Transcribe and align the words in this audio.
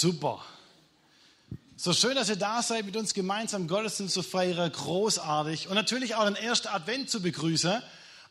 Super. 0.00 0.42
So 1.76 1.92
schön, 1.92 2.14
dass 2.14 2.30
ihr 2.30 2.36
da 2.36 2.62
seid, 2.62 2.86
mit 2.86 2.96
uns 2.96 3.12
gemeinsam 3.12 3.68
Gottesdienst 3.68 4.14
zu 4.14 4.22
feiern. 4.22 4.72
Großartig. 4.72 5.68
Und 5.68 5.74
natürlich 5.74 6.14
auch 6.14 6.24
den 6.24 6.36
ersten 6.36 6.68
Advent 6.68 7.10
zu 7.10 7.20
begrüßen. 7.20 7.82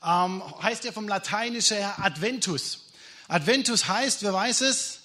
Ähm, 0.03 0.63
heißt 0.63 0.83
ja 0.85 0.91
vom 0.91 1.07
Lateinischen 1.07 1.77
her 1.77 2.03
Adventus. 2.03 2.87
Adventus 3.27 3.87
heißt, 3.87 4.23
wer 4.23 4.33
weiß 4.33 4.61
es? 4.61 5.01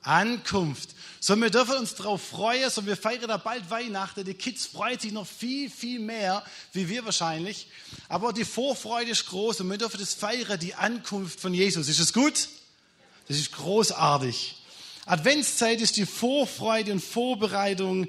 Ankunft. 0.00 0.94
So, 1.20 1.36
wir 1.36 1.50
dürfen 1.50 1.76
uns 1.76 1.94
darauf 1.96 2.22
freuen. 2.22 2.70
So, 2.70 2.86
wir 2.86 2.96
feiern 2.96 3.28
da 3.28 3.36
bald 3.36 3.68
Weihnachten. 3.68 4.24
Die 4.24 4.32
Kids 4.32 4.64
freuen 4.64 4.98
sich 4.98 5.12
noch 5.12 5.26
viel, 5.26 5.68
viel 5.68 6.00
mehr, 6.00 6.42
wie 6.72 6.88
wir 6.88 7.04
wahrscheinlich. 7.04 7.68
Aber 8.08 8.32
die 8.32 8.46
Vorfreude 8.46 9.10
ist 9.10 9.26
groß 9.26 9.60
und 9.60 9.70
wir 9.70 9.76
dürfen 9.76 10.00
das 10.00 10.14
feiern, 10.14 10.58
die 10.58 10.74
Ankunft 10.74 11.38
von 11.38 11.52
Jesus. 11.52 11.88
Ist 11.88 12.00
das 12.00 12.14
gut? 12.14 12.48
Das 13.26 13.36
ist 13.36 13.52
großartig. 13.52 14.54
Adventszeit 15.08 15.80
ist 15.80 15.96
die 15.96 16.04
Vorfreude 16.04 16.92
und 16.92 17.00
Vorbereitung 17.00 18.08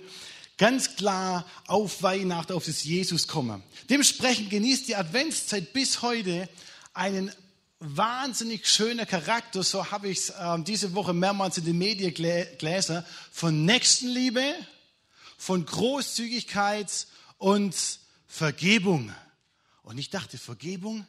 ganz 0.58 0.98
klar 0.98 1.45
auf 1.66 2.03
Weihnachten, 2.03 2.52
auf 2.52 2.66
das 2.66 2.84
Jesus 2.84 3.25
kommen. 3.25 3.63
Dementsprechend 3.89 4.49
genießt 4.49 4.89
die 4.89 4.98
Adventszeit 4.98 5.72
bis 5.72 6.02
heute 6.02 6.49
einen 6.94 7.31
wahnsinnig 7.80 8.67
schöner 8.67 9.05
Charakter, 9.05 9.63
so 9.63 9.89
habe 9.91 10.09
ich 10.09 10.17
es 10.17 10.30
äh, 10.31 10.59
diese 10.59 10.94
Woche 10.94 11.13
mehrmals 11.13 11.58
in 11.58 11.63
den 11.63 11.77
Medien 11.77 12.13
gelesen, 12.13 13.05
von 13.31 13.63
Nächstenliebe, 13.63 14.53
von 15.38 15.66
Großzügigkeit 15.66 17.08
und 17.38 17.73
Vergebung. 18.27 19.13
Und 19.84 19.97
ich 19.97 20.09
dachte, 20.09 20.38
Vergebung? 20.38 21.08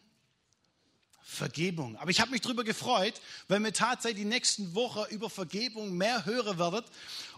Vergebung. 1.30 1.96
Aber 1.96 2.10
ich 2.10 2.20
habe 2.20 2.32
mich 2.32 2.40
darüber 2.40 2.64
gefreut, 2.64 3.14
weil 3.46 3.60
wir 3.60 3.72
tatsächlich 3.72 4.22
die 4.24 4.28
nächsten 4.28 4.74
Woche 4.74 5.06
über 5.10 5.30
Vergebung 5.30 5.96
mehr 5.96 6.26
hören 6.26 6.58
werden. 6.58 6.84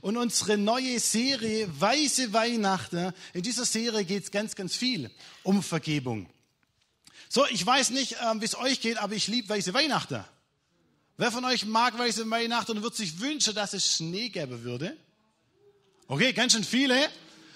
Und 0.00 0.16
unsere 0.16 0.56
neue 0.56 0.98
Serie 0.98 1.68
Weiße 1.78 2.32
Weihnachten, 2.32 3.12
in 3.34 3.42
dieser 3.42 3.66
Serie 3.66 4.04
geht 4.04 4.24
es 4.24 4.30
ganz, 4.30 4.54
ganz 4.54 4.74
viel 4.74 5.10
um 5.42 5.62
Vergebung. 5.62 6.26
So, 7.28 7.46
ich 7.48 7.64
weiß 7.64 7.90
nicht, 7.90 8.16
ähm, 8.24 8.40
wie 8.40 8.46
es 8.46 8.56
euch 8.56 8.80
geht, 8.80 8.96
aber 8.96 9.14
ich 9.14 9.28
liebe 9.28 9.50
weiße 9.50 9.74
Weihnachten. 9.74 10.24
Wer 11.18 11.30
von 11.30 11.44
euch 11.44 11.66
mag 11.66 11.96
weiße 11.98 12.28
Weihnachten 12.30 12.72
und 12.72 12.82
würde 12.82 12.96
sich 12.96 13.20
wünschen, 13.20 13.54
dass 13.54 13.74
es 13.74 13.96
Schnee 13.96 14.30
gäbe 14.30 14.64
würde? 14.64 14.96
Okay, 16.08 16.32
ganz 16.32 16.54
schön 16.54 16.64
viele. 16.64 17.10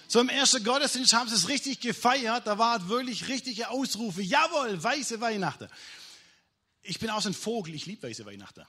So 0.07 0.21
im 0.21 0.29
ersten 0.29 0.63
Gottesdienst 0.63 1.13
haben 1.13 1.29
sie 1.29 1.35
es 1.35 1.49
richtig 1.49 1.79
gefeiert. 1.79 2.45
Da 2.45 2.59
waren 2.59 2.87
wirklich 2.87 3.27
richtige 3.27 3.69
Ausrufe. 3.69 4.21
Jawohl, 4.21 4.81
weiße 4.81 5.19
Weihnachten 5.19 5.67
ich 6.87 6.99
bin 6.99 7.09
auch 7.09 7.21
so 7.21 7.29
ein 7.29 7.33
Vogel, 7.33 7.75
ich 7.75 7.85
liebe 7.85 8.07
weiße 8.07 8.25
Weihnachten. 8.25 8.65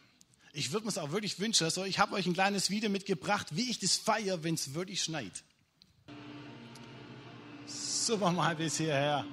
Ich 0.52 0.72
würde 0.72 0.86
mir 0.86 0.90
es 0.90 0.98
auch 0.98 1.12
wirklich 1.12 1.38
wünschen. 1.38 1.70
So, 1.70 1.84
ich 1.84 1.98
habe 1.98 2.14
euch 2.14 2.26
ein 2.26 2.32
kleines 2.32 2.68
Video 2.68 2.90
mitgebracht, 2.90 3.46
wie 3.52 3.70
ich 3.70 3.78
das 3.78 3.96
feiere, 3.96 4.42
wenn 4.42 4.54
es 4.54 4.74
wirklich 4.74 5.02
schneit. 5.02 5.44
Super 7.66 8.32
mal 8.32 8.56
bis 8.56 8.78
hierher. 8.78 9.24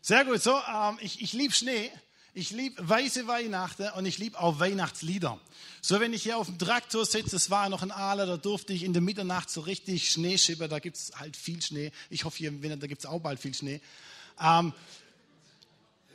Sehr 0.00 0.24
gut. 0.24 0.42
So, 0.42 0.56
ähm, 0.56 0.98
ich, 1.00 1.22
ich 1.22 1.32
liebe 1.32 1.54
Schnee. 1.54 1.90
Ich 2.34 2.50
liebe 2.50 2.86
weiße 2.86 3.26
Weihnachten 3.28 3.88
und 3.96 4.04
ich 4.04 4.18
liebe 4.18 4.38
auch 4.38 4.58
Weihnachtslieder. 4.58 5.40
So, 5.80 6.00
wenn 6.00 6.12
ich 6.12 6.24
hier 6.24 6.36
auf 6.36 6.48
dem 6.48 6.58
Traktor 6.58 7.06
sitze, 7.06 7.30
das 7.30 7.48
war 7.48 7.68
noch 7.70 7.82
ein 7.82 7.90
Aale, 7.90 8.26
da 8.26 8.36
durfte 8.36 8.74
ich 8.74 8.82
in 8.82 8.92
der 8.92 9.00
Mitternacht 9.00 9.48
so 9.48 9.62
richtig 9.62 10.10
Schnee 10.10 10.36
schippen. 10.36 10.68
Da 10.68 10.80
gibt 10.80 10.96
es 10.96 11.12
halt 11.14 11.36
viel 11.36 11.62
Schnee. 11.62 11.92
Ich 12.10 12.24
hoffe, 12.24 12.36
hier 12.38 12.48
im 12.48 12.62
Winter, 12.62 12.76
da 12.76 12.88
gibt 12.88 13.02
es 13.02 13.06
auch 13.06 13.20
bald 13.20 13.40
viel 13.40 13.54
Schnee. 13.54 13.80
Ähm, 14.38 14.74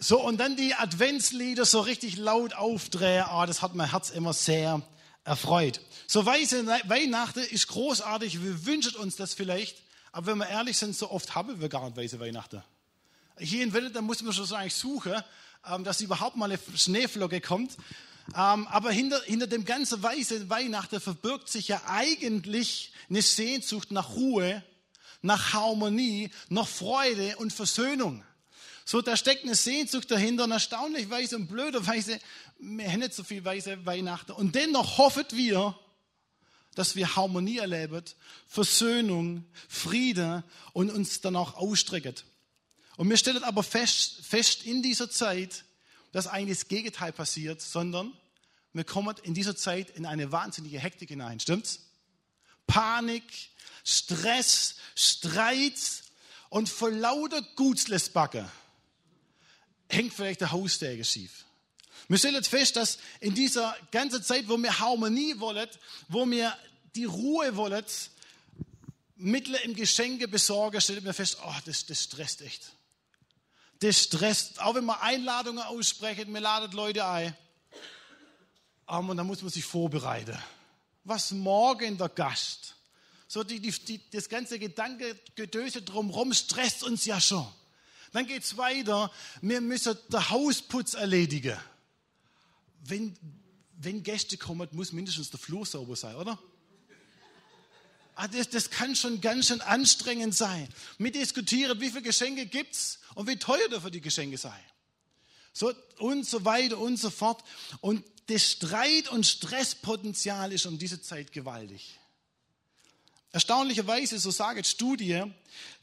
so, 0.04 0.20
und 0.20 0.40
dann 0.40 0.56
die 0.56 0.74
Adventslieder 0.74 1.64
so 1.64 1.80
richtig 1.80 2.18
laut 2.18 2.56
aufdrehen, 2.56 3.24
oh, 3.32 3.46
das 3.46 3.62
hat 3.62 3.76
mein 3.76 3.92
Herz 3.92 4.10
immer 4.10 4.34
sehr 4.34 4.82
erfreut. 5.24 5.80
So, 6.08 6.26
weiße 6.26 6.66
Weihnachten 6.66 7.42
ist 7.42 7.68
großartig, 7.68 8.42
wir 8.42 8.66
wünschen 8.66 8.96
uns 8.96 9.16
das 9.16 9.36
vielleicht, 9.36 9.78
aber 10.12 10.26
wenn 10.26 10.40
wir 10.40 10.50
ehrlich 10.50 10.80
sind, 10.80 10.96
so 10.96 11.12
oft 11.12 11.36
haben 11.36 11.62
wir 11.62 11.70
gar 11.70 11.86
nicht 11.86 11.98
weiße 11.98 12.20
Weihnachten. 12.20 12.64
Hier 13.38 13.64
in 13.64 13.74
Welle, 13.74 13.92
da 13.92 14.02
muss 14.02 14.24
man 14.24 14.34
schon 14.34 14.52
eigentlich 14.54 14.74
suchen, 14.74 15.22
ähm, 15.72 15.84
dass 15.84 16.02
überhaupt 16.02 16.36
mal 16.36 16.52
eine 16.52 16.60
Schneeflocke 16.76 17.40
kommt. 17.40 17.78
Ähm, 18.36 18.66
aber 18.68 18.92
hinter, 18.92 19.22
hinter 19.22 19.46
dem 19.46 19.66
ganzen 19.66 20.02
weißen 20.02 20.50
Weihnachten 20.50 21.00
verbirgt 21.00 21.48
sich 21.48 21.68
ja 21.68 21.80
eigentlich 21.86 22.92
eine 23.08 23.22
Sehnsucht 23.22 23.92
nach 23.92 24.16
Ruhe, 24.16 24.64
nach 25.22 25.54
Harmonie, 25.54 26.32
nach 26.50 26.68
Freude 26.68 27.38
und 27.38 27.54
Versöhnung. 27.54 28.24
So, 28.86 29.02
da 29.02 29.16
steckt 29.16 29.44
eine 29.44 29.56
Sehnsucht 29.56 30.10
dahinter 30.10 30.46
und 30.46 30.52
erstaunlicherweise 30.52 31.36
und 31.36 31.48
blöderweise, 31.48 32.20
wir 32.60 32.92
haben 32.92 33.00
nicht 33.00 33.14
so 33.14 33.24
viel 33.24 33.44
weiße 33.44 33.86
Weihnachten. 33.86 34.32
Und 34.32 34.56
dennoch 34.56 34.98
hoffen 34.98 35.26
wir, 35.32 35.78
dass 36.76 36.96
wir 36.96 37.16
Harmonie 37.16 37.58
erleben, 37.58 38.04
Versöhnung, 38.48 39.46
Friede 39.68 40.44
und 40.74 40.90
uns 40.90 41.22
dann 41.22 41.36
auch 41.36 41.56
ausstrecken. 41.56 42.16
Und 42.98 43.10
wir 43.10 43.18
stellen 43.18 43.44
aber 43.44 43.64
fest, 43.64 44.26
fest 44.26 44.64
in 44.64 44.82
dieser 44.82 45.10
Zeit, 45.10 45.66
dass 46.12 46.28
eigentlich 46.28 46.60
das 46.60 46.68
Gegenteil 46.68 47.12
passiert, 47.12 47.62
sondern 47.62 48.14
wir 48.74 48.84
kommen 48.84 49.16
in 49.24 49.34
dieser 49.34 49.56
Zeit 49.56 49.90
in 49.92 50.06
eine 50.06 50.32
wahnsinnige 50.32 50.80
Hektik 50.80 51.10
hinein. 51.10 51.40
Stimmt's? 51.40 51.82
Panik, 52.68 53.24
Stress, 53.84 54.76
Streit 54.96 56.04
und 56.50 56.70
vor 56.70 56.92
lauter 56.92 57.42
Gutslesbacke 57.56 58.50
hängt 59.92 60.14
vielleicht 60.14 60.42
der 60.42 60.52
Hausdecke 60.52 61.04
schief. 61.04 61.46
Wir 62.08 62.18
stellen 62.18 62.44
fest, 62.44 62.76
dass 62.76 62.98
in 63.20 63.36
dieser 63.36 63.76
ganzen 63.92 64.24
Zeit, 64.24 64.48
wo 64.50 64.58
wir 64.58 64.80
Harmonie 64.80 65.40
wollen, 65.40 65.70
wo 66.08 66.30
wir 66.30 66.56
die 66.96 67.06
Ruhe 67.06 67.56
wollen, 67.56 67.86
Mittel 69.16 69.56
im 69.64 69.76
Geschenke 69.76 70.28
besorgen, 70.28 70.82
stellen 70.82 71.06
wir 71.06 71.14
fest, 71.14 71.38
oh, 71.46 71.56
das, 71.66 71.86
das 71.86 72.04
stresst 72.04 72.42
echt. 72.42 72.72
Das 73.80 74.04
stresst, 74.04 74.62
auch 74.62 74.76
wenn 74.76 74.86
wir 74.86 75.02
Einladungen 75.02 75.64
aussprechen, 75.64 76.34
wir 76.34 76.42
laden 76.42 76.72
Leute 76.72 77.06
ein. 77.06 77.36
Aber 78.86 79.16
dann 79.16 79.26
muss 79.26 79.42
man 79.42 79.52
sich 79.52 79.64
vorbereiten. 79.64 80.38
Was 81.04 81.32
morgen 81.32 81.98
der 81.98 82.10
Gast? 82.10 82.76
So 83.28 83.44
die, 83.44 83.60
die, 83.60 83.72
die, 83.72 84.10
das 84.12 84.28
ganze 84.28 84.60
Gedankengedöse 84.60 85.82
drumherum 85.82 86.34
stresst 86.34 86.84
uns 86.84 87.06
ja 87.06 87.22
schon. 87.22 87.48
Dann 88.12 88.28
geht 88.28 88.44
es 88.44 88.58
weiter. 88.58 89.12
Wir 89.42 89.62
müssen 89.62 89.98
den 90.12 90.30
Hausputz 90.30 90.94
erledigen. 90.94 91.58
Wenn, 92.84 93.16
wenn 93.78 94.04
Gäste 94.04 94.38
kommen, 94.38 94.68
muss 94.72 94.92
mindestens 94.92 95.30
der 95.30 95.40
Flur 95.40 95.66
sauber 95.66 95.96
sein, 95.96 96.16
oder? 96.16 96.38
Ah, 98.16 98.28
das, 98.28 98.50
das 98.50 98.70
kann 98.70 98.96
schon 98.96 99.22
ganz 99.22 99.48
schön 99.48 99.62
anstrengend 99.62 100.36
sein. 100.36 100.68
Wir 100.98 101.12
diskutieren, 101.12 101.80
wie 101.80 101.90
viele 101.90 102.02
Geschenke 102.02 102.46
gibt 102.46 102.74
es 102.74 103.00
und 103.16 103.28
wie 103.28 103.38
teuer 103.38 103.68
dürfen 103.70 103.92
die 103.92 104.02
Geschenke 104.02 104.38
sein. 104.38 104.60
So 105.54 105.74
und 105.98 106.26
so 106.26 106.44
weiter 106.46 106.78
und 106.78 106.98
so 106.98 107.10
fort. 107.10 107.44
Und 107.80 108.04
das 108.28 108.52
Streit- 108.52 109.10
und 109.10 109.26
Stresspotenzial 109.26 110.52
ist 110.52 110.66
um 110.66 110.78
diese 110.78 111.02
Zeit 111.02 111.32
gewaltig. 111.32 112.00
Erstaunlicherweise, 113.32 114.20
so 114.20 114.30
sagt 114.30 114.68
Studie, 114.68 115.24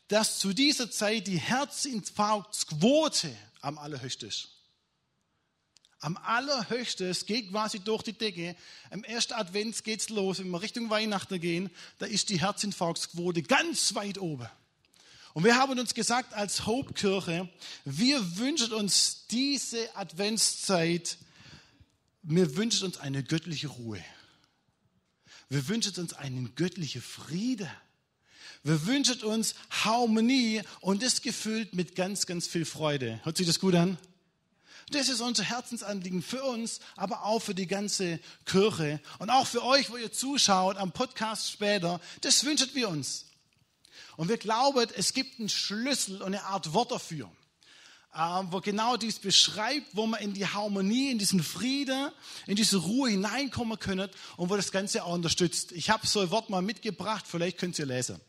dass 0.09 0.39
zu 0.39 0.53
dieser 0.53 0.91
Zeit 0.91 1.27
die 1.27 1.39
Herzinfarktquote 1.39 3.35
am 3.61 3.79
allerhöchsten 3.79 4.29
ist. 4.29 4.49
Am 6.01 6.17
allerhöchsten, 6.17 7.09
es 7.09 7.27
geht 7.27 7.51
quasi 7.51 7.81
durch 7.81 8.03
die 8.03 8.13
Decke. 8.13 8.55
Im 8.91 9.03
ersten 9.05 9.35
Advent 9.35 9.83
geht's 9.83 10.09
los, 10.11 10.39
wenn 10.39 10.51
wir 10.51 10.63
Richtung 10.63 10.91
Weihnachten 10.91 11.41
gehen, 11.41 11.71
da 11.99 12.07
ist 12.07 12.29
die 12.29 12.41
Herzinfarktquote 12.41 13.43
ganz 13.43 13.95
weit 13.95 14.19
oben. 14.19 14.49
Und 15.35 15.45
wir 15.45 15.57
haben 15.57 15.79
uns 15.79 15.95
gesagt 15.95 16.35
als 16.35 16.67
Hauptkirche, 16.67 17.49
wir 17.85 18.39
wünschen 18.39 18.73
uns 18.73 19.27
diese 19.31 19.95
Adventszeit, 19.97 21.19
wir 22.23 22.57
wünschen 22.57 22.87
uns 22.87 22.99
eine 22.99 23.22
göttliche 23.22 23.69
Ruhe. 23.69 24.03
Wir 25.49 25.66
wünschen 25.69 25.95
uns 25.97 26.13
einen 26.13 26.54
göttlichen 26.54 27.03
Frieden. 27.03 27.71
Wir 28.68 28.84
wünschen 28.84 29.22
uns 29.22 29.54
Harmonie 29.70 30.60
und 30.82 31.03
das 31.03 31.22
gefüllt 31.22 31.74
mit 31.74 31.97
ganz, 31.97 32.26
ganz 32.26 32.47
viel 32.47 32.66
Freude. 32.66 33.18
Hört 33.22 33.38
sich 33.38 33.47
das 33.47 33.60
gut 33.60 33.74
an? 33.74 33.97
Das 34.91 35.09
ist 35.09 35.22
unser 35.22 35.42
Herzensanliegen 35.42 36.20
für 36.20 36.44
uns, 36.44 36.80
aber 36.94 37.24
auch 37.24 37.38
für 37.38 37.54
die 37.54 37.66
ganze 37.66 38.20
Kirche 38.44 39.00
und 39.20 39.30
auch 39.30 39.47
für 39.47 39.65
euch, 39.65 39.88
wo 39.88 39.97
ihr 39.97 40.12
zuschaut 40.12 40.76
am 40.76 40.92
Podcast 40.92 41.50
später. 41.50 41.98
Das 42.20 42.44
wünschen 42.44 42.68
wir 42.74 42.91
uns. 42.91 43.24
Und 44.18 44.28
wir 44.28 44.36
glauben, 44.36 44.86
es 44.97 45.15
gibt 45.15 45.41
einen 45.41 45.48
Schlüssel 45.48 46.16
und 46.20 46.34
eine 46.34 46.44
Art 46.44 46.74
Wort 46.74 46.92
dafür, 46.92 47.30
ähm, 48.15 48.48
wo 48.50 48.60
genau 48.60 48.98
dies 48.98 49.18
beschreibt, 49.18 49.86
wo 49.97 50.06
man 50.06 50.20
in 50.20 50.34
die 50.34 50.47
Harmonie, 50.47 51.10
in 51.10 51.18
diesen 51.18 51.42
Frieden, 51.42 52.10
in 52.47 52.56
diese 52.56 52.76
Ruhe 52.76 53.09
hineinkommen 53.09 53.78
können 53.78 54.10
und 54.36 54.50
wo 54.50 54.56
das 54.56 54.72
Ganze 54.72 55.04
auch 55.04 55.15
unterstützt. 55.15 55.72
Ich 55.72 55.88
habe 55.88 56.06
so 56.06 56.20
ein 56.20 56.30
Wort 56.30 56.50
mal 56.50 56.60
mitgebracht, 56.60 57.24
vielleicht 57.26 57.56
könnt 57.56 57.78
ihr 57.78 57.86
lesen. 57.86 58.20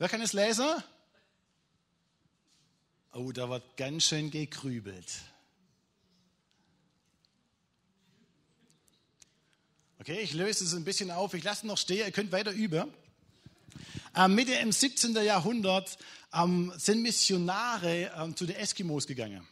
Wer 0.00 0.08
kann 0.08 0.22
es 0.22 0.32
lesen? 0.32 0.64
Oh, 3.12 3.32
da 3.32 3.50
wird 3.50 3.76
ganz 3.76 4.04
schön 4.04 4.30
gegrübelt. 4.30 5.04
Okay, 9.98 10.20
ich 10.20 10.32
löse 10.32 10.64
es 10.64 10.72
ein 10.72 10.84
bisschen 10.84 11.10
auf. 11.10 11.34
Ich 11.34 11.44
lasse 11.44 11.66
noch 11.66 11.76
stehen. 11.76 12.06
Ihr 12.06 12.12
könnt 12.12 12.32
weiter 12.32 12.50
üben. 12.50 12.90
Äh, 14.16 14.28
Mitte 14.28 14.54
im 14.54 14.72
17. 14.72 15.14
Jahrhundert 15.16 15.98
ähm, 16.32 16.72
sind 16.78 17.02
Missionare 17.02 18.10
ähm, 18.16 18.34
zu 18.34 18.46
den 18.46 18.56
Eskimos 18.56 19.06
gegangen. 19.06 19.46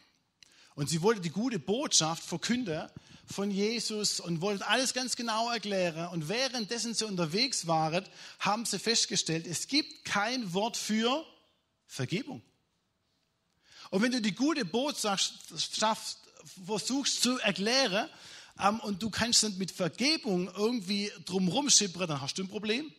Und 0.74 0.88
sie 0.88 1.02
wollten 1.02 1.20
die 1.20 1.28
gute 1.28 1.58
Botschaft 1.58 2.22
verkünden 2.22 2.88
von 3.30 3.50
Jesus 3.50 4.20
und 4.20 4.40
wollten 4.40 4.62
alles 4.62 4.94
ganz 4.94 5.14
genau 5.14 5.50
erklären. 5.50 6.08
Und 6.08 6.28
währenddessen 6.28 6.94
sie 6.94 7.04
unterwegs 7.04 7.66
waren, 7.66 8.04
haben 8.40 8.64
sie 8.64 8.78
festgestellt, 8.78 9.46
es 9.46 9.68
gibt 9.68 10.04
kein 10.04 10.52
Wort 10.54 10.76
für 10.76 11.24
Vergebung. 11.86 12.42
Und 13.90 14.02
wenn 14.02 14.12
du 14.12 14.20
die 14.20 14.34
gute 14.34 14.64
Botschaft 14.64 15.34
versuchst 16.66 17.22
zu 17.22 17.38
erklären 17.38 18.08
ähm, 18.60 18.80
und 18.80 19.02
du 19.02 19.10
kannst 19.10 19.42
nicht 19.44 19.58
mit 19.58 19.70
Vergebung 19.70 20.50
irgendwie 20.56 21.10
drumherum 21.24 21.70
schippern, 21.70 22.08
dann 22.08 22.20
hast 22.20 22.38
du 22.38 22.42
ein 22.42 22.48
Problem. 22.48 22.92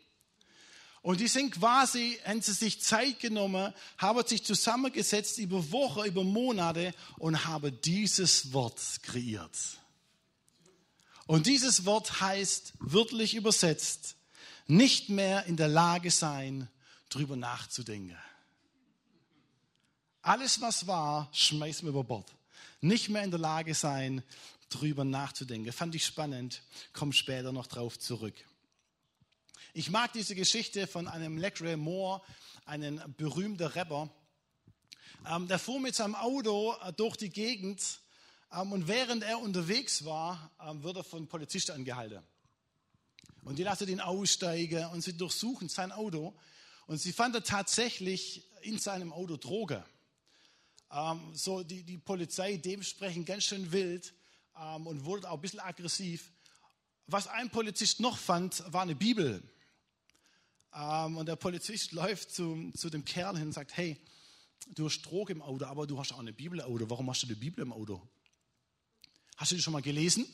Und 1.01 1.21
die 1.21 1.27
sind 1.27 1.51
quasi, 1.51 2.19
haben 2.25 2.41
sie 2.41 2.53
sich 2.53 2.81
Zeit 2.81 3.19
genommen, 3.19 3.73
haben 3.97 4.27
sich 4.27 4.43
zusammengesetzt 4.43 5.37
über 5.37 5.71
Wochen, 5.71 6.05
über 6.05 6.23
Monate 6.23 6.93
und 7.17 7.45
haben 7.45 7.79
dieses 7.81 8.51
Wort 8.51 8.81
kreiert. 9.01 9.78
Und 11.29 11.45
dieses 11.45 11.85
Wort 11.85 12.21
heißt, 12.21 12.73
wörtlich 12.79 13.35
übersetzt, 13.35 14.15
nicht 14.65 15.09
mehr 15.09 15.45
in 15.45 15.57
der 15.57 15.67
Lage 15.67 16.09
sein, 16.09 16.67
drüber 17.09 17.35
nachzudenken. 17.35 18.17
Alles, 20.23 20.59
was 20.59 20.87
war, 20.87 21.29
schmeißen 21.31 21.83
wir 21.83 21.89
über 21.91 22.03
Bord. 22.03 22.33
Nicht 22.81 23.09
mehr 23.09 23.23
in 23.23 23.29
der 23.29 23.39
Lage 23.39 23.75
sein, 23.75 24.23
drüber 24.71 25.05
nachzudenken. 25.05 25.71
Fand 25.71 25.93
ich 25.93 26.03
spannend, 26.03 26.63
komme 26.93 27.13
später 27.13 27.51
noch 27.51 27.67
drauf 27.67 27.99
zurück. 27.99 28.33
Ich 29.75 29.91
mag 29.91 30.11
diese 30.13 30.33
Geschichte 30.33 30.87
von 30.87 31.07
einem 31.07 31.37
Lecrae 31.37 31.77
Moore, 31.77 32.23
einem 32.65 33.03
berühmten 33.17 33.67
Rapper. 33.67 34.09
Ähm, 35.27 35.47
der 35.47 35.59
fuhr 35.59 35.79
mit 35.79 35.93
seinem 35.93 36.15
Auto 36.15 36.73
äh, 36.81 36.91
durch 36.91 37.17
die 37.17 37.29
Gegend 37.29 37.99
und 38.51 38.87
während 38.87 39.23
er 39.23 39.39
unterwegs 39.39 40.05
war, 40.05 40.51
ähm, 40.61 40.83
wird 40.83 40.97
er 40.97 41.03
von 41.03 41.27
Polizisten 41.27 41.71
angehalten. 41.71 42.23
Und 43.43 43.57
die 43.57 43.63
lassen 43.63 43.87
ihn 43.87 43.99
aussteigen 43.99 44.85
und 44.87 45.01
sie 45.01 45.13
durchsuchen 45.13 45.69
sein 45.69 45.91
Auto. 45.91 46.35
Und 46.87 46.97
sie 46.97 47.13
fanden 47.13 47.43
tatsächlich 47.43 48.43
in 48.61 48.79
seinem 48.79 49.13
Auto 49.13 49.37
Droge. 49.37 49.85
Ähm, 50.91 51.21
so 51.33 51.63
die, 51.63 51.83
die 51.83 51.99
Polizei 51.99 52.57
dementsprechend 52.57 53.27
ganz 53.27 53.43
schön 53.43 53.71
wild 53.71 54.13
ähm, 54.59 54.87
und 54.87 55.05
wurde 55.05 55.29
auch 55.29 55.35
ein 55.35 55.41
bisschen 55.41 55.59
aggressiv. 55.59 56.31
Was 57.05 57.27
ein 57.27 57.49
Polizist 57.49 57.99
noch 57.99 58.17
fand, 58.17 58.63
war 58.73 58.81
eine 58.81 58.95
Bibel. 58.95 59.43
Ähm, 60.73 61.17
und 61.17 61.27
der 61.27 61.35
Polizist 61.35 61.91
läuft 61.91 62.31
zu, 62.31 62.71
zu 62.75 62.89
dem 62.89 63.05
Kerl 63.05 63.37
hin 63.37 63.47
und 63.47 63.53
sagt, 63.53 63.77
hey, 63.77 63.97
du 64.69 64.85
hast 64.85 65.03
Droge 65.03 65.33
im 65.33 65.43
Auto, 65.43 65.65
aber 65.65 65.85
du 65.85 65.99
hast 65.99 66.13
auch 66.13 66.19
eine 66.19 66.33
Bibel 66.33 66.59
im 66.59 66.65
Auto. 66.65 66.89
Warum 66.89 67.09
hast 67.09 67.21
du 67.21 67.27
eine 67.27 67.35
Bibel 67.35 67.63
im 67.63 67.71
Auto? 67.71 68.01
Hast 69.39 69.51
du 69.51 69.55
die 69.55 69.61
schon 69.61 69.71
mal 69.71 69.81
gelesen? 69.81 70.25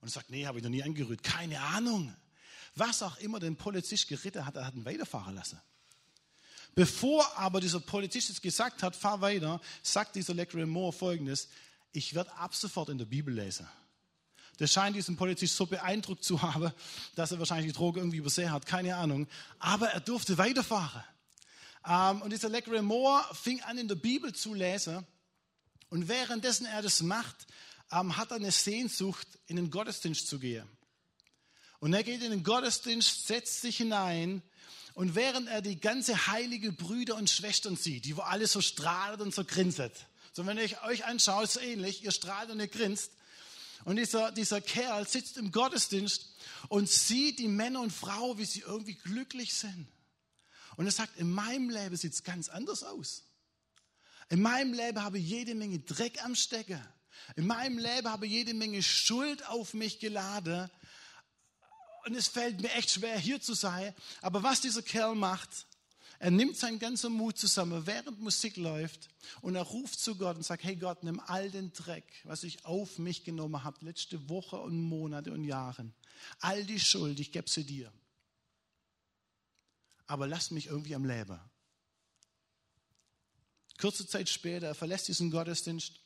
Und 0.00 0.08
er 0.08 0.12
sagt, 0.12 0.30
nee, 0.30 0.46
habe 0.46 0.58
ich 0.58 0.64
noch 0.64 0.70
nie 0.70 0.84
angerührt. 0.84 1.24
Keine 1.24 1.60
Ahnung. 1.60 2.14
Was 2.76 3.02
auch 3.02 3.16
immer 3.18 3.40
den 3.40 3.56
Polizist 3.56 4.06
geritten 4.06 4.46
hat, 4.46 4.54
er 4.54 4.64
hat 4.64 4.76
ihn 4.76 4.84
weiterfahren 4.84 5.34
lassen. 5.34 5.60
Bevor 6.76 7.36
aber 7.36 7.60
dieser 7.60 7.80
Polizist 7.80 8.30
es 8.30 8.40
gesagt 8.40 8.84
hat, 8.84 8.94
fahr 8.94 9.20
weiter, 9.20 9.60
sagt 9.82 10.14
dieser 10.14 10.34
Lecre 10.34 10.64
Moore 10.66 10.92
folgendes, 10.92 11.48
ich 11.90 12.14
werde 12.14 12.32
ab 12.34 12.54
sofort 12.54 12.90
in 12.90 12.98
der 12.98 13.06
Bibel 13.06 13.34
lesen. 13.34 13.66
Der 14.60 14.68
scheint 14.68 14.94
diesen 14.94 15.16
Polizist 15.16 15.56
so 15.56 15.66
beeindruckt 15.66 16.22
zu 16.22 16.40
haben, 16.40 16.72
dass 17.16 17.32
er 17.32 17.40
wahrscheinlich 17.40 17.72
die 17.72 17.76
Droge 17.76 17.98
irgendwie 17.98 18.18
übersehen 18.18 18.52
hat, 18.52 18.66
keine 18.66 18.94
Ahnung. 18.94 19.26
Aber 19.58 19.88
er 19.88 19.98
durfte 19.98 20.38
weiterfahren. 20.38 21.02
Ähm, 21.84 22.22
und 22.22 22.32
dieser 22.32 22.48
Lecre 22.48 22.82
Moore 22.82 23.24
fing 23.34 23.60
an, 23.62 23.78
in 23.78 23.88
der 23.88 23.96
Bibel 23.96 24.32
zu 24.32 24.54
lesen. 24.54 25.04
Und 25.90 26.06
währenddessen 26.06 26.66
er 26.66 26.82
das 26.82 27.02
macht, 27.02 27.48
ähm, 27.92 28.16
hat 28.16 28.32
eine 28.32 28.50
Sehnsucht, 28.50 29.26
in 29.46 29.56
den 29.56 29.70
Gottesdienst 29.70 30.26
zu 30.28 30.38
gehen. 30.38 30.68
Und 31.80 31.92
er 31.92 32.02
geht 32.02 32.22
in 32.22 32.30
den 32.30 32.42
Gottesdienst, 32.42 33.26
setzt 33.26 33.60
sich 33.60 33.76
hinein 33.76 34.42
und 34.94 35.14
während 35.14 35.48
er 35.48 35.62
die 35.62 35.78
ganze 35.78 36.26
heilige 36.26 36.72
Brüder 36.72 37.16
und 37.16 37.30
Schwestern 37.30 37.76
sieht, 37.76 38.04
die 38.04 38.16
wo 38.16 38.22
alle 38.22 38.46
so 38.46 38.60
strahlen 38.60 39.20
und 39.20 39.34
so 39.34 39.44
grinset, 39.44 39.92
so 40.32 40.44
wenn 40.46 40.58
ich 40.58 40.82
euch 40.82 41.04
anschaue, 41.04 41.44
ist 41.44 41.56
es 41.56 41.62
ähnlich, 41.62 42.04
ihr 42.04 42.12
strahlt 42.12 42.50
und 42.50 42.60
ihr 42.60 42.68
grinst. 42.68 43.12
Und 43.84 43.96
dieser, 43.96 44.32
dieser 44.32 44.60
Kerl 44.60 45.06
sitzt 45.06 45.36
im 45.36 45.52
Gottesdienst 45.52 46.34
und 46.68 46.88
sieht 46.88 47.38
die 47.38 47.48
Männer 47.48 47.80
und 47.80 47.92
Frauen, 47.92 48.38
wie 48.38 48.44
sie 48.44 48.60
irgendwie 48.60 48.94
glücklich 48.94 49.54
sind. 49.54 49.88
Und 50.76 50.86
er 50.86 50.92
sagt, 50.92 51.16
in 51.16 51.30
meinem 51.30 51.70
Leben 51.70 51.96
sieht 51.96 52.12
es 52.12 52.22
ganz 52.22 52.48
anders 52.48 52.82
aus. 52.82 53.24
In 54.28 54.42
meinem 54.42 54.74
Leben 54.74 55.02
habe 55.02 55.18
ich 55.18 55.28
jede 55.28 55.54
Menge 55.54 55.78
Dreck 55.80 56.24
am 56.24 56.34
Stecken. 56.34 56.80
In 57.36 57.46
meinem 57.46 57.78
Leben 57.78 58.08
habe 58.08 58.26
ich 58.26 58.32
jede 58.32 58.54
Menge 58.54 58.82
Schuld 58.82 59.46
auf 59.48 59.74
mich 59.74 59.98
geladen 59.98 60.70
und 62.06 62.14
es 62.14 62.28
fällt 62.28 62.60
mir 62.60 62.72
echt 62.72 62.90
schwer, 62.90 63.18
hier 63.18 63.40
zu 63.40 63.54
sein. 63.54 63.94
Aber 64.22 64.42
was 64.42 64.60
dieser 64.60 64.82
Kerl 64.82 65.14
macht, 65.14 65.66
er 66.20 66.30
nimmt 66.30 66.56
seinen 66.56 66.78
ganzen 66.78 67.12
Mut 67.12 67.38
zusammen, 67.38 67.86
während 67.86 68.18
Musik 68.20 68.56
läuft, 68.56 69.08
und 69.40 69.54
er 69.54 69.62
ruft 69.62 70.00
zu 70.00 70.16
Gott 70.16 70.36
und 70.36 70.42
sagt, 70.42 70.64
hey 70.64 70.74
Gott, 70.74 71.04
nimm 71.04 71.20
all 71.20 71.50
den 71.50 71.72
Dreck, 71.72 72.04
was 72.24 72.42
ich 72.42 72.64
auf 72.64 72.98
mich 72.98 73.24
genommen 73.24 73.62
habe, 73.62 73.84
letzte 73.84 74.28
Woche 74.28 74.56
und 74.56 74.80
Monate 74.80 75.32
und 75.32 75.44
Jahren, 75.44 75.94
all 76.40 76.64
die 76.64 76.80
Schuld, 76.80 77.20
ich 77.20 77.30
gebe 77.30 77.48
sie 77.48 77.64
dir. 77.64 77.92
Aber 80.06 80.26
lass 80.26 80.50
mich 80.50 80.66
irgendwie 80.66 80.94
am 80.94 81.04
Leben. 81.04 81.38
Kurze 83.78 84.06
Zeit 84.06 84.28
später, 84.28 84.66
er 84.66 84.74
verlässt 84.74 85.06
diesen 85.06 85.30
Gottesdienst, 85.30 86.00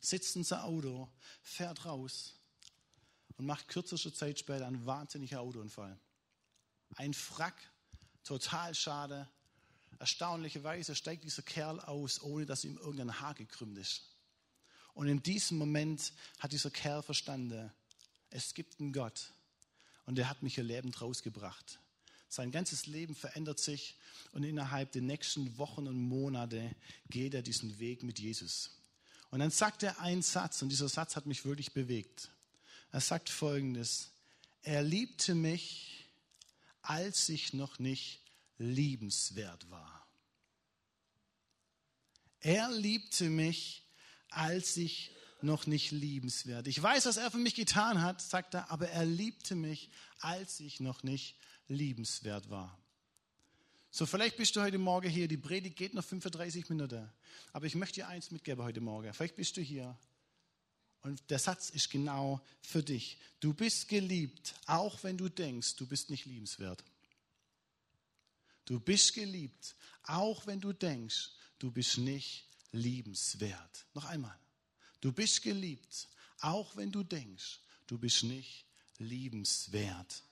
sitzt 0.00 0.36
in 0.36 0.44
sein 0.44 0.60
Auto, 0.60 1.08
fährt 1.42 1.84
raus 1.84 2.34
und 3.36 3.46
macht 3.46 3.68
kürzeste 3.68 4.12
Zeit 4.12 4.38
später 4.38 4.66
einen 4.66 4.86
wahnsinnigen 4.86 5.38
Autounfall. 5.38 5.98
Ein 6.96 7.14
Frack, 7.14 7.56
total 8.24 8.74
schade. 8.74 9.28
Erstaunlicherweise 9.98 10.94
steigt 10.94 11.24
dieser 11.24 11.42
Kerl 11.42 11.80
aus, 11.80 12.22
ohne 12.22 12.46
dass 12.46 12.64
ihm 12.64 12.76
irgendein 12.78 13.20
Haar 13.20 13.34
gekrümmt 13.34 13.78
ist. 13.78 14.02
Und 14.94 15.08
in 15.08 15.22
diesem 15.22 15.58
Moment 15.58 16.12
hat 16.38 16.52
dieser 16.52 16.70
Kerl 16.70 17.02
verstanden, 17.02 17.72
es 18.30 18.54
gibt 18.54 18.80
einen 18.80 18.92
Gott 18.92 19.32
und 20.06 20.16
der 20.16 20.28
hat 20.28 20.42
mich 20.42 20.58
ihr 20.58 20.64
Leben 20.64 20.92
rausgebracht. 20.92 21.78
Sein 22.28 22.50
ganzes 22.50 22.86
Leben 22.86 23.14
verändert 23.14 23.58
sich 23.58 23.96
und 24.32 24.42
innerhalb 24.42 24.92
der 24.92 25.02
nächsten 25.02 25.56
Wochen 25.56 25.86
und 25.86 25.96
Monate 25.96 26.74
geht 27.08 27.34
er 27.34 27.42
diesen 27.42 27.78
Weg 27.78 28.02
mit 28.02 28.18
Jesus. 28.18 28.77
Und 29.30 29.40
dann 29.40 29.50
sagt 29.50 29.82
er 29.82 30.00
einen 30.00 30.22
Satz 30.22 30.62
und 30.62 30.70
dieser 30.70 30.88
Satz 30.88 31.16
hat 31.16 31.26
mich 31.26 31.44
wirklich 31.44 31.72
bewegt. 31.72 32.30
Er 32.90 33.00
sagt 33.00 33.28
folgendes, 33.28 34.10
er 34.62 34.82
liebte 34.82 35.34
mich, 35.34 36.06
als 36.82 37.28
ich 37.28 37.52
noch 37.52 37.78
nicht 37.78 38.22
liebenswert 38.56 39.70
war. 39.70 40.06
Er 42.40 42.70
liebte 42.70 43.28
mich, 43.28 43.86
als 44.30 44.76
ich 44.76 45.14
noch 45.40 45.66
nicht 45.66 45.90
liebenswert. 45.90 46.66
Ich 46.66 46.82
weiß, 46.82 47.06
was 47.06 47.16
er 47.16 47.30
für 47.30 47.38
mich 47.38 47.54
getan 47.54 48.02
hat, 48.02 48.20
sagt 48.20 48.54
er, 48.54 48.70
aber 48.70 48.88
er 48.88 49.04
liebte 49.04 49.54
mich, 49.54 49.90
als 50.20 50.60
ich 50.60 50.80
noch 50.80 51.02
nicht 51.02 51.36
liebenswert 51.68 52.50
war. 52.50 52.78
So, 53.90 54.04
vielleicht 54.04 54.36
bist 54.36 54.54
du 54.54 54.60
heute 54.60 54.78
Morgen 54.78 55.08
hier, 55.08 55.28
die 55.28 55.38
Predigt 55.38 55.76
geht 55.76 55.94
noch 55.94 56.04
35 56.04 56.68
Minuten, 56.68 57.10
aber 57.52 57.66
ich 57.66 57.74
möchte 57.74 57.96
dir 57.96 58.08
eins 58.08 58.30
mitgeben 58.30 58.62
heute 58.62 58.80
Morgen. 58.80 59.12
Vielleicht 59.14 59.36
bist 59.36 59.56
du 59.56 59.62
hier 59.62 59.98
und 61.00 61.30
der 61.30 61.38
Satz 61.38 61.70
ist 61.70 61.90
genau 61.90 62.44
für 62.60 62.82
dich. 62.82 63.16
Du 63.40 63.54
bist 63.54 63.88
geliebt, 63.88 64.54
auch 64.66 65.02
wenn 65.04 65.16
du 65.16 65.30
denkst, 65.30 65.76
du 65.76 65.86
bist 65.86 66.10
nicht 66.10 66.26
liebenswert. 66.26 66.84
Du 68.66 68.78
bist 68.78 69.14
geliebt, 69.14 69.74
auch 70.02 70.46
wenn 70.46 70.60
du 70.60 70.74
denkst, 70.74 71.30
du 71.58 71.70
bist 71.70 71.96
nicht 71.96 72.46
liebenswert. 72.72 73.86
Noch 73.94 74.04
einmal. 74.04 74.38
Du 75.00 75.12
bist 75.12 75.42
geliebt, 75.42 76.08
auch 76.40 76.76
wenn 76.76 76.92
du 76.92 77.02
denkst, 77.02 77.60
du 77.86 77.96
bist 77.96 78.24
nicht 78.24 78.66
liebenswert. 78.98 80.22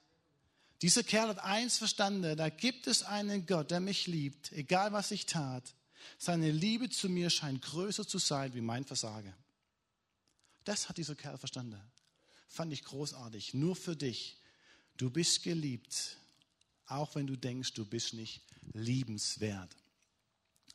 Dieser 0.81 1.03
Kerl 1.03 1.29
hat 1.29 1.39
eins 1.39 1.77
verstanden, 1.77 2.37
da 2.37 2.49
gibt 2.49 2.87
es 2.87 3.03
einen 3.03 3.45
Gott, 3.45 3.71
der 3.71 3.79
mich 3.79 4.07
liebt, 4.07 4.51
egal 4.51 4.93
was 4.93 5.11
ich 5.11 5.25
tat. 5.25 5.73
Seine 6.19 6.51
Liebe 6.51 6.89
zu 6.89 7.09
mir 7.09 7.29
scheint 7.29 7.63
größer 7.63 8.07
zu 8.07 8.19
sein 8.19 8.53
wie 8.53 8.61
mein 8.61 8.85
Versagen. 8.85 9.33
Das 10.63 10.89
hat 10.89 10.97
dieser 10.97 11.15
Kerl 11.15 11.37
verstanden. 11.37 11.81
Fand 12.47 12.73
ich 12.73 12.83
großartig. 12.83 13.53
Nur 13.53 13.75
für 13.75 13.95
dich. 13.95 14.37
Du 14.97 15.09
bist 15.09 15.43
geliebt, 15.43 16.17
auch 16.87 17.15
wenn 17.15 17.27
du 17.27 17.35
denkst, 17.35 17.73
du 17.73 17.85
bist 17.85 18.13
nicht 18.13 18.41
liebenswert. 18.73 19.75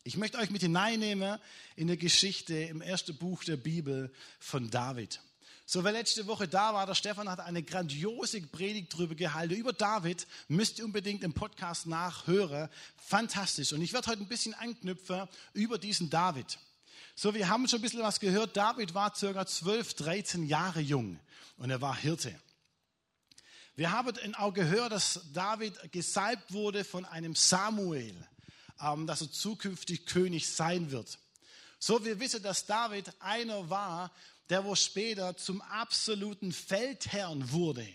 Ich 0.05 0.17
möchte 0.17 0.39
euch 0.39 0.51
mit 0.51 0.63
hineinnehmen 0.63 1.39
in 1.77 1.87
der 1.87 1.97
Geschichte 1.97 2.55
im 2.55 2.81
ersten 2.81 3.17
Buch 3.17 3.45
der 3.45 3.57
Bibel 3.57 4.13
von 4.41 4.71
David. 4.71 5.21
So, 5.65 5.85
wer 5.85 5.93
letzte 5.93 6.27
Woche 6.27 6.49
da 6.49 6.75
war, 6.75 6.87
der 6.87 6.95
Stefan 6.95 7.29
hat 7.29 7.41
eine 7.41 7.63
grandiose 7.63 8.41
Predigt 8.43 8.97
drüber 8.97 9.15
gehalten. 9.15 9.55
Über 9.55 9.73
David 9.73 10.27
müsst 10.49 10.79
ihr 10.79 10.85
unbedingt 10.85 11.23
im 11.23 11.33
Podcast 11.33 11.87
nachhören. 11.87 12.69
Fantastisch. 12.97 13.73
Und 13.73 13.81
ich 13.81 13.93
werde 13.93 14.11
heute 14.11 14.23
ein 14.23 14.29
bisschen 14.29 14.55
anknüpfen 14.55 15.29
über 15.55 15.79
diesen 15.79 16.11
David. 16.11 16.59
So, 17.15 17.35
wir 17.35 17.49
haben 17.49 17.69
schon 17.69 17.79
ein 17.79 17.83
bisschen 17.83 18.03
was 18.03 18.21
gehört. 18.21 18.57
David 18.57 18.95
war 18.95 19.15
circa 19.15 19.47
12, 19.47 19.95
13 19.95 20.47
Jahre 20.47 20.81
jung 20.81 21.21
und 21.57 21.71
er 21.71 21.81
war 21.81 21.97
Hirte. 21.97 22.35
Wir 23.75 23.93
haben 23.93 24.35
auch 24.35 24.53
gehört, 24.53 24.93
dass 24.93 25.21
David 25.33 25.93
gesalbt 25.93 26.53
wurde 26.53 26.85
von 26.85 27.05
einem 27.05 27.35
Samuel, 27.35 28.15
ähm, 28.81 29.07
dass 29.07 29.23
er 29.23 29.31
zukünftig 29.31 30.07
König 30.07 30.49
sein 30.49 30.91
wird. 30.91 31.19
So, 31.79 32.05
wir 32.05 32.21
wissen, 32.21 32.43
dass 32.43 32.67
David 32.67 33.13
einer 33.21 33.69
war, 33.69 34.13
der 34.51 34.65
wo 34.65 34.75
später 34.75 35.37
zum 35.37 35.61
absoluten 35.63 36.53
Feldherrn 36.53 37.53
wurde. 37.53 37.87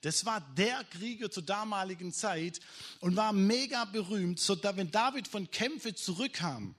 Das 0.00 0.24
war 0.26 0.40
der 0.56 0.84
Krieger 0.84 1.30
zur 1.30 1.44
damaligen 1.44 2.12
Zeit 2.12 2.60
und 3.00 3.16
war 3.16 3.32
mega 3.32 3.86
berühmt, 3.86 4.38
so 4.38 4.54
dass 4.54 4.76
wenn 4.76 4.90
David 4.90 5.26
von 5.26 5.50
Kämpfe 5.50 5.94
zurückkam, 5.94 6.74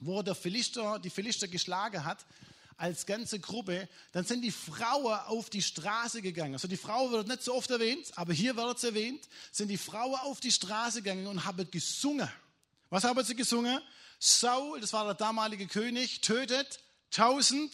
wo 0.00 0.22
der 0.22 0.34
Philister, 0.34 0.98
die 0.98 1.10
Philister 1.10 1.48
geschlagen 1.48 2.04
hat, 2.04 2.24
als 2.78 3.04
ganze 3.04 3.38
Gruppe, 3.38 3.90
dann 4.12 4.24
sind 4.24 4.40
die 4.40 4.50
Frauen 4.50 5.12
auf 5.26 5.50
die 5.50 5.60
Straße 5.60 6.22
gegangen. 6.22 6.54
Also 6.54 6.66
die 6.66 6.78
Frau 6.78 7.10
wird 7.10 7.28
nicht 7.28 7.42
so 7.42 7.54
oft 7.54 7.70
erwähnt, 7.70 8.10
aber 8.16 8.32
hier 8.32 8.56
wird 8.56 8.78
es 8.78 8.84
erwähnt, 8.84 9.28
sind 9.52 9.68
die 9.68 9.76
Frauen 9.76 10.18
auf 10.20 10.40
die 10.40 10.50
Straße 10.50 11.02
gegangen 11.02 11.26
und 11.26 11.44
haben 11.44 11.70
gesungen. 11.70 12.30
Was 12.88 13.04
haben 13.04 13.22
sie 13.22 13.36
gesungen? 13.36 13.80
Saul, 14.18 14.80
das 14.80 14.94
war 14.94 15.04
der 15.04 15.14
damalige 15.14 15.66
König, 15.66 16.22
tötet 16.22 16.80
tausend 17.10 17.70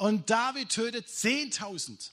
und 0.00 0.30
David 0.30 0.70
tötet 0.70 1.08
10.000. 1.08 2.10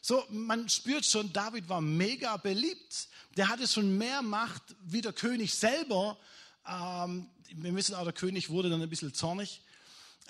So, 0.00 0.24
man 0.30 0.68
spürt 0.68 1.04
schon, 1.04 1.32
David 1.32 1.68
war 1.68 1.80
mega 1.80 2.36
beliebt. 2.36 3.08
Der 3.36 3.48
hatte 3.48 3.66
schon 3.66 3.98
mehr 3.98 4.22
Macht 4.22 4.62
wie 4.84 5.00
der 5.00 5.12
König 5.12 5.52
selber. 5.52 6.16
Ähm, 6.64 7.26
wir 7.50 7.74
wissen 7.74 7.96
auch, 7.96 8.04
der 8.04 8.12
König 8.12 8.50
wurde 8.50 8.70
dann 8.70 8.80
ein 8.80 8.88
bisschen 8.88 9.12
zornig. 9.12 9.62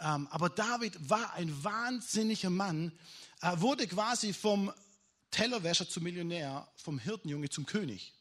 Ähm, 0.00 0.28
aber 0.30 0.48
David 0.48 0.94
war 1.10 1.34
ein 1.34 1.62
wahnsinniger 1.62 2.48
Mann. 2.48 2.90
Er 3.42 3.60
wurde 3.60 3.86
quasi 3.86 4.32
vom 4.32 4.72
Tellerwäscher 5.30 5.86
zum 5.86 6.04
Millionär, 6.04 6.66
vom 6.76 6.98
Hirtenjunge 6.98 7.50
zum 7.50 7.66
König. 7.66 8.14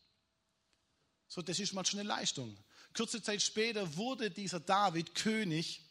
So, 1.29 1.41
das 1.41 1.57
ist 1.57 1.71
mal 1.71 1.85
schon 1.85 2.01
eine 2.01 2.09
Leistung. 2.09 2.57
Kurze 2.93 3.23
Zeit 3.23 3.41
später 3.41 3.95
wurde 3.95 4.29
dieser 4.29 4.59
David 4.59 5.15
König 5.15 5.82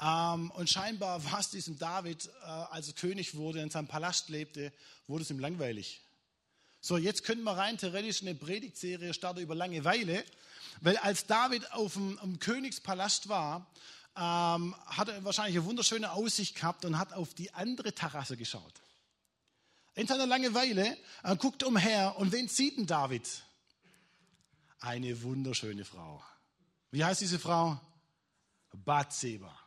ähm, 0.00 0.50
und 0.52 0.68
scheinbar 0.68 1.24
war 1.30 1.40
es 1.40 1.50
diesem 1.50 1.78
David, 1.78 2.26
äh, 2.26 2.46
als 2.46 2.88
er 2.88 2.94
König 2.94 3.34
wurde, 3.34 3.60
in 3.60 3.70
seinem 3.70 3.88
Palast 3.88 4.28
lebte, 4.28 4.72
wurde 5.06 5.22
es 5.22 5.30
ihm 5.30 5.38
langweilig. 5.38 6.00
So, 6.80 6.96
jetzt 6.96 7.24
könnten 7.24 7.44
wir 7.44 7.56
rein 7.56 7.78
theoretisch 7.78 8.22
eine 8.22 8.34
Predigtserie 8.34 9.12
starten 9.12 9.40
über 9.40 9.54
Langeweile, 9.54 10.24
weil 10.80 10.96
als 10.98 11.26
David 11.26 11.72
auf 11.72 11.94
dem, 11.94 12.18
dem 12.22 12.38
Königspalast 12.38 13.28
war, 13.28 13.66
ähm, 14.16 14.74
hat 14.86 15.08
er 15.08 15.24
wahrscheinlich 15.24 15.56
eine 15.56 15.64
wunderschöne 15.64 16.12
Aussicht 16.12 16.54
gehabt 16.54 16.84
und 16.84 16.98
hat 16.98 17.12
auf 17.12 17.34
die 17.34 17.52
andere 17.54 17.92
Terrasse 17.92 18.36
geschaut. 18.36 18.74
In 19.94 20.06
seiner 20.06 20.26
Langeweile 20.26 20.96
er 21.22 21.36
guckt 21.36 21.62
umher 21.62 22.16
und 22.18 22.30
wen 22.32 22.48
sieht 22.48 22.76
denn 22.76 22.86
David? 22.86 23.26
Eine 24.80 25.20
wunderschöne 25.22 25.84
Frau. 25.84 26.22
Wie 26.90 27.02
heißt 27.02 27.20
diese 27.20 27.38
Frau? 27.38 27.80
Bathseba. 28.72 29.65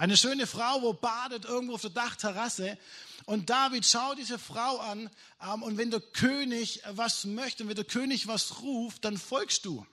Eine 0.00 0.16
schöne 0.16 0.46
Frau, 0.46 0.80
wo 0.80 0.94
badet 0.94 1.44
irgendwo 1.44 1.74
auf 1.74 1.82
der 1.82 1.90
Dachterrasse. 1.90 2.78
Und 3.26 3.50
David 3.50 3.84
schaut 3.84 4.16
diese 4.16 4.38
Frau 4.38 4.78
an. 4.78 5.10
Ähm, 5.42 5.62
und 5.62 5.76
wenn 5.76 5.90
der 5.90 6.00
König 6.00 6.80
was 6.88 7.26
möchte, 7.26 7.68
wenn 7.68 7.74
der 7.74 7.84
König 7.84 8.26
was 8.26 8.62
ruft, 8.62 9.04
dann 9.04 9.18
folgst 9.18 9.66
du. 9.66 9.86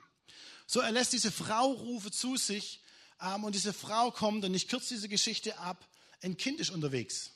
So, 0.66 0.80
er 0.80 0.94
lässt 0.94 1.12
diese 1.12 1.30
Frau 1.30 1.74
rufe 1.74 2.10
zu 2.10 2.38
sich. 2.38 2.82
Ähm, 3.22 3.44
und 3.44 3.54
diese 3.54 3.74
Frau 3.74 4.10
kommt, 4.12 4.46
und 4.46 4.54
ich 4.54 4.70
kürze 4.70 4.94
diese 4.94 5.10
Geschichte 5.10 5.60
ab, 5.60 5.86
ein 6.22 6.38
Kind 6.38 6.62
ist 6.62 6.70
unterwegs. 6.70 7.32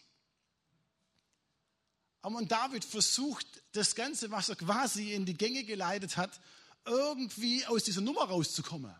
Ähm, 2.24 2.36
und 2.36 2.54
David 2.54 2.86
versucht, 2.86 3.46
das 3.74 3.96
Ganze, 3.96 4.32
was 4.32 4.48
er 4.48 4.56
quasi 4.56 5.12
in 5.12 5.26
die 5.26 5.36
Gänge 5.38 5.66
geleitet 5.66 6.16
hat, 6.16 6.40
irgendwie 6.86 7.66
aus 7.66 7.84
dieser 7.84 8.00
Nummer 8.00 8.24
rauszukommen. 8.24 8.96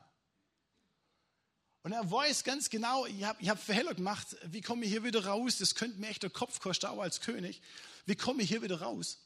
Und 1.84 1.94
er 1.94 2.10
weiß 2.10 2.44
ganz 2.44 2.70
genau, 2.70 3.06
ich 3.08 3.24
habe 3.24 3.42
ich 3.42 3.50
hab 3.50 3.60
Verheller 3.60 3.96
gemacht, 3.96 4.36
wie 4.46 4.62
komme 4.62 4.86
ich 4.86 4.92
hier 4.92 5.04
wieder 5.04 5.26
raus? 5.26 5.58
Das 5.58 5.74
könnte 5.74 6.00
mir 6.00 6.10
echt 6.10 6.22
der 6.22 6.30
Kopf 6.30 6.60
kosten, 6.60 6.86
auch 6.86 7.00
als 7.00 7.22
König. 7.22 7.62
Wie 8.06 8.16
komme 8.16 8.44
ich 8.44 8.50
hier 8.50 8.62
wieder 8.62 8.82
raus? 8.82 9.20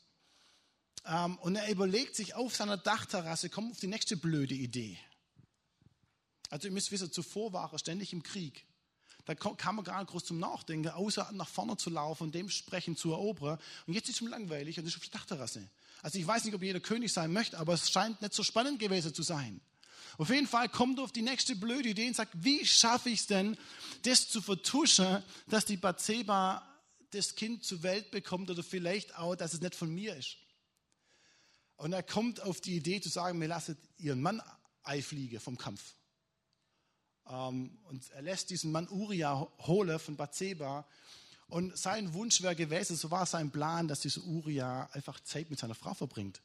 Ähm, 1.05 1.38
und 1.39 1.55
er 1.55 1.69
überlegt 1.69 2.15
sich 2.15 2.33
auf 2.33 2.55
seiner 2.55 2.77
Dachterrasse, 2.77 3.50
kommt 3.50 3.71
auf 3.71 3.79
die 3.79 3.88
nächste 3.88 4.15
blöde 4.15 4.55
Idee. 4.55 4.97
Also 6.50 6.67
ihr 6.67 6.74
müsst 6.74 6.91
wissen, 6.91 7.12
zuvor 7.12 7.51
war 7.51 7.74
er 7.74 7.79
ständig 7.79 8.13
im 8.13 8.24
Krieg. 8.24 8.65
Da 9.25 9.33
kam 9.33 9.79
er 9.79 9.83
gar 9.83 10.00
nicht 10.00 10.12
groß 10.12 10.25
zum 10.25 10.39
Nachdenken, 10.39 10.88
außer 10.89 11.31
nach 11.33 11.47
vorne 11.47 11.77
zu 11.77 11.89
laufen 11.89 12.25
und 12.25 12.35
dementsprechend 12.35 13.00
zu 13.00 13.12
erobern. 13.12 13.59
Und 13.88 13.93
jetzt 13.93 14.07
ist 14.07 14.15
es 14.15 14.21
ihm 14.21 14.27
langweilig 14.27 14.79
und 14.79 14.85
ist 14.85 14.95
auf 14.95 15.03
der 15.03 15.19
Dachterrasse. 15.19 15.67
Also 16.03 16.19
ich 16.19 16.27
weiß 16.27 16.45
nicht, 16.45 16.53
ob 16.53 16.62
jeder 16.62 16.79
König 16.79 17.12
sein 17.12 17.33
möchte, 17.33 17.57
aber 17.57 17.74
es 17.74 17.89
scheint 17.89 18.21
nicht 18.21 18.33
so 18.33 18.43
spannend 18.43 18.79
gewesen 18.79 19.13
zu 19.13 19.24
sein. 19.24 19.62
Auf 20.17 20.29
jeden 20.29 20.48
Fall 20.48 20.69
kommt 20.69 21.00
er 21.00 21.03
auf 21.03 21.12
die 21.12 21.22
nächste 21.22 21.55
blöde 21.55 21.89
Idee 21.89 22.07
und 22.07 22.15
sagt, 22.15 22.31
wie 22.36 22.65
schaffe 22.65 23.10
ich 23.10 23.22
es 23.22 23.27
denn, 23.27 23.57
das 24.03 24.29
zu 24.29 24.41
vertuschen, 24.41 25.24
dass 25.48 25.65
die 25.65 25.77
Bathseba 25.77 26.62
das 27.12 27.36
Kind 27.36 27.63
zur 27.63 27.84
Welt 27.84 28.12
bekommt 28.12 28.50
oder 28.50 28.63
vielleicht 28.63 29.17
auch, 29.17 29.36
dass 29.36 29.53
es 29.53 29.62
nicht 29.62 29.75
von 29.75 29.93
mir 29.93 30.15
ist. 30.15 30.38
Und 31.77 31.93
er 31.93 32.03
kommt 32.03 32.41
auf 32.41 32.62
die 32.62 32.77
Idee 32.77 33.01
zu 33.01 33.10
sagen, 33.10 33.39
wir 33.41 33.48
lassen 33.48 33.77
ihren 33.98 34.22
Mann 34.22 34.41
einfliegen 34.84 35.39
vom 35.39 35.57
Kampf. 35.57 35.95
Ähm, 37.27 37.77
und 37.84 38.10
er 38.12 38.22
lässt 38.22 38.50
diesen 38.50 38.72
Mann 38.72 38.88
Uriah 38.89 39.48
holen 39.60 40.00
von 40.00 40.15
Bathseba. 40.15 40.88
Und 41.48 41.77
sein 41.77 42.13
Wunsch 42.13 42.41
wäre 42.41 42.55
gewesen, 42.55 42.95
so 42.95 43.12
war 43.12 43.25
sein 43.25 43.51
Plan, 43.51 43.88
dass 43.88 44.00
dieser 44.00 44.24
Uriah 44.24 44.89
einfach 44.93 45.19
Zeit 45.19 45.50
mit 45.50 45.60
seiner 45.60 45.75
Frau 45.75 45.93
verbringt. 45.93 46.41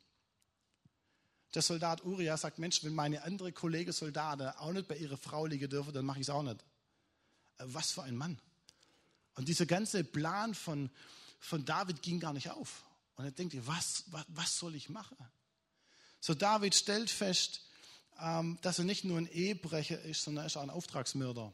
Der 1.55 1.63
Soldat 1.63 2.05
Uriah 2.05 2.37
sagt, 2.37 2.59
Mensch, 2.59 2.85
wenn 2.85 2.95
meine 2.95 3.23
andere 3.23 3.53
Kollegen 3.53 3.93
Soldaten 3.93 4.49
auch 4.59 4.73
nicht 4.73 4.87
bei 4.87 4.97
ihrer 4.97 5.17
Frau 5.17 5.47
liegen 5.47 5.69
dürfen, 5.69 5.93
dann 5.93 6.05
mache 6.05 6.21
ich 6.21 6.29
es 6.29 6.31
auch 6.31 6.43
nicht. 6.43 6.61
Äh, 7.59 7.65
was 7.67 7.93
für 7.93 8.03
ein 8.03 8.17
Mann. 8.17 8.39
Und 9.35 9.49
dieser 9.49 9.67
ganze 9.67 10.05
Plan 10.05 10.55
von, 10.55 10.91
von 11.39 11.65
David 11.65 12.03
ging 12.03 12.21
gar 12.21 12.33
nicht 12.33 12.51
auf. 12.51 12.85
Und 13.17 13.25
er 13.25 13.33
denkt, 13.33 13.55
was, 13.67 14.05
was, 14.09 14.25
was 14.29 14.59
soll 14.59 14.75
ich 14.75 14.89
machen? 14.89 15.17
So 16.21 16.35
David 16.35 16.75
stellt 16.75 17.11
fest, 17.11 17.63
ähm, 18.21 18.59
dass 18.63 18.79
er 18.79 18.85
nicht 18.85 19.05
nur 19.05 19.19
ein 19.19 19.31
Ehebrecher 19.31 20.01
ist, 20.03 20.23
sondern 20.23 20.45
er 20.45 20.47
ist 20.47 20.57
auch 20.57 20.63
ein 20.63 20.71
Auftragsmörder. 20.71 21.53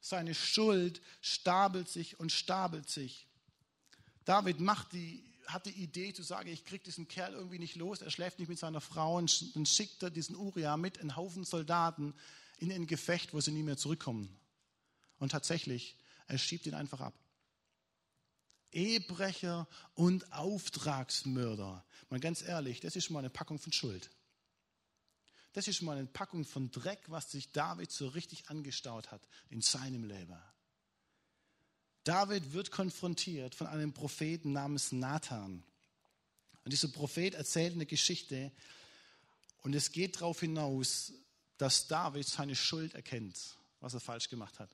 Seine 0.00 0.34
Schuld 0.34 1.02
stapelt 1.20 1.88
sich 1.88 2.20
und 2.20 2.30
stapelt 2.30 2.88
sich. 2.88 3.26
David 4.24 4.60
macht 4.60 4.92
die 4.92 5.24
hat 5.46 5.66
die 5.66 5.70
Idee 5.70 6.12
zu 6.12 6.22
sagen, 6.22 6.48
ich 6.48 6.64
kriege 6.64 6.84
diesen 6.84 7.08
Kerl 7.08 7.34
irgendwie 7.34 7.58
nicht 7.58 7.76
los, 7.76 8.02
er 8.02 8.10
schläft 8.10 8.38
nicht 8.38 8.48
mit 8.48 8.58
seiner 8.58 8.80
Frau 8.80 9.16
und 9.16 9.56
dann 9.56 9.66
schickt 9.66 10.02
er 10.02 10.10
diesen 10.10 10.36
Uriah 10.36 10.76
mit 10.76 10.98
einen 10.98 11.16
Haufen 11.16 11.44
Soldaten 11.44 12.14
in 12.58 12.72
ein 12.72 12.86
Gefecht, 12.86 13.34
wo 13.34 13.40
sie 13.40 13.52
nie 13.52 13.62
mehr 13.62 13.76
zurückkommen. 13.76 14.34
Und 15.18 15.30
tatsächlich, 15.30 15.96
er 16.26 16.38
schiebt 16.38 16.66
ihn 16.66 16.74
einfach 16.74 17.00
ab. 17.00 17.14
Ehebrecher 18.72 19.68
und 19.94 20.32
Auftragsmörder. 20.32 21.84
Mal 22.10 22.20
ganz 22.20 22.42
ehrlich, 22.42 22.80
das 22.80 22.96
ist 22.96 23.10
mal 23.10 23.20
eine 23.20 23.30
Packung 23.30 23.58
von 23.58 23.72
Schuld. 23.72 24.10
Das 25.52 25.68
ist 25.68 25.80
mal 25.80 25.96
eine 25.96 26.06
Packung 26.06 26.44
von 26.44 26.70
Dreck, 26.70 27.00
was 27.06 27.30
sich 27.30 27.52
David 27.52 27.90
so 27.90 28.08
richtig 28.08 28.50
angestaut 28.50 29.10
hat 29.10 29.26
in 29.48 29.62
seinem 29.62 30.04
Leben. 30.04 30.36
David 32.06 32.52
wird 32.52 32.70
konfrontiert 32.70 33.56
von 33.56 33.66
einem 33.66 33.92
Propheten 33.92 34.52
namens 34.52 34.92
Nathan. 34.92 35.64
Und 36.64 36.72
dieser 36.72 36.86
Prophet 36.86 37.34
erzählt 37.34 37.74
eine 37.74 37.84
Geschichte 37.84 38.52
und 39.62 39.74
es 39.74 39.90
geht 39.90 40.14
darauf 40.14 40.38
hinaus, 40.38 41.12
dass 41.58 41.88
David 41.88 42.24
seine 42.24 42.54
Schuld 42.54 42.94
erkennt, 42.94 43.56
was 43.80 43.94
er 43.94 43.98
falsch 43.98 44.28
gemacht 44.28 44.60
hat. 44.60 44.70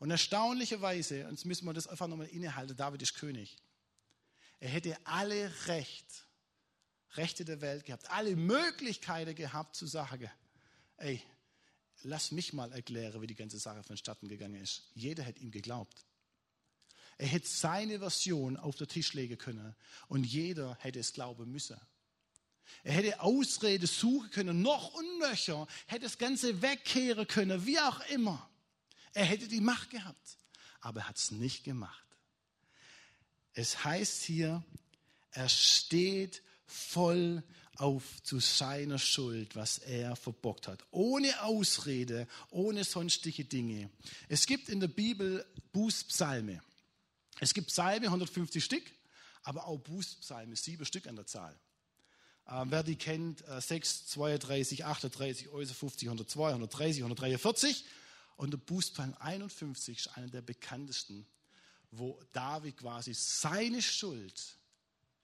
Und 0.00 0.10
erstaunlicherweise, 0.10 1.24
und 1.26 1.32
jetzt 1.32 1.44
müssen 1.44 1.66
wir 1.66 1.72
das 1.72 1.86
einfach 1.86 2.08
nochmal 2.08 2.26
innehalten, 2.26 2.76
David 2.76 3.02
ist 3.02 3.14
König. 3.14 3.56
Er 4.58 4.70
hätte 4.70 4.96
alle 5.04 5.52
Recht, 5.66 6.26
Rechte 7.12 7.44
der 7.44 7.60
Welt 7.60 7.84
gehabt, 7.84 8.10
alle 8.10 8.34
Möglichkeiten 8.34 9.36
gehabt 9.36 9.76
zu 9.76 9.86
sagen, 9.86 10.28
ey, 10.96 11.22
lass 12.02 12.32
mich 12.32 12.52
mal 12.52 12.72
erklären, 12.72 13.20
wie 13.20 13.26
die 13.26 13.34
ganze 13.34 13.58
Sache 13.58 13.82
vonstatten 13.82 14.28
gegangen 14.28 14.60
ist. 14.60 14.90
Jeder 14.94 15.22
hätte 15.22 15.40
ihm 15.40 15.50
geglaubt. 15.50 16.04
Er 17.18 17.26
hätte 17.26 17.48
seine 17.48 17.98
Version 17.98 18.56
auf 18.56 18.76
den 18.76 18.88
Tisch 18.88 19.12
legen 19.12 19.36
können 19.36 19.74
und 20.08 20.24
jeder 20.24 20.76
hätte 20.80 20.98
es 20.98 21.12
glauben 21.12 21.50
müssen. 21.50 21.78
Er 22.82 22.92
hätte 22.92 23.20
Ausrede 23.20 23.86
suchen 23.86 24.30
können, 24.30 24.62
noch 24.62 24.94
und 24.94 25.18
nöcher, 25.18 25.66
hätte 25.86 26.04
das 26.04 26.18
Ganze 26.18 26.62
wegkehren 26.62 27.26
können, 27.26 27.66
wie 27.66 27.78
auch 27.78 28.00
immer. 28.10 28.48
Er 29.12 29.24
hätte 29.24 29.48
die 29.48 29.60
Macht 29.60 29.90
gehabt. 29.90 30.38
aber 30.80 31.00
er 31.00 31.08
hat 31.08 31.18
es 31.18 31.30
nicht 31.30 31.64
gemacht. 31.64 32.06
Es 33.52 33.84
heißt 33.84 34.22
hier, 34.22 34.64
er 35.32 35.48
steht 35.48 36.42
voll 36.64 37.42
auf 37.80 38.22
zu 38.22 38.40
seiner 38.40 38.98
Schuld, 38.98 39.56
was 39.56 39.78
er 39.78 40.14
verbockt 40.14 40.68
hat. 40.68 40.84
Ohne 40.90 41.42
Ausrede, 41.42 42.28
ohne 42.50 42.84
sonstige 42.84 43.46
Dinge. 43.46 43.90
Es 44.28 44.46
gibt 44.46 44.68
in 44.68 44.80
der 44.80 44.88
Bibel 44.88 45.46
Bußpsalme. 45.72 46.60
Es 47.40 47.54
gibt 47.54 47.68
Psalme, 47.68 48.06
150 48.06 48.62
Stück, 48.62 48.82
aber 49.44 49.66
auch 49.66 49.78
Bußpsalme, 49.78 50.56
sieben 50.56 50.84
Stück 50.84 51.06
an 51.06 51.16
der 51.16 51.26
Zahl. 51.26 51.58
Äh, 52.46 52.66
wer 52.66 52.82
die 52.82 52.96
kennt, 52.96 53.48
äh, 53.48 53.62
6, 53.62 54.08
32, 54.08 54.84
38, 54.84 55.48
50, 55.48 56.08
102, 56.08 56.48
130, 56.50 57.02
143. 57.02 57.84
Und 58.36 58.50
der 58.50 58.58
Bußpsalm 58.58 59.14
51 59.18 59.98
ist 59.98 60.18
einer 60.18 60.28
der 60.28 60.42
bekanntesten, 60.42 61.26
wo 61.90 62.20
David 62.32 62.76
quasi 62.76 63.14
seine 63.14 63.80
Schuld 63.80 64.58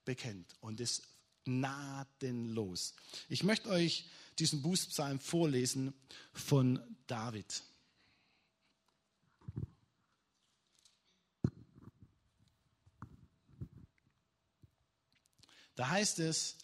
bekennt 0.07 0.55
und 0.61 0.81
es 0.81 1.03
gnadenlos. 1.47 2.95
Ich 3.29 3.43
möchte 3.43 3.71
euch 3.71 4.05
diesen 4.39 4.61
Bußpsalm 4.61 5.19
vorlesen 5.21 5.95
von 6.35 6.81
David. 7.07 7.63
Da 15.77 15.91
heißt 15.91 16.19
es, 16.21 16.57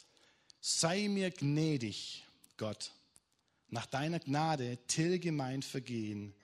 sei 0.60 1.08
mir 1.08 1.30
gnädig, 1.30 2.24
Gott, 2.56 2.92
nach 3.68 3.86
deiner 3.86 4.20
Gnade 4.20 4.78
tilge 4.86 5.32
mein 5.32 5.62
Vergehen, 5.62 6.34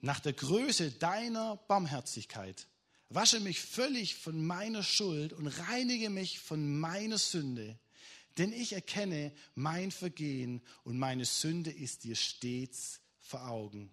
nach 0.00 0.20
der 0.20 0.32
Größe 0.32 0.92
deiner 0.92 1.56
Barmherzigkeit 1.68 2.66
Wasche 3.10 3.40
mich 3.40 3.60
völlig 3.60 4.14
von 4.14 4.46
meiner 4.46 4.84
Schuld 4.84 5.32
und 5.32 5.48
reinige 5.48 6.10
mich 6.10 6.38
von 6.38 6.78
meiner 6.78 7.18
Sünde. 7.18 7.76
Denn 8.38 8.52
ich 8.52 8.72
erkenne 8.72 9.32
mein 9.56 9.90
Vergehen 9.90 10.62
und 10.84 10.96
meine 10.96 11.24
Sünde 11.24 11.72
ist 11.72 12.04
dir 12.04 12.14
stets 12.14 13.00
vor 13.18 13.48
Augen. 13.48 13.92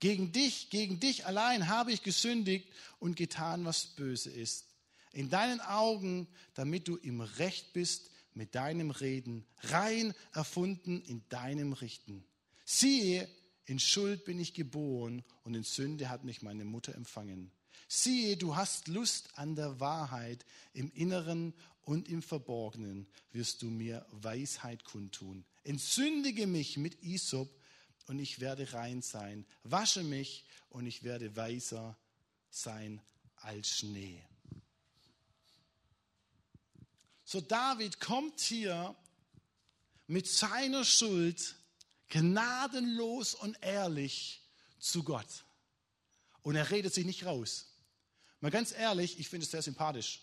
Gegen 0.00 0.32
dich, 0.32 0.70
gegen 0.70 0.98
dich 0.98 1.26
allein 1.26 1.68
habe 1.68 1.92
ich 1.92 2.02
gesündigt 2.02 2.68
und 2.98 3.16
getan, 3.16 3.64
was 3.64 3.86
böse 3.86 4.30
ist. 4.30 4.66
In 5.12 5.30
deinen 5.30 5.60
Augen, 5.60 6.26
damit 6.54 6.88
du 6.88 6.96
im 6.96 7.20
Recht 7.20 7.72
bist 7.72 8.10
mit 8.34 8.56
deinem 8.56 8.90
Reden, 8.90 9.46
rein 9.58 10.14
erfunden 10.32 11.00
in 11.02 11.22
deinem 11.28 11.74
Richten. 11.74 12.24
Siehe, 12.64 13.28
in 13.66 13.78
Schuld 13.78 14.24
bin 14.24 14.40
ich 14.40 14.54
geboren 14.54 15.22
und 15.44 15.54
in 15.54 15.62
Sünde 15.62 16.08
hat 16.08 16.24
mich 16.24 16.42
meine 16.42 16.64
Mutter 16.64 16.94
empfangen. 16.94 17.52
Siehe, 17.92 18.36
du 18.36 18.54
hast 18.54 18.86
Lust 18.86 19.36
an 19.36 19.56
der 19.56 19.80
Wahrheit, 19.80 20.46
im 20.74 20.92
Inneren 20.92 21.52
und 21.82 22.08
im 22.08 22.22
Verborgenen 22.22 23.08
wirst 23.32 23.62
du 23.62 23.66
mir 23.66 24.06
Weisheit 24.12 24.84
kundtun. 24.84 25.44
Entzündige 25.64 26.46
mich 26.46 26.76
mit 26.76 27.02
Isop 27.02 27.50
und 28.06 28.20
ich 28.20 28.38
werde 28.38 28.72
rein 28.74 29.02
sein. 29.02 29.44
Wasche 29.64 30.04
mich 30.04 30.44
und 30.68 30.86
ich 30.86 31.02
werde 31.02 31.34
weiser 31.34 31.98
sein 32.48 33.02
als 33.34 33.78
Schnee. 33.78 34.22
So 37.24 37.40
David 37.40 37.98
kommt 37.98 38.38
hier 38.38 38.94
mit 40.06 40.28
seiner 40.28 40.84
Schuld 40.84 41.56
gnadenlos 42.08 43.34
und 43.34 43.60
ehrlich 43.62 44.42
zu 44.78 45.02
Gott. 45.02 45.44
Und 46.42 46.54
er 46.54 46.70
redet 46.70 46.94
sich 46.94 47.04
nicht 47.04 47.26
raus. 47.26 47.66
Mal 48.40 48.50
ganz 48.50 48.72
ehrlich, 48.72 49.18
ich 49.18 49.28
finde 49.28 49.44
es 49.44 49.50
sehr 49.50 49.62
sympathisch. 49.62 50.22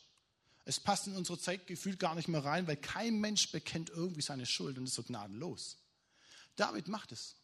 Es 0.65 0.79
passt 0.79 1.07
in 1.07 1.15
unsere 1.15 1.39
Zeit 1.39 1.65
gefühlt 1.67 1.99
gar 1.99 2.15
nicht 2.15 2.27
mehr 2.27 2.43
rein, 2.43 2.67
weil 2.67 2.77
kein 2.77 3.19
Mensch 3.19 3.51
bekennt 3.51 3.89
irgendwie 3.89 4.21
seine 4.21 4.45
Schuld 4.45 4.77
und 4.77 4.85
ist 4.85 4.95
so 4.95 5.03
gnadenlos. 5.03 5.77
David 6.55 6.87
macht 6.87 7.11
es. 7.11 7.35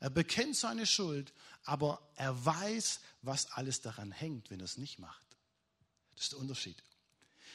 Er 0.00 0.10
bekennt 0.10 0.56
seine 0.56 0.86
Schuld, 0.86 1.32
aber 1.64 2.10
er 2.16 2.44
weiß, 2.44 3.00
was 3.20 3.52
alles 3.52 3.82
daran 3.82 4.12
hängt, 4.12 4.50
wenn 4.50 4.60
er 4.60 4.64
es 4.64 4.78
nicht 4.78 4.98
macht. 4.98 5.26
Das 6.14 6.24
ist 6.24 6.32
der 6.32 6.40
Unterschied. 6.40 6.82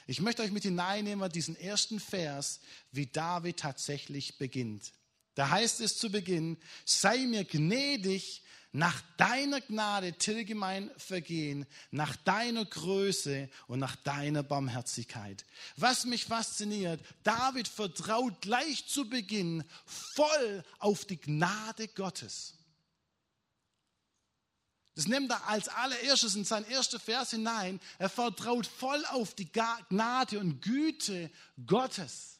Ich 0.06 0.21
möchte 0.21 0.41
euch 0.43 0.52
mit 0.52 0.63
hineinnehmen, 0.63 1.30
diesen 1.30 1.58
ersten 1.58 1.99
Vers, 1.99 2.62
wie 2.91 3.08
David 3.08 3.58
tatsächlich 3.58 4.38
beginnt. 4.38 4.93
Da 5.36 5.49
heißt 5.49 5.82
es 5.82 5.97
zu 5.97 6.10
Beginn, 6.10 6.58
sei 6.86 7.17
mir 7.28 7.43
gnädig, 7.43 8.43
nach 8.73 9.01
deiner 9.17 9.62
Gnade 9.62 10.13
tilge 10.13 10.53
mein 10.53 10.91
Vergehen, 10.97 11.65
nach 11.91 12.15
deiner 12.17 12.65
Größe 12.65 13.49
und 13.67 13.80
nach 13.80 13.95
deiner 13.95 14.43
Barmherzigkeit. 14.43 15.45
Was 15.77 16.06
mich 16.06 16.25
fasziniert, 16.25 17.01
David 17.23 17.67
vertraut 17.67 18.41
gleich 18.41 18.88
zu 18.88 19.10
Beginn 19.10 19.63
voll 19.86 20.63
auf 20.80 21.06
die 21.06 21.19
Gnade 21.19 21.88
Gottes. 21.88 22.53
Das 24.95 25.08
nimmt 25.08 25.30
er 25.30 25.47
als 25.47 25.69
allererstes 25.69 26.36
in 26.36 26.43
sein 26.43 26.65
erster 26.65 26.99
Vers 26.99 27.30
hinein. 27.30 27.80
Er 27.99 28.10
vertraut 28.10 28.65
voll 28.65 29.06
auf 29.12 29.36
die 29.36 29.47
Gnade 29.51 30.39
und 30.39 30.62
Güte 30.62 31.30
Gottes. 31.67 32.37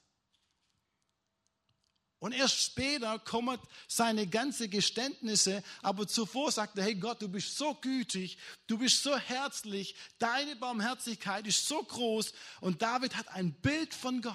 Und 2.20 2.32
erst 2.32 2.60
später 2.60 3.20
kommen 3.20 3.60
seine 3.88 4.26
ganzen 4.26 4.70
Geständnisse, 4.72 5.64
aber 5.84 6.08
zuvor 6.08 6.52
sagt 6.52 6.78
er, 6.78 6.86
hey 6.86 6.96
Gott, 6.96 7.22
du 7.22 7.30
bist 7.30 7.56
so 7.58 7.76
gütig, 7.76 8.40
du 8.66 8.80
bist 8.80 9.04
so 9.04 9.16
herzlich, 9.16 9.96
deine 10.18 10.56
Barmherzigkeit 10.56 11.46
ist 11.46 11.68
so 11.68 11.84
groß. 11.84 12.34
Und 12.60 12.82
David 12.82 13.16
hat 13.16 13.28
ein 13.30 13.54
Bild 13.54 13.94
von 13.94 14.22
Gott, 14.22 14.34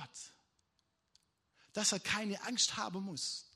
dass 1.73 1.91
er 1.91 1.99
keine 1.99 2.41
Angst 2.45 2.77
haben 2.77 3.03
muss. 3.03 3.47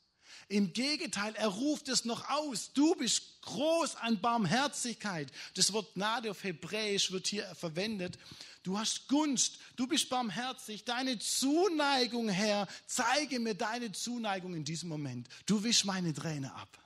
Im 0.48 0.72
Gegenteil, 0.72 1.34
er 1.34 1.48
ruft 1.48 1.88
es 1.88 2.04
noch 2.04 2.28
aus. 2.28 2.72
Du 2.72 2.94
bist 2.94 3.42
groß 3.42 3.96
an 3.96 4.20
Barmherzigkeit. 4.20 5.30
Das 5.54 5.72
Wort 5.72 5.94
Gnade 5.94 6.30
auf 6.30 6.44
Hebräisch 6.44 7.10
wird 7.10 7.26
hier 7.26 7.52
verwendet. 7.56 8.16
Du 8.66 8.76
hast 8.76 9.06
Gunst, 9.06 9.60
du 9.76 9.86
bist 9.86 10.08
barmherzig, 10.08 10.84
deine 10.84 11.20
Zuneigung, 11.20 12.28
Herr, 12.28 12.66
zeige 12.88 13.38
mir 13.38 13.54
deine 13.54 13.92
Zuneigung 13.92 14.54
in 14.54 14.64
diesem 14.64 14.88
Moment. 14.88 15.28
Du 15.46 15.62
wisch 15.62 15.84
meine 15.84 16.12
Träne 16.12 16.52
ab. 16.52 16.76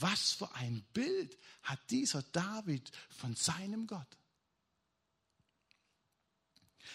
Was 0.00 0.32
für 0.32 0.52
ein 0.56 0.84
Bild 0.92 1.38
hat 1.62 1.78
dieser 1.90 2.22
David 2.24 2.90
von 3.08 3.36
seinem 3.36 3.86
Gott? 3.86 4.18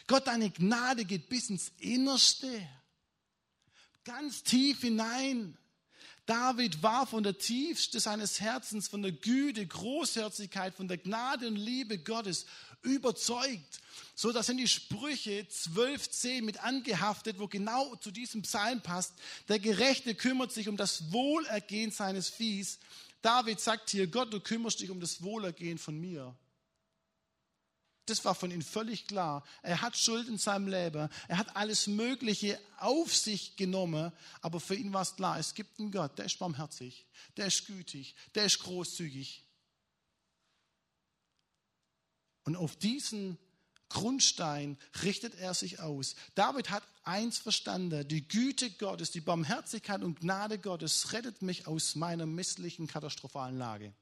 Gott, 0.07 0.27
deine 0.27 0.49
Gnade 0.49 1.05
geht 1.05 1.29
bis 1.29 1.49
ins 1.49 1.71
Innerste 1.77 2.67
ganz 4.03 4.43
tief 4.43 4.81
hinein. 4.81 5.57
David 6.25 6.81
war 6.81 7.05
von 7.05 7.23
der 7.23 7.37
Tiefste 7.37 7.99
seines 7.99 8.39
Herzens, 8.39 8.87
von 8.87 9.01
der 9.01 9.11
Güte, 9.11 9.65
Großherzigkeit, 9.65 10.73
von 10.73 10.87
der 10.87 10.97
Gnade 10.97 11.47
und 11.47 11.57
Liebe 11.57 11.97
Gottes 11.97 12.45
überzeugt. 12.81 13.81
So, 14.15 14.31
da 14.31 14.41
sind 14.41 14.57
die 14.57 14.67
Sprüche 14.67 15.41
12.10 15.41 16.43
mit 16.43 16.63
angehaftet, 16.63 17.39
wo 17.39 17.47
genau 17.47 17.95
zu 17.95 18.11
diesem 18.11 18.43
Psalm 18.43 18.81
passt. 18.81 19.13
Der 19.49 19.59
Gerechte 19.59 20.15
kümmert 20.15 20.51
sich 20.51 20.69
um 20.69 20.77
das 20.77 21.11
Wohlergehen 21.11 21.91
seines 21.91 22.29
Viehs. 22.29 22.79
David 23.21 23.59
sagt 23.59 23.89
hier, 23.89 24.07
Gott, 24.07 24.31
du 24.31 24.39
kümmerst 24.39 24.81
dich 24.81 24.89
um 24.89 24.99
das 24.99 25.23
Wohlergehen 25.23 25.77
von 25.77 25.99
mir. 25.99 26.35
Das 28.05 28.25
war 28.25 28.35
von 28.35 28.51
ihm 28.51 28.61
völlig 28.61 29.07
klar. 29.07 29.45
Er 29.61 29.81
hat 29.81 29.97
Schuld 29.97 30.27
in 30.27 30.37
seinem 30.37 30.67
Leben. 30.67 31.09
Er 31.27 31.37
hat 31.37 31.55
alles 31.55 31.87
Mögliche 31.87 32.59
auf 32.77 33.15
sich 33.15 33.55
genommen. 33.55 34.11
Aber 34.41 34.59
für 34.59 34.75
ihn 34.75 34.91
war 34.91 35.03
es 35.03 35.15
klar, 35.15 35.39
es 35.39 35.53
gibt 35.53 35.79
einen 35.79 35.91
Gott, 35.91 36.17
der 36.17 36.25
ist 36.25 36.37
barmherzig, 36.37 37.05
der 37.37 37.47
ist 37.47 37.65
gütig, 37.65 38.15
der 38.35 38.45
ist 38.45 38.59
großzügig. 38.59 39.45
Und 42.43 42.57
auf 42.57 42.75
diesen 42.75 43.37
Grundstein 43.87 44.77
richtet 45.03 45.35
er 45.35 45.53
sich 45.53 45.79
aus. 45.79 46.15
David 46.35 46.71
hat 46.71 46.83
eins 47.03 47.37
verstanden, 47.37 48.05
die 48.07 48.27
Güte 48.27 48.71
Gottes, 48.71 49.11
die 49.11 49.21
Barmherzigkeit 49.21 50.01
und 50.01 50.19
Gnade 50.19 50.59
Gottes 50.59 51.13
rettet 51.13 51.41
mich 51.41 51.67
aus 51.67 51.95
meiner 51.95 52.25
misslichen, 52.25 52.87
katastrophalen 52.87 53.57
Lage. 53.57 53.93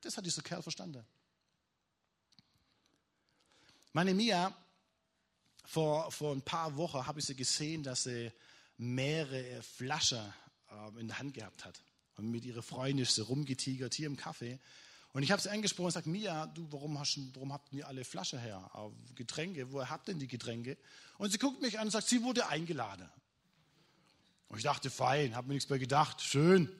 Das 0.00 0.16
hat 0.16 0.24
dieser 0.24 0.42
Kerl 0.42 0.62
verstanden. 0.62 1.04
Meine 3.92 4.14
Mia, 4.14 4.54
vor, 5.64 6.10
vor 6.10 6.32
ein 6.32 6.42
paar 6.42 6.76
Wochen 6.76 7.06
habe 7.06 7.20
ich 7.20 7.26
sie 7.26 7.36
gesehen, 7.36 7.82
dass 7.82 8.04
sie 8.04 8.32
mehrere 8.78 9.62
Flaschen 9.62 10.32
äh, 10.70 11.00
in 11.00 11.08
der 11.08 11.18
Hand 11.18 11.34
gehabt 11.34 11.64
hat. 11.64 11.82
Und 12.16 12.30
mit 12.30 12.44
ihrer 12.44 12.62
Freundin 12.62 13.04
ist 13.04 13.14
sie 13.14 13.22
rumgetigert 13.22 13.94
hier 13.94 14.06
im 14.06 14.16
Kaffee. 14.16 14.58
Und 15.12 15.22
ich 15.22 15.30
habe 15.30 15.40
sie 15.40 15.50
angesprochen 15.50 15.86
und 15.86 15.90
gesagt, 15.90 16.06
Mia, 16.06 16.46
du, 16.46 16.66
warum, 16.70 16.98
hast, 16.98 17.18
warum 17.34 17.52
habt 17.52 17.72
ihr 17.72 17.86
alle 17.86 18.04
Flaschen 18.04 18.38
her? 18.38 18.70
Äh, 18.74 19.14
Getränke, 19.14 19.72
woher 19.72 19.90
habt 19.90 20.08
denn 20.08 20.18
die 20.18 20.28
Getränke? 20.28 20.76
Und 21.18 21.30
sie 21.30 21.38
guckt 21.38 21.60
mich 21.60 21.78
an 21.78 21.86
und 21.86 21.90
sagt, 21.90 22.08
sie 22.08 22.22
wurde 22.22 22.48
eingeladen. 22.48 23.08
Und 24.48 24.58
ich 24.58 24.64
dachte, 24.64 24.90
fein, 24.90 25.34
habe 25.36 25.48
mir 25.48 25.54
nichts 25.54 25.70
mehr 25.70 25.78
gedacht, 25.78 26.20
schön. 26.20 26.70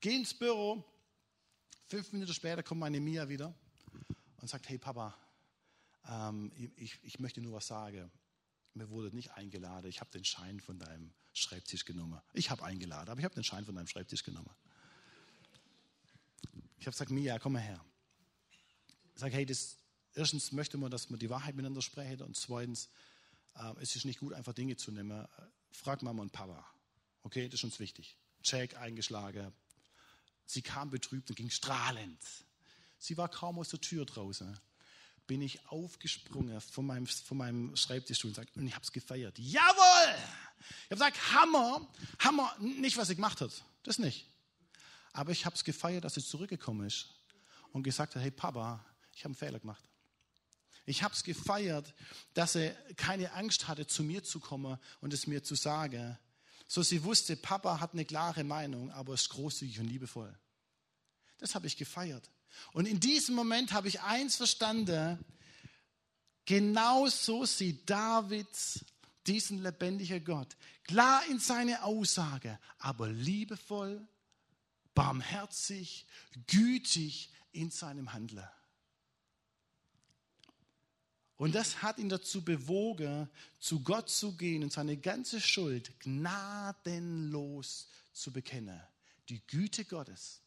Geh 0.00 0.16
ins 0.16 0.34
Büro, 0.34 0.84
Fünf 1.90 2.12
Minuten 2.12 2.32
später 2.32 2.62
kommt 2.62 2.78
meine 2.78 3.00
Mia 3.00 3.28
wieder 3.28 3.52
und 4.40 4.48
sagt, 4.48 4.68
hey 4.68 4.78
Papa, 4.78 5.12
ähm, 6.10 6.52
ich, 6.76 6.98
ich 7.02 7.18
möchte 7.18 7.40
nur 7.40 7.54
was 7.54 7.66
sagen. 7.66 8.10
Mir 8.74 8.88
wurde 8.90 9.14
nicht 9.14 9.32
eingeladen, 9.32 9.88
ich 9.88 10.00
habe 10.00 10.10
den 10.10 10.24
Schein 10.24 10.60
von 10.60 10.78
deinem 10.78 11.12
Schreibtisch 11.32 11.84
genommen. 11.84 12.20
Ich 12.32 12.50
habe 12.50 12.64
eingeladen, 12.64 13.08
aber 13.08 13.18
ich 13.18 13.24
habe 13.24 13.34
den 13.34 13.44
Schein 13.44 13.64
von 13.64 13.74
deinem 13.74 13.86
Schreibtisch 13.86 14.22
genommen. 14.22 14.50
Ich 16.78 16.86
habe 16.86 16.92
gesagt, 16.92 17.10
Mia, 17.10 17.38
komm 17.38 17.54
mal 17.54 17.62
her. 17.62 17.84
Ich 19.14 19.20
sage, 19.20 19.34
hey, 19.34 19.46
das, 19.46 19.76
erstens 20.14 20.52
möchte 20.52 20.78
man, 20.78 20.90
dass 20.90 21.10
wir 21.10 21.16
die 21.18 21.30
Wahrheit 21.30 21.54
miteinander 21.54 21.82
sprechen 21.82 22.22
und 22.22 22.36
zweitens, 22.36 22.88
äh, 23.54 23.72
es 23.80 23.96
ist 23.96 24.04
nicht 24.04 24.20
gut, 24.20 24.32
einfach 24.32 24.52
Dinge 24.54 24.76
zu 24.76 24.90
nehmen. 24.92 25.26
Frag 25.72 26.02
Mama 26.02 26.22
und 26.22 26.32
Papa. 26.32 26.64
Okay, 27.22 27.48
das 27.48 27.60
ist 27.60 27.64
uns 27.64 27.80
wichtig. 27.80 28.16
Check 28.42 28.76
eingeschlagen. 28.76 29.52
Sie 30.46 30.62
kam 30.62 30.90
betrübt 30.90 31.28
und 31.30 31.36
ging 31.36 31.50
strahlend. 31.50 32.22
Sie 32.98 33.16
war 33.16 33.28
kaum 33.28 33.58
aus 33.58 33.68
der 33.68 33.80
Tür 33.80 34.04
draußen. 34.04 34.58
Bin 35.30 35.42
ich 35.42 35.64
aufgesprungen 35.68 36.60
von 36.60 36.84
meinem, 36.84 37.06
von 37.06 37.36
meinem 37.36 37.76
Schreibtisch 37.76 38.24
und, 38.24 38.34
sagt, 38.34 38.56
und 38.56 38.66
ich 38.66 38.74
habe 38.74 38.82
es 38.82 38.90
gefeiert. 38.90 39.38
Jawohl! 39.38 40.16
Ich 40.58 40.90
habe 40.90 40.94
gesagt, 40.96 41.32
Hammer, 41.32 41.88
Hammer, 42.18 42.56
nicht 42.58 42.96
was 42.96 43.06
sie 43.06 43.14
gemacht 43.14 43.40
hat, 43.40 43.52
das 43.84 44.00
nicht. 44.00 44.26
Aber 45.12 45.30
ich 45.30 45.46
habe 45.46 45.54
es 45.54 45.62
gefeiert, 45.62 46.02
dass 46.02 46.14
sie 46.14 46.24
zurückgekommen 46.24 46.84
ist 46.84 47.14
und 47.70 47.84
gesagt 47.84 48.16
hat, 48.16 48.22
hey 48.22 48.32
Papa, 48.32 48.84
ich 49.12 49.20
habe 49.20 49.26
einen 49.26 49.36
Fehler 49.36 49.60
gemacht. 49.60 49.84
Ich 50.84 51.04
habe 51.04 51.14
es 51.14 51.22
gefeiert, 51.22 51.94
dass 52.34 52.56
er 52.56 52.72
keine 52.94 53.32
Angst 53.34 53.68
hatte, 53.68 53.86
zu 53.86 54.02
mir 54.02 54.24
zu 54.24 54.40
kommen 54.40 54.80
und 55.00 55.14
es 55.14 55.28
mir 55.28 55.44
zu 55.44 55.54
sagen. 55.54 56.18
So 56.66 56.82
sie 56.82 57.04
wusste, 57.04 57.36
Papa 57.36 57.78
hat 57.78 57.92
eine 57.92 58.04
klare 58.04 58.42
Meinung, 58.42 58.90
aber 58.90 59.14
ist 59.14 59.28
großzügig 59.28 59.78
und 59.78 59.86
liebevoll. 59.86 60.36
Das 61.38 61.54
habe 61.54 61.68
ich 61.68 61.76
gefeiert. 61.76 62.28
Und 62.72 62.86
in 62.86 63.00
diesem 63.00 63.34
Moment 63.34 63.72
habe 63.72 63.88
ich 63.88 64.00
eins 64.02 64.36
verstanden. 64.36 65.24
Genau 66.44 67.08
so 67.08 67.44
sieht 67.44 67.88
David 67.88 68.48
diesen 69.26 69.62
lebendigen 69.62 70.24
Gott. 70.24 70.56
Klar 70.84 71.22
in 71.28 71.38
seine 71.38 71.84
Aussage, 71.84 72.58
aber 72.78 73.08
liebevoll, 73.08 74.06
barmherzig, 74.94 76.06
gütig 76.46 77.30
in 77.52 77.70
seinem 77.70 78.12
Handeln. 78.12 78.48
Und 81.36 81.54
das 81.54 81.80
hat 81.82 81.98
ihn 81.98 82.10
dazu 82.10 82.44
bewogen, 82.44 83.30
zu 83.60 83.82
Gott 83.82 84.10
zu 84.10 84.36
gehen 84.36 84.62
und 84.62 84.72
seine 84.72 84.98
ganze 84.98 85.40
Schuld 85.40 85.98
gnadenlos 86.00 87.88
zu 88.12 88.30
bekennen. 88.30 88.78
Die 89.30 89.40
Güte 89.46 89.86
Gottes. 89.86 90.42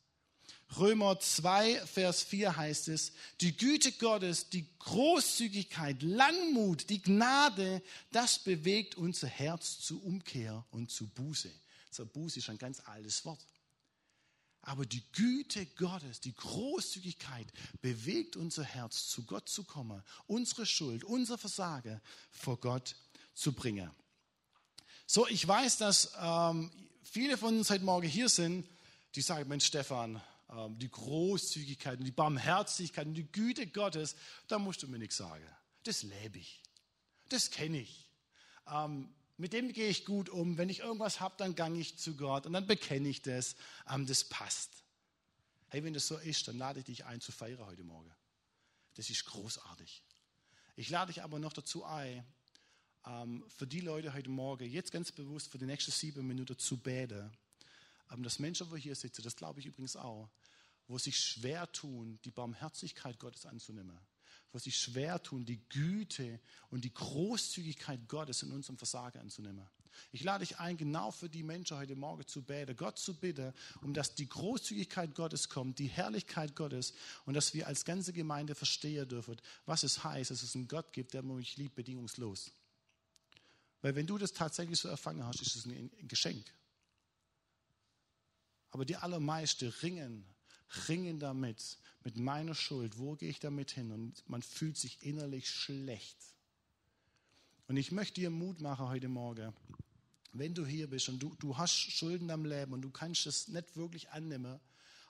Römer 0.77 1.19
2, 1.19 1.85
Vers 1.85 2.23
4 2.23 2.55
heißt 2.55 2.87
es, 2.87 3.11
die 3.41 3.55
Güte 3.55 3.91
Gottes, 3.93 4.49
die 4.49 4.67
Großzügigkeit, 4.79 6.01
Langmut, 6.01 6.89
die 6.89 7.01
Gnade, 7.01 7.81
das 8.11 8.39
bewegt 8.39 8.95
unser 8.95 9.27
Herz 9.27 9.79
zu 9.79 10.01
Umkehr 10.03 10.65
und 10.71 10.91
zu 10.91 11.07
Buße. 11.07 11.51
So, 11.91 12.05
Buße 12.05 12.39
ist 12.39 12.49
ein 12.49 12.57
ganz 12.57 12.81
altes 12.85 13.23
Wort. 13.25 13.45
Aber 14.61 14.85
die 14.85 15.03
Güte 15.11 15.65
Gottes, 15.65 16.21
die 16.21 16.33
Großzügigkeit 16.33 17.47
bewegt 17.81 18.37
unser 18.37 18.63
Herz, 18.63 19.07
zu 19.07 19.23
Gott 19.23 19.49
zu 19.49 19.65
kommen, 19.65 20.01
unsere 20.25 20.65
Schuld, 20.65 21.03
unser 21.03 21.37
Versagen 21.37 21.99
vor 22.31 22.57
Gott 22.59 22.95
zu 23.33 23.51
bringen. 23.51 23.91
So, 25.05 25.27
ich 25.27 25.45
weiß, 25.45 25.77
dass 25.77 26.13
ähm, 26.17 26.71
viele 27.03 27.37
von 27.37 27.57
uns 27.57 27.69
heute 27.69 27.83
Morgen 27.83 28.07
hier 28.07 28.29
sind, 28.29 28.65
die 29.15 29.21
sagen, 29.21 29.49
Mensch, 29.49 29.65
Stefan, 29.65 30.21
die 30.77 30.89
Großzügigkeit 30.89 31.99
und 31.99 32.05
die 32.05 32.11
Barmherzigkeit 32.11 33.07
und 33.07 33.15
die 33.15 33.31
Güte 33.31 33.67
Gottes, 33.67 34.15
da 34.47 34.59
musst 34.59 34.83
du 34.83 34.87
mir 34.87 34.99
nichts 34.99 35.17
sagen. 35.17 35.45
Das 35.83 36.03
lebe 36.03 36.37
ich. 36.37 36.61
Das 37.29 37.51
kenne 37.51 37.79
ich. 37.79 38.09
Ähm, 38.67 39.13
mit 39.37 39.53
dem 39.53 39.73
gehe 39.73 39.89
ich 39.89 40.05
gut 40.05 40.29
um. 40.29 40.57
Wenn 40.57 40.69
ich 40.69 40.79
irgendwas 40.79 41.19
habe, 41.19 41.35
dann 41.37 41.55
gange 41.55 41.79
ich 41.79 41.97
zu 41.97 42.15
Gott 42.15 42.45
und 42.45 42.53
dann 42.53 42.67
bekenne 42.67 43.09
ich 43.09 43.21
das. 43.21 43.55
Ähm, 43.89 44.05
das 44.05 44.23
passt. 44.23 44.83
Hey, 45.69 45.83
wenn 45.83 45.93
das 45.93 46.07
so 46.07 46.17
ist, 46.17 46.47
dann 46.47 46.57
lade 46.57 46.79
ich 46.79 46.85
dich 46.85 47.05
ein 47.05 47.19
zu 47.19 47.31
feiern 47.31 47.65
heute 47.65 47.83
Morgen. 47.83 48.11
Das 48.93 49.09
ist 49.09 49.25
großartig. 49.25 50.03
Ich 50.75 50.89
lade 50.89 51.11
dich 51.11 51.23
aber 51.23 51.39
noch 51.39 51.53
dazu 51.53 51.83
ein, 51.83 52.23
ähm, 53.05 53.43
für 53.49 53.65
die 53.65 53.81
Leute 53.81 54.13
heute 54.13 54.29
Morgen 54.29 54.69
jetzt 54.69 54.91
ganz 54.91 55.11
bewusst 55.11 55.51
für 55.51 55.57
die 55.57 55.65
nächsten 55.65 55.91
sieben 55.91 56.25
Minuten 56.27 56.57
zu 56.57 56.77
beten. 56.77 57.31
Ähm, 58.11 58.23
dass 58.23 58.39
Menschen, 58.39 58.69
wo 58.69 58.75
hier 58.75 58.95
sitzen, 58.95 59.23
das 59.23 59.35
glaube 59.35 59.59
ich 59.59 59.65
übrigens 59.65 59.95
auch, 59.95 60.29
wo 60.87 60.97
sich 60.97 61.19
schwer 61.19 61.71
tun, 61.71 62.19
die 62.25 62.31
Barmherzigkeit 62.31 63.19
Gottes 63.19 63.45
anzunehmen 63.45 63.99
wo 64.53 64.59
sich 64.59 64.77
schwer 64.77 65.21
tun, 65.21 65.45
die 65.45 65.59
Güte 65.69 66.39
und 66.69 66.85
die 66.85 66.93
Großzügigkeit 66.93 68.07
Gottes 68.07 68.43
in 68.43 68.51
unserem 68.51 68.77
Versagen 68.77 69.19
anzunehmen. 69.19 69.67
Ich 70.11 70.23
lade 70.23 70.45
dich 70.45 70.59
ein, 70.59 70.77
genau 70.77 71.11
für 71.11 71.29
die 71.29 71.43
Menschen 71.43 71.77
heute 71.77 71.95
Morgen 71.95 72.25
zu 72.27 72.43
beten, 72.43 72.75
Gott 72.75 72.97
zu 72.97 73.19
bitten, 73.19 73.53
um 73.81 73.93
dass 73.93 74.15
die 74.15 74.29
Großzügigkeit 74.29 75.13
Gottes 75.15 75.49
kommt, 75.49 75.79
die 75.79 75.87
Herrlichkeit 75.87 76.55
Gottes 76.55 76.93
und 77.25 77.33
dass 77.33 77.53
wir 77.53 77.67
als 77.67 77.83
ganze 77.83 78.13
Gemeinde 78.13 78.55
verstehen 78.55 79.07
dürfen, 79.07 79.37
was 79.65 79.83
es 79.83 80.03
heißt, 80.03 80.31
dass 80.31 80.43
es 80.43 80.55
einen 80.55 80.67
Gott 80.67 80.93
gibt, 80.93 81.13
der 81.13 81.23
mich 81.23 81.57
liebt, 81.57 81.75
bedingungslos. 81.75 82.51
Weil 83.81 83.95
wenn 83.95 84.07
du 84.07 84.17
das 84.17 84.33
tatsächlich 84.33 84.79
so 84.79 84.87
erfangen 84.87 85.25
hast, 85.25 85.41
ist 85.41 85.55
es 85.55 85.65
ein 85.65 85.91
Geschenk. 86.07 86.45
Aber 88.71 88.85
die 88.85 88.95
allermeisten 88.95 89.69
ringen, 89.69 90.25
ringen 90.87 91.19
damit, 91.19 91.77
mit 92.03 92.17
meiner 92.17 92.55
Schuld, 92.55 92.97
wo 92.97 93.15
gehe 93.15 93.29
ich 93.29 93.39
damit 93.39 93.71
hin? 93.71 93.91
Und 93.91 94.27
man 94.29 94.41
fühlt 94.41 94.77
sich 94.77 95.01
innerlich 95.03 95.49
schlecht. 95.49 96.17
Und 97.67 97.77
ich 97.77 97.91
möchte 97.91 98.21
dir 98.21 98.29
Mut 98.29 98.59
machen 98.59 98.87
heute 98.87 99.07
Morgen, 99.07 99.53
wenn 100.33 100.53
du 100.53 100.65
hier 100.65 100.87
bist 100.89 101.09
und 101.09 101.19
du, 101.19 101.33
du 101.39 101.57
hast 101.57 101.73
Schulden 101.73 102.29
am 102.29 102.45
Leben 102.45 102.73
und 102.73 102.81
du 102.81 102.89
kannst 102.89 103.25
es 103.25 103.47
nicht 103.47 103.75
wirklich 103.77 104.09
annehmen 104.09 104.59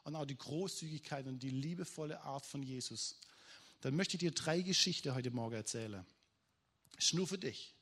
und 0.04 0.16
auch 0.16 0.26
die 0.26 0.38
Großzügigkeit 0.38 1.26
und 1.28 1.42
die 1.42 1.50
liebevolle 1.50 2.22
Art 2.22 2.46
von 2.46 2.62
Jesus, 2.62 3.20
dann 3.82 3.96
möchte 3.96 4.16
ich 4.16 4.20
dir 4.20 4.32
drei 4.32 4.62
Geschichten 4.62 5.16
heute 5.16 5.32
Morgen 5.32 5.56
erzählen. 5.56 6.06
Ist 6.98 7.14
nur 7.14 7.28
für 7.28 7.38
dich 7.38 7.74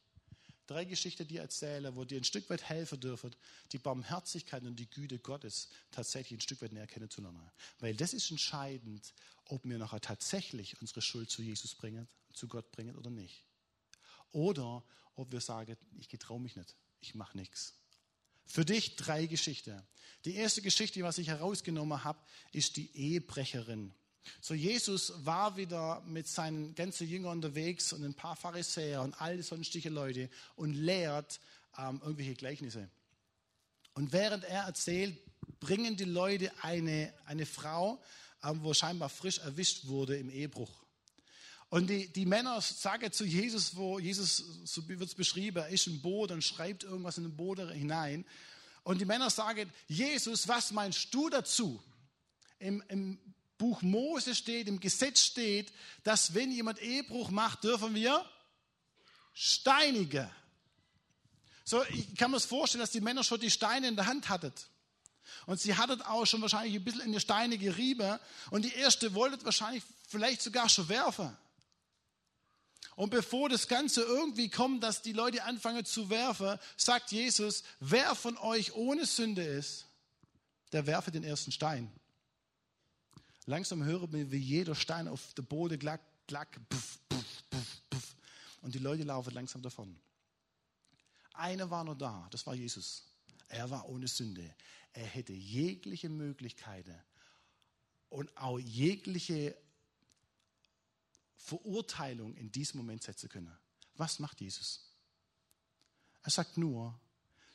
drei 0.71 0.85
Geschichten 0.85 1.27
dir 1.27 1.41
erzähle, 1.41 1.95
wo 1.95 2.05
dir 2.05 2.17
ein 2.17 2.23
Stück 2.23 2.49
weit 2.49 2.63
helfen 2.63 2.99
dürfen, 2.99 3.35
die 3.71 3.77
Barmherzigkeit 3.77 4.63
und 4.63 4.75
die 4.77 4.89
Güte 4.89 5.19
Gottes 5.19 5.69
tatsächlich 5.91 6.39
ein 6.39 6.41
Stück 6.41 6.61
weit 6.61 6.71
näher 6.71 6.87
kennenzulernen. 6.87 7.51
Weil 7.79 7.95
das 7.95 8.13
ist 8.13 8.31
entscheidend, 8.31 9.13
ob 9.45 9.65
wir 9.65 9.77
nachher 9.77 10.01
tatsächlich 10.01 10.79
unsere 10.81 11.01
Schuld 11.01 11.29
zu 11.29 11.41
Jesus 11.41 11.75
bringen, 11.75 12.07
zu 12.33 12.47
Gott 12.47 12.71
bringen 12.71 12.95
oder 12.95 13.09
nicht. 13.09 13.43
Oder 14.31 14.83
ob 15.15 15.31
wir 15.31 15.41
sagen, 15.41 15.77
ich 15.99 16.09
getraue 16.09 16.39
mich 16.39 16.55
nicht, 16.55 16.75
ich 17.01 17.15
mache 17.15 17.37
nichts. 17.37 17.73
Für 18.45 18.65
dich 18.65 18.95
drei 18.95 19.27
Geschichten. 19.27 19.81
Die 20.25 20.35
erste 20.35 20.61
Geschichte, 20.61 21.03
was 21.03 21.17
ich 21.17 21.27
herausgenommen 21.27 22.03
habe, 22.03 22.19
ist 22.51 22.77
die 22.77 22.95
Ehebrecherin. 22.95 23.93
So, 24.39 24.53
Jesus 24.53 25.13
war 25.25 25.57
wieder 25.57 26.01
mit 26.01 26.27
seinen 26.27 26.75
ganzen 26.75 27.07
Jüngern 27.07 27.33
unterwegs 27.33 27.93
und 27.93 28.03
ein 28.03 28.13
paar 28.13 28.35
Pharisäer 28.35 29.01
und 29.01 29.19
alle 29.19 29.41
sonstige 29.41 29.89
Leute 29.89 30.29
und 30.55 30.73
lehrt 30.73 31.39
ähm, 31.77 31.99
irgendwelche 32.03 32.35
Gleichnisse. 32.35 32.89
Und 33.93 34.13
während 34.13 34.43
er 34.43 34.63
erzählt, 34.63 35.17
bringen 35.59 35.97
die 35.97 36.05
Leute 36.05 36.51
eine, 36.61 37.13
eine 37.25 37.45
Frau, 37.45 38.01
ähm, 38.43 38.63
wo 38.63 38.73
scheinbar 38.73 39.09
frisch 39.09 39.39
erwischt 39.39 39.87
wurde 39.87 40.17
im 40.17 40.29
Ehebruch. 40.29 40.71
Und 41.69 41.89
die, 41.89 42.11
die 42.11 42.25
Männer 42.25 42.59
sagen 42.59 43.11
zu 43.11 43.23
Jesus, 43.23 43.75
wo 43.75 43.97
Jesus, 43.97 44.43
so 44.65 44.87
wird 44.89 45.01
es 45.01 45.15
beschrieben, 45.15 45.57
er 45.57 45.69
ist 45.69 45.87
im 45.87 46.01
Boot 46.01 46.31
und 46.31 46.43
schreibt 46.43 46.83
irgendwas 46.83 47.17
in 47.17 47.23
den 47.23 47.35
Boot 47.35 47.59
hinein. 47.71 48.25
Und 48.83 48.99
die 48.99 49.05
Männer 49.05 49.29
sagen, 49.29 49.71
Jesus, 49.87 50.47
was 50.47 50.71
meinst 50.71 51.13
du 51.13 51.29
dazu? 51.29 51.81
Im, 52.59 52.83
im 52.89 53.17
Buch 53.61 53.83
Mose 53.83 54.33
steht, 54.33 54.67
im 54.67 54.79
Gesetz 54.79 55.21
steht, 55.21 55.71
dass 56.03 56.33
wenn 56.33 56.51
jemand 56.51 56.81
Ehebruch 56.81 57.29
macht, 57.29 57.63
dürfen 57.63 57.93
wir 57.93 58.25
steinigen. 59.33 60.27
So, 61.63 61.83
ich 61.89 62.15
kann 62.15 62.31
mir 62.31 62.37
das 62.37 62.45
vorstellen, 62.45 62.79
dass 62.79 62.89
die 62.89 63.01
Männer 63.01 63.23
schon 63.23 63.39
die 63.39 63.51
Steine 63.51 63.87
in 63.87 63.95
der 63.95 64.07
Hand 64.07 64.29
hatten. 64.29 64.51
Und 65.45 65.61
sie 65.61 65.75
hattet 65.75 66.03
auch 66.07 66.25
schon 66.25 66.41
wahrscheinlich 66.41 66.73
ein 66.73 66.83
bisschen 66.83 67.01
in 67.01 67.13
die 67.13 67.19
Steine 67.19 67.59
gerieben. 67.59 68.17
Und 68.49 68.65
die 68.65 68.73
erste 68.73 69.13
wollte 69.13 69.45
wahrscheinlich 69.45 69.83
vielleicht 70.07 70.41
sogar 70.41 70.67
schon 70.67 70.89
werfen. 70.89 71.37
Und 72.95 73.11
bevor 73.11 73.47
das 73.47 73.67
Ganze 73.67 74.01
irgendwie 74.01 74.49
kommt, 74.49 74.81
dass 74.83 75.03
die 75.03 75.13
Leute 75.13 75.43
anfangen 75.43 75.85
zu 75.85 76.09
werfen, 76.09 76.57
sagt 76.77 77.11
Jesus, 77.11 77.61
wer 77.79 78.15
von 78.15 78.37
euch 78.39 78.73
ohne 78.73 79.05
Sünde 79.05 79.43
ist, 79.43 79.85
der 80.71 80.87
werfe 80.87 81.11
den 81.11 81.23
ersten 81.23 81.51
Stein. 81.51 81.91
Langsam 83.51 83.83
hören 83.83 84.13
wir, 84.13 84.31
wie 84.31 84.37
jeder 84.37 84.75
Stein 84.75 85.09
auf 85.09 85.33
der 85.33 85.41
Boden 85.41 85.77
klack, 85.77 85.99
klack, 86.25 86.57
puff, 86.69 86.99
puff, 87.09 87.43
puff, 87.49 87.81
puff. 87.89 88.15
Und 88.61 88.73
die 88.73 88.79
Leute 88.79 89.03
laufen 89.03 89.33
langsam 89.33 89.61
davon. 89.61 89.99
Einer 91.33 91.69
war 91.69 91.83
noch 91.83 91.97
da, 91.97 92.29
das 92.31 92.47
war 92.47 92.55
Jesus. 92.55 93.03
Er 93.49 93.69
war 93.69 93.89
ohne 93.89 94.07
Sünde. 94.07 94.55
Er 94.93 95.05
hätte 95.05 95.33
jegliche 95.33 96.07
Möglichkeiten, 96.07 96.95
und 98.07 98.37
auch 98.37 98.57
jegliche 98.57 99.57
Verurteilung 101.35 102.33
in 102.35 102.53
diesem 102.53 102.77
Moment 102.77 103.03
setzen 103.03 103.27
können. 103.27 103.57
Was 103.95 104.19
macht 104.19 104.39
Jesus? 104.39 104.95
Er 106.23 106.31
sagt 106.31 106.55
nur, 106.55 106.97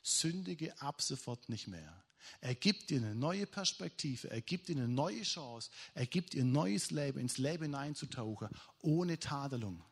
sündige 0.02 0.78
ab 0.78 1.00
sofort 1.00 1.48
nicht 1.48 1.68
mehr. 1.68 2.05
Er 2.40 2.54
gibt 2.54 2.90
dir 2.90 2.98
eine 2.98 3.14
neue 3.14 3.46
Perspektive, 3.46 4.30
er 4.30 4.40
gibt 4.40 4.68
dir 4.68 4.76
eine 4.76 4.88
neue 4.88 5.22
Chance, 5.22 5.70
er 5.94 6.06
gibt 6.06 6.32
dir 6.32 6.42
ein 6.42 6.52
neues 6.52 6.90
Leben, 6.90 7.18
ins 7.18 7.38
Leben 7.38 7.64
hineinzutauchen, 7.64 8.48
ohne 8.80 9.18
Tadelung. 9.18 9.82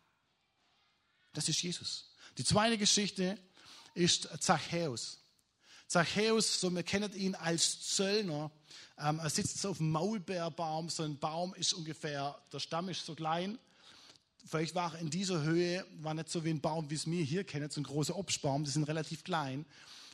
Das 1.32 1.48
ist 1.48 1.62
Jesus. 1.62 2.14
Die 2.38 2.44
zweite 2.44 2.78
Geschichte 2.78 3.38
ist 3.94 4.28
Zachäus. 4.40 5.20
Zachäus, 5.86 6.60
so 6.60 6.70
wir 6.74 6.82
kennen 6.82 7.12
ihn 7.14 7.34
als 7.34 7.94
Zöllner, 7.94 8.50
ähm, 8.98 9.18
er 9.18 9.30
sitzt 9.30 9.64
auf 9.66 9.78
dem 9.78 9.90
Maulbeerbaum, 9.90 10.88
so 10.88 11.02
ein 11.02 11.18
Baum 11.18 11.54
ist 11.54 11.74
ungefähr, 11.74 12.40
der 12.52 12.58
Stamm 12.58 12.88
ist 12.88 13.04
so 13.04 13.14
klein, 13.14 13.58
vielleicht 14.46 14.74
war 14.74 14.94
er 14.94 15.00
in 15.00 15.10
dieser 15.10 15.42
Höhe, 15.42 15.84
war 16.00 16.14
nicht 16.14 16.30
so 16.30 16.44
wie 16.44 16.50
ein 16.50 16.60
Baum, 16.60 16.90
wie 16.90 16.94
es 16.94 17.06
mir 17.06 17.22
hier 17.24 17.44
kennen, 17.44 17.70
so 17.70 17.80
ein 17.80 17.84
großer 17.84 18.16
Obstbaum, 18.16 18.64
die 18.64 18.70
sind 18.70 18.84
relativ 18.84 19.24
klein. 19.24 19.66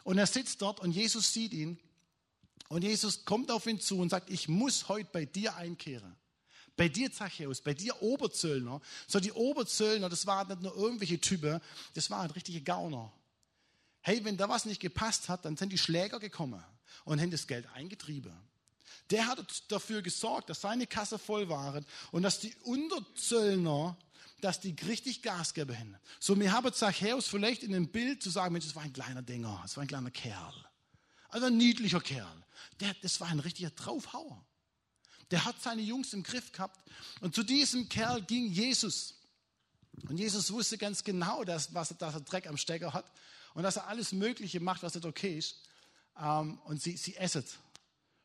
Und 0.03 0.19
er 0.19 0.27
sitzt 0.27 0.63
dort 0.63 0.81
und 0.81 0.93
Jesus 0.93 1.33
sieht 1.33 1.53
ihn 1.53 1.79
und 2.71 2.85
Jesus 2.85 3.25
kommt 3.25 3.51
auf 3.51 3.67
ihn 3.67 3.81
zu 3.81 3.99
und 3.99 4.11
sagt, 4.11 4.31
ich 4.31 4.47
muss 4.47 4.89
heute 4.89 5.11
bei 5.13 5.25
dir 5.25 5.57
einkehren. 5.57 6.15
Bei 6.77 6.89
dir, 6.89 7.11
Zachäus, 7.13 7.61
bei 7.61 7.75
dir 7.75 8.01
Oberzöllner. 8.01 8.81
So 9.09 9.19
die 9.19 9.33
Oberzöllner, 9.33 10.09
das 10.09 10.25
waren 10.25 10.47
nicht 10.47 10.63
nur 10.63 10.77
irgendwelche 10.77 11.21
Typen, 11.21 11.61
das 11.95 12.11
waren 12.11 12.31
richtige 12.31 12.61
Gauner. 12.61 13.13
Hey, 14.03 14.25
wenn 14.25 14.37
da 14.37 14.49
was 14.49 14.67
nicht 14.67 14.81
gepasst 14.81 15.29
hat, 15.29 15.45
dann 15.45 15.57
sind 15.57 15.73
die 15.73 15.79
Schläger 15.79 16.21
gekommen 16.21 16.63
und 17.05 17.21
haben 17.21 17.33
das 17.33 17.49
Geld 17.49 17.67
eingetrieben. 17.75 18.33
Der 19.11 19.27
hat 19.27 19.65
dafür 19.67 20.01
gesorgt, 20.01 20.49
dass 20.49 20.61
seine 20.61 20.87
Kasse 20.87 21.19
voll 21.19 21.49
war 21.49 21.83
und 22.13 22.23
dass 22.23 22.39
die 22.39 22.55
Unterzöllner, 22.63 23.97
dass 24.41 24.61
die 24.61 24.77
richtig 24.87 25.23
Gas 25.23 25.55
geben. 25.55 25.97
So, 26.21 26.37
mir 26.37 26.53
habe 26.53 26.73
Zachäus 26.73 27.27
vielleicht 27.27 27.65
in 27.65 27.73
dem 27.73 27.89
Bild 27.89 28.23
zu 28.23 28.31
sagen, 28.31 28.53
Mensch, 28.53 28.67
das 28.67 28.77
war 28.77 28.85
ein 28.85 28.93
kleiner 28.93 29.23
Dinger, 29.23 29.59
das 29.63 29.77
war 29.77 29.83
ein 29.83 29.89
kleiner 29.89 30.13
Kerl. 30.13 30.55
Also 31.31 31.47
ein 31.47 31.57
niedlicher 31.57 32.01
Kerl. 32.01 32.45
Der, 32.81 32.95
das 33.03 33.21
war 33.21 33.29
ein 33.29 33.41
richtiger 33.41 33.71
Draufhauer. 33.71 34.45
Der 35.31 35.45
hat 35.45 35.61
seine 35.63 35.83
Jungs 35.83 36.13
im 36.13 36.23
Griff 36.23 36.53
gehabt. 36.53 36.81
Und 37.21 37.35
zu 37.35 37.43
diesem 37.43 37.89
Kerl 37.89 38.23
ging 38.23 38.47
Jesus. 38.47 39.15
Und 40.09 40.19
Jesus 40.19 40.53
wusste 40.53 40.79
ganz 40.79 41.05
genau, 41.05 41.45
dass, 41.45 41.75
was, 41.75 41.97
dass 41.99 42.15
er 42.15 42.21
Dreck 42.21 42.47
am 42.47 42.57
Stecker 42.57 42.93
hat 42.93 43.11
und 43.55 43.63
dass 43.63 43.77
er 43.77 43.87
alles 43.87 44.13
Mögliche 44.13 44.61
macht, 44.61 44.83
was 44.83 44.95
nicht 44.95 45.07
okay 45.07 45.39
ist. 45.39 45.57
Ähm, 46.19 46.59
und 46.65 46.83
sie, 46.83 46.97
sie 46.97 47.17
essen. 47.17 47.45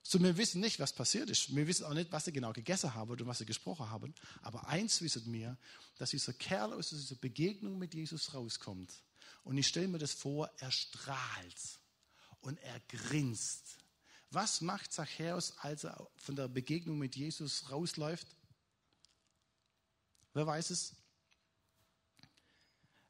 So, 0.08 0.22
wir 0.22 0.38
wissen 0.38 0.62
nicht, 0.62 0.80
was 0.80 0.94
passiert 0.94 1.32
ist. 1.32 1.56
Wir 1.56 1.66
wissen 1.66 1.86
auch 1.86 1.94
nicht, 1.94 2.12
was 2.12 2.26
sie 2.26 2.32
genau 2.32 2.54
gegessen 2.54 2.94
haben 2.94 3.10
und 3.10 3.26
was 3.26 3.40
sie 3.40 3.46
gesprochen 3.46 3.90
haben. 3.90 4.14
Aber 4.44 4.68
eins 4.68 5.02
wissen 5.02 5.32
wir, 5.34 5.58
dass 5.98 6.12
dieser 6.12 6.34
Kerl 6.34 6.74
aus 6.74 6.90
dieser 6.90 7.16
Begegnung 7.16 7.80
mit 7.80 7.96
Jesus 7.96 8.34
rauskommt. 8.34 8.94
Und 9.44 9.58
ich 9.58 9.68
stelle 9.68 9.88
mir 9.88 9.98
das 9.98 10.14
vor, 10.14 10.52
er 10.58 10.72
strahlt 10.72 11.80
und 12.42 12.60
er 12.60 12.80
grinst. 12.82 13.78
Was 14.36 14.60
macht 14.60 14.92
Zachäus, 14.92 15.54
als 15.60 15.86
er 15.86 16.10
von 16.18 16.36
der 16.36 16.50
Begegnung 16.50 16.98
mit 16.98 17.16
Jesus 17.16 17.72
rausläuft? 17.72 18.28
Wer 20.34 20.46
weiß 20.46 20.72
es? 20.72 20.94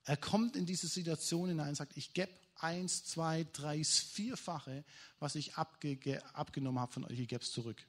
Er 0.03 0.17
kommt 0.17 0.55
in 0.55 0.67
diese 0.67 0.88
Situation 0.88 1.49
hinein 1.49 1.69
und 1.69 1.75
sagt, 1.77 1.97
ich 1.97 2.13
gebe 2.13 2.31
eins, 2.57 3.05
zwei, 3.05 3.43
drei, 3.53 3.83
vierfache, 3.83 4.85
was 5.17 5.33
ich 5.33 5.55
abge 5.55 6.23
abgenommen 6.35 6.79
habe 6.79 6.93
von 6.93 7.05
euch, 7.05 7.17
ich 7.17 7.27
gebe 7.27 7.43
es 7.43 7.51
zurück. 7.51 7.83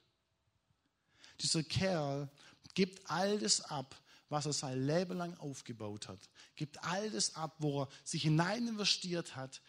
Dieser 1.39 1.61
Kerl 1.61 2.31
gibt 2.73 3.07
all 3.07 3.37
das 3.37 3.61
ab, 3.61 4.01
was 4.29 4.47
er 4.47 4.53
sein 4.53 4.83
Leben 4.83 5.15
lang 5.15 5.37
aufgebaut 5.37 6.07
hat. 6.07 6.27
Gibt 6.55 6.83
all 6.83 7.11
das 7.11 7.35
ab, 7.35 7.55
wo 7.59 7.83
er 7.83 7.89
sich 8.03 8.23
hinein 8.23 8.67
investiert 8.67 9.35
hat, 9.35 9.61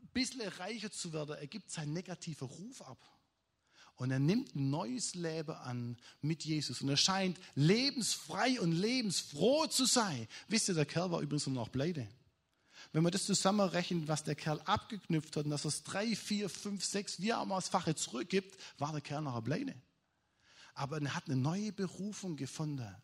ein 0.00 0.08
bisschen 0.12 0.40
reicher 0.42 0.90
zu 0.90 1.12
werden. 1.12 1.36
Er 1.36 1.46
gibt 1.46 1.70
seinen 1.70 1.92
negativen 1.92 2.48
Ruf 2.48 2.82
ab. 2.82 3.18
Und 3.96 4.12
er 4.12 4.20
nimmt 4.20 4.54
ein 4.54 4.70
neues 4.70 5.16
Leben 5.16 5.56
an 5.56 5.96
mit 6.20 6.44
Jesus. 6.44 6.82
Und 6.82 6.88
er 6.88 6.96
scheint 6.96 7.38
lebensfrei 7.56 8.60
und 8.60 8.70
lebensfroh 8.70 9.66
zu 9.66 9.86
sein. 9.86 10.28
Wisst 10.46 10.68
ihr, 10.68 10.74
der 10.74 10.86
Kerl 10.86 11.10
war 11.10 11.20
übrigens 11.20 11.48
noch 11.48 11.72
pleite. 11.72 12.06
Wenn 12.92 13.02
man 13.02 13.10
das 13.10 13.26
zusammenrechnet, 13.26 14.06
was 14.06 14.22
der 14.22 14.36
Kerl 14.36 14.60
abgeknüpft 14.60 15.36
hat 15.36 15.44
und 15.44 15.50
dass 15.50 15.64
er 15.64 15.70
es 15.70 15.82
drei, 15.82 16.14
vier, 16.14 16.48
fünf, 16.48 16.84
sechs, 16.84 17.20
wie 17.20 17.34
auch 17.34 17.44
mal 17.44 17.56
das 17.56 17.68
Fache 17.68 17.96
zurückgibt, 17.96 18.56
war 18.78 18.92
der 18.92 19.00
Kerl 19.00 19.22
noch 19.22 19.42
pleite. 19.42 19.74
Aber 20.74 21.02
er 21.02 21.14
hat 21.14 21.26
eine 21.26 21.36
neue 21.36 21.72
Berufung 21.72 22.36
gefunden. 22.36 22.94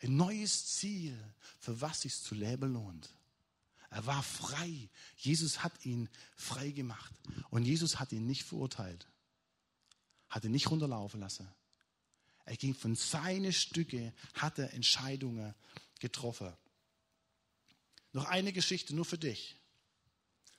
Ein 0.00 0.16
neues 0.16 0.66
Ziel, 0.66 1.18
für 1.58 1.80
was 1.80 2.02
sich 2.02 2.14
zu 2.16 2.36
leben 2.36 2.72
lohnt. 2.72 3.10
Er 3.92 4.04
war 4.06 4.22
frei. 4.22 4.88
Jesus 5.16 5.62
hat 5.62 5.84
ihn 5.84 6.08
frei 6.36 6.70
gemacht. 6.70 7.12
Und 7.50 7.64
Jesus 7.64 8.00
hat 8.00 8.12
ihn 8.12 8.26
nicht 8.26 8.44
verurteilt 8.44 9.06
hat 10.32 10.44
er 10.44 10.50
nicht 10.50 10.70
runterlaufen 10.70 11.20
lassen. 11.20 11.46
Er 12.46 12.56
ging 12.56 12.74
von 12.74 12.96
seinen 12.96 13.52
Stücke, 13.52 14.14
hat 14.34 14.58
er 14.58 14.72
Entscheidungen 14.72 15.54
getroffen. 16.00 16.52
Noch 18.12 18.24
eine 18.24 18.52
Geschichte 18.52 18.96
nur 18.96 19.04
für 19.04 19.18
dich. 19.18 19.56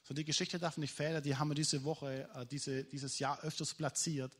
So, 0.03 0.13
die 0.13 0.25
Geschichte 0.25 0.59
darf 0.59 0.77
nicht 0.77 0.93
fehlen, 0.93 1.23
die 1.23 1.35
haben 1.35 1.49
wir 1.49 1.55
diese 1.55 1.83
Woche, 1.83 2.29
äh, 2.35 2.45
diese, 2.45 2.83
dieses 2.83 3.17
Jahr 3.19 3.39
öfters 3.41 3.73
platziert. 3.73 4.37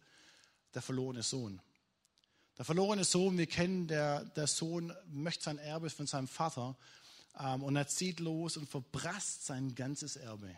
Der 0.75 0.81
verlorene 0.81 1.23
Sohn. 1.23 1.61
Der 2.57 2.65
verlorene 2.65 3.03
Sohn, 3.03 3.37
wir 3.37 3.47
kennen, 3.47 3.87
der, 3.87 4.25
der 4.25 4.47
Sohn 4.47 4.93
möchte 5.07 5.45
sein 5.45 5.57
Erbe 5.57 5.89
von 5.89 6.05
seinem 6.05 6.27
Vater 6.27 6.77
und 7.33 7.75
er 7.75 7.87
zieht 7.87 8.19
los 8.19 8.57
und 8.57 8.69
verprasst 8.69 9.45
sein 9.45 9.75
ganzes 9.75 10.15
Erbe. 10.15 10.55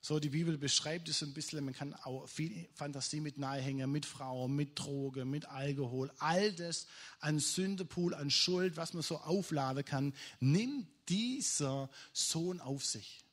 So, 0.00 0.20
die 0.20 0.30
Bibel 0.30 0.56
beschreibt 0.56 1.08
es 1.08 1.22
ein 1.22 1.34
bisschen, 1.34 1.64
man 1.64 1.74
kann 1.74 1.92
auch 1.92 2.28
viel 2.28 2.68
Fantasie 2.74 3.20
mit 3.20 3.36
nahehängen, 3.36 3.90
mit 3.90 4.06
Frauen, 4.06 4.54
mit 4.54 4.78
Drogen, 4.78 5.28
mit 5.28 5.46
Alkohol, 5.46 6.10
all 6.18 6.52
das 6.52 6.86
an 7.20 7.40
Sündepool, 7.40 8.14
an 8.14 8.30
Schuld, 8.30 8.76
was 8.76 8.94
man 8.94 9.02
so 9.02 9.18
aufladen 9.18 9.84
kann, 9.84 10.14
nimmt 10.38 10.86
dieser 11.08 11.90
Sohn 12.12 12.60
auf 12.60 12.84
sich. 12.84 13.24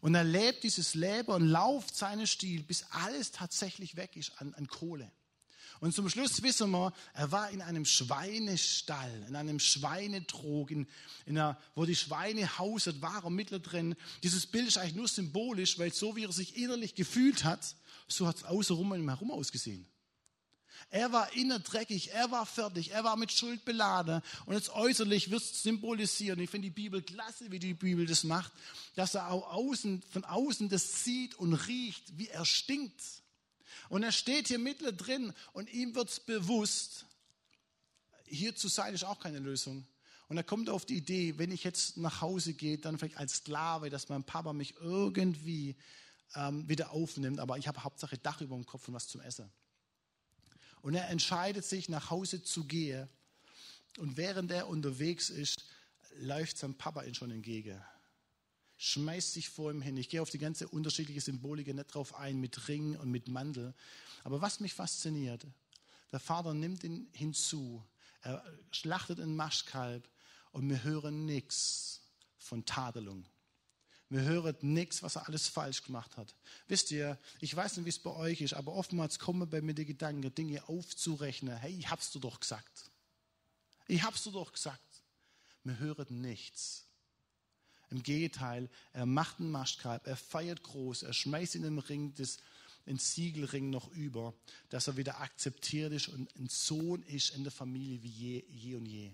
Und 0.00 0.14
er 0.14 0.24
lebt 0.24 0.64
dieses 0.64 0.94
Leben 0.94 1.30
und 1.30 1.46
lauft 1.46 1.96
seinen 1.96 2.26
Stil, 2.26 2.62
bis 2.64 2.84
alles 2.90 3.30
tatsächlich 3.30 3.96
weg 3.96 4.16
ist 4.16 4.32
an, 4.40 4.52
an 4.54 4.66
Kohle. 4.66 5.10
Und 5.80 5.94
zum 5.94 6.08
Schluss 6.08 6.42
wissen 6.42 6.70
wir, 6.70 6.92
er 7.12 7.32
war 7.32 7.50
in 7.50 7.60
einem 7.60 7.84
Schweinestall, 7.84 9.24
in 9.28 9.36
einem 9.36 9.58
Schweinetrog, 9.58 10.70
in, 10.70 10.86
in 11.26 11.38
einer, 11.38 11.58
wo 11.74 11.84
die 11.84 11.96
Schweine 11.96 12.58
hauset, 12.58 13.02
war 13.02 13.24
er 13.24 13.30
mittendrin. 13.30 13.96
Dieses 14.22 14.46
Bild 14.46 14.68
ist 14.68 14.78
eigentlich 14.78 14.94
nur 14.94 15.08
symbolisch, 15.08 15.78
weil 15.78 15.92
so 15.92 16.16
wie 16.16 16.24
er 16.24 16.32
sich 16.32 16.56
innerlich 16.56 16.94
gefühlt 16.94 17.44
hat, 17.44 17.76
so 18.08 18.26
hat 18.26 18.36
es 18.36 18.44
außenrum 18.44 18.92
um 18.92 18.98
ihn 18.98 19.08
herum 19.08 19.30
ausgesehen. 19.30 19.86
Er 20.90 21.12
war 21.12 21.32
innen 21.34 21.62
dreckig, 21.62 22.12
er 22.12 22.30
war 22.30 22.46
fertig, 22.46 22.92
er 22.92 23.04
war 23.04 23.16
mit 23.16 23.32
Schuld 23.32 23.64
beladen. 23.64 24.20
Und 24.46 24.54
jetzt 24.54 24.70
äußerlich 24.70 25.30
wird 25.30 25.42
es 25.42 25.62
symbolisieren. 25.62 26.38
Ich 26.40 26.50
finde 26.50 26.68
die 26.68 26.74
Bibel 26.74 27.02
klasse, 27.02 27.50
wie 27.50 27.58
die 27.58 27.74
Bibel 27.74 28.06
das 28.06 28.24
macht, 28.24 28.52
dass 28.94 29.14
er 29.14 29.30
auch 29.30 29.50
außen, 29.52 30.02
von 30.10 30.24
außen 30.24 30.68
das 30.68 31.04
sieht 31.04 31.34
und 31.34 31.54
riecht, 31.54 32.16
wie 32.18 32.28
er 32.28 32.44
stinkt. 32.44 33.02
Und 33.88 34.02
er 34.02 34.12
steht 34.12 34.48
hier 34.48 34.58
mittendrin 34.58 35.32
und 35.52 35.72
ihm 35.72 35.94
wird 35.94 36.08
es 36.10 36.20
bewusst, 36.20 37.06
hier 38.26 38.54
zu 38.54 38.68
sein 38.68 38.94
ist 38.94 39.04
auch 39.04 39.18
keine 39.18 39.38
Lösung. 39.38 39.86
Und 40.28 40.36
er 40.36 40.44
kommt 40.44 40.70
auf 40.70 40.86
die 40.86 40.96
Idee, 40.96 41.38
wenn 41.38 41.50
ich 41.50 41.64
jetzt 41.64 41.96
nach 41.98 42.20
Hause 42.20 42.54
gehe, 42.54 42.78
dann 42.78 42.98
vielleicht 42.98 43.18
als 43.18 43.34
Sklave, 43.36 43.90
dass 43.90 44.08
mein 44.08 44.24
Papa 44.24 44.52
mich 44.52 44.74
irgendwie 44.80 45.76
ähm, 46.34 46.66
wieder 46.68 46.90
aufnimmt, 46.90 47.38
aber 47.38 47.58
ich 47.58 47.68
habe 47.68 47.84
Hauptsache 47.84 48.18
Dach 48.18 48.40
über 48.40 48.56
dem 48.56 48.66
Kopf 48.66 48.88
und 48.88 48.94
was 48.94 49.06
zum 49.06 49.20
Essen. 49.20 49.50
Und 50.80 50.94
er 50.94 51.08
entscheidet 51.08 51.64
sich, 51.64 51.88
nach 51.88 52.10
Hause 52.10 52.42
zu 52.42 52.64
gehen. 52.64 53.08
Und 53.98 54.16
während 54.16 54.50
er 54.50 54.68
unterwegs 54.68 55.30
ist, 55.30 55.64
läuft 56.16 56.58
sein 56.58 56.74
Papa 56.74 57.02
ihn 57.04 57.14
schon 57.14 57.30
entgegen 57.30 57.82
schmeißt 58.76 59.32
sich 59.32 59.48
vor 59.48 59.70
ihm 59.70 59.82
hin. 59.82 59.96
Ich 59.96 60.08
gehe 60.08 60.22
auf 60.22 60.30
die 60.30 60.38
ganze 60.38 60.68
unterschiedliche 60.68 61.20
Symbolik 61.20 61.72
nicht 61.72 61.94
drauf 61.94 62.14
ein, 62.14 62.40
mit 62.40 62.68
Ring 62.68 62.96
und 62.96 63.10
mit 63.10 63.28
Mantel. 63.28 63.74
Aber 64.24 64.40
was 64.40 64.60
mich 64.60 64.74
fasziniert, 64.74 65.46
der 66.12 66.20
Vater 66.20 66.54
nimmt 66.54 66.84
ihn 66.84 67.08
hinzu. 67.12 67.82
Er 68.22 68.42
schlachtet 68.70 69.20
ein 69.20 69.36
Maschkalb 69.36 70.08
und 70.52 70.68
wir 70.68 70.82
hören 70.82 71.26
nichts 71.26 72.00
von 72.38 72.64
Tadelung. 72.64 73.26
Wir 74.10 74.22
hören 74.22 74.56
nichts, 74.60 75.02
was 75.02 75.16
er 75.16 75.26
alles 75.26 75.48
falsch 75.48 75.82
gemacht 75.82 76.16
hat. 76.16 76.34
Wisst 76.68 76.90
ihr, 76.90 77.18
ich 77.40 77.54
weiß 77.54 77.76
nicht, 77.76 77.86
wie 77.86 77.90
es 77.90 77.98
bei 77.98 78.14
euch 78.14 78.40
ist, 78.42 78.54
aber 78.54 78.72
oftmals 78.74 79.18
kommen 79.18 79.48
bei 79.48 79.60
mir 79.60 79.74
die 79.74 79.86
Gedanken, 79.86 80.34
Dinge 80.34 80.68
aufzurechnen. 80.68 81.56
Hey, 81.56 81.76
ich 81.76 81.90
hab's 81.90 82.12
dir 82.12 82.20
doch 82.20 82.38
gesagt. 82.38 82.90
Ich 83.88 84.02
hab's 84.02 84.22
dir 84.22 84.32
doch 84.32 84.52
gesagt. 84.52 85.02
Wir 85.64 85.78
hören 85.78 86.20
nichts. 86.20 86.86
Im 87.94 88.02
Gegenteil, 88.02 88.68
er 88.92 89.06
macht 89.06 89.38
einen 89.38 89.52
Maschkalb, 89.52 90.04
er 90.08 90.16
feiert 90.16 90.64
groß, 90.64 91.04
er 91.04 91.12
schmeißt 91.12 91.54
in 91.54 91.62
den 91.62 91.78
Ring 91.78 92.12
des, 92.14 92.38
einen 92.86 92.98
Siegelring 92.98 93.70
noch 93.70 93.88
über, 93.92 94.34
dass 94.68 94.88
er 94.88 94.96
wieder 94.96 95.20
akzeptiert 95.20 95.92
ist 95.92 96.08
und 96.08 96.34
ein 96.34 96.48
Sohn 96.48 97.04
ist 97.04 97.36
in 97.36 97.44
der 97.44 97.52
Familie 97.52 98.02
wie 98.02 98.08
je, 98.08 98.44
je 98.48 98.74
und 98.74 98.86
je. 98.86 99.12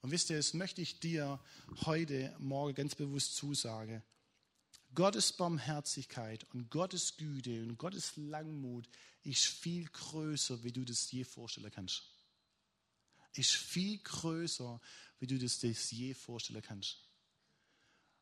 Und 0.00 0.10
wisst 0.10 0.30
ihr, 0.30 0.36
das 0.36 0.52
möchte 0.52 0.82
ich 0.82 0.98
dir 0.98 1.38
heute 1.82 2.34
Morgen 2.40 2.74
ganz 2.74 2.96
bewusst 2.96 3.36
zusagen. 3.36 4.02
Gottes 4.92 5.32
Barmherzigkeit 5.32 6.42
und 6.54 6.70
Gottes 6.70 7.16
Güte 7.16 7.62
und 7.62 7.78
Gottes 7.78 8.16
Langmut 8.16 8.88
ist 9.22 9.44
viel 9.44 9.84
größer, 9.84 10.64
wie 10.64 10.72
du 10.72 10.84
das 10.84 11.08
je 11.12 11.22
vorstellen 11.22 11.70
kannst. 11.70 12.02
Ist 13.34 13.52
viel 13.52 13.98
größer, 13.98 14.80
wie 15.20 15.28
du 15.28 15.38
das 15.38 15.62
je 15.92 16.14
vorstellen 16.14 16.60
kannst. 16.60 17.13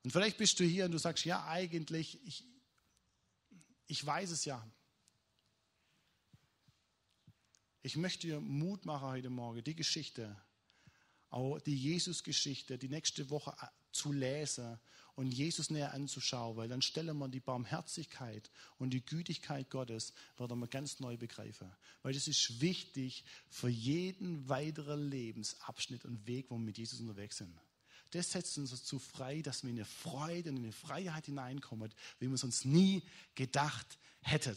Und 0.05 0.11
vielleicht 0.11 0.39
bist 0.39 0.59
du 0.59 0.65
hier 0.65 0.85
und 0.87 0.93
du 0.93 0.99
sagst, 0.99 1.25
ja, 1.25 1.47
eigentlich, 1.47 2.19
ich, 2.27 2.45
ich 3.87 4.05
weiß 4.05 4.31
es 4.31 4.45
ja. 4.45 4.67
Ich 7.83 7.97
möchte 7.97 8.27
dir 8.27 8.41
Mut 8.41 8.85
machen 8.85 9.09
heute 9.09 9.31
Morgen, 9.31 9.63
die 9.63 9.75
Geschichte, 9.75 10.37
auch 11.31 11.59
die 11.61 11.77
Jesus-Geschichte, 11.77 12.79
die 12.79 12.89
nächste 12.89 13.31
Woche 13.31 13.55
zu 13.91 14.13
lesen 14.13 14.79
und 15.15 15.33
Jesus 15.33 15.71
näher 15.71 15.93
anzuschauen, 15.93 16.57
weil 16.57 16.69
dann 16.69 16.83
stellen 16.83 17.17
wir 17.19 17.29
die 17.29 17.41
Barmherzigkeit 17.41 18.51
und 18.79 18.91
die 18.91 19.05
Gütigkeit 19.05 19.69
Gottes, 19.71 20.15
werden 20.39 20.59
wir 20.59 20.69
ganz 20.69 21.01
neu 21.01 21.17
begreifen. 21.17 21.71
Weil 22.03 22.15
das 22.15 22.29
ist 22.29 22.61
wichtig 22.61 23.25
für 23.51 23.69
jeden 23.69 24.49
weiteren 24.49 25.11
Lebensabschnitt 25.11 26.05
und 26.05 26.27
Weg, 26.27 26.47
wo 26.51 26.57
wir 26.57 26.65
mit 26.65 26.79
Jesus 26.79 27.01
unterwegs 27.01 27.39
sind. 27.39 27.55
Das 28.13 28.31
setzt 28.31 28.59
uns 28.59 28.71
dazu 28.71 28.99
frei, 28.99 29.41
dass 29.41 29.63
wir 29.63 29.71
in 29.71 29.77
eine 29.77 29.87
Freude 29.87 30.51
und 30.51 30.59
in 30.59 30.65
eine 30.65 30.73
Freiheit 30.73 31.27
hineinkommen, 31.27 31.93
wie 32.21 32.29
wir 32.29 32.35
es 32.35 32.45
uns 32.45 32.65
nie 32.65 33.03
gedacht 33.35 33.99
hätten. 34.21 34.57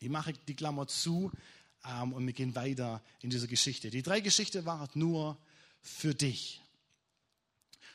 Ich 0.00 0.08
mache 0.08 0.32
die 0.32 0.54
Klammer 0.56 0.88
zu 0.88 1.30
ähm, 1.84 2.12
und 2.12 2.26
wir 2.26 2.32
gehen 2.32 2.56
weiter 2.56 3.02
in 3.20 3.30
dieser 3.30 3.46
Geschichte. 3.46 3.90
Die 3.90 4.02
drei 4.02 4.20
Geschichten 4.20 4.64
waren 4.64 4.88
nur 4.94 5.38
für 5.80 6.12
dich. 6.12 6.60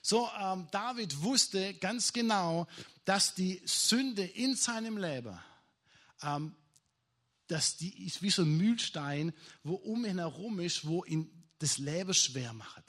So, 0.02 0.30
ähm, 0.40 0.68
David 0.72 1.22
wusste 1.22 1.74
ganz 1.76 2.14
genau, 2.14 2.68
dass 3.04 3.36
die 3.36 3.62
Sünde 3.66 4.24
in 4.24 4.56
seinem 4.56 4.98
Leben, 4.98 5.38
ähm, 6.22 6.56
dass 7.48 7.76
die 7.76 8.06
ist 8.06 8.22
wie 8.22 8.30
so 8.30 8.44
ein 8.44 8.56
Mühlstein, 8.56 9.34
wo 9.64 9.76
um 9.76 10.06
ihn 10.06 10.20
herum 10.20 10.62
ist, 10.62 10.88
wo 10.88 11.04
ihn 11.04 11.30
das 11.60 11.78
Leben 11.78 12.14
schwer 12.14 12.54
macht. 12.54 12.84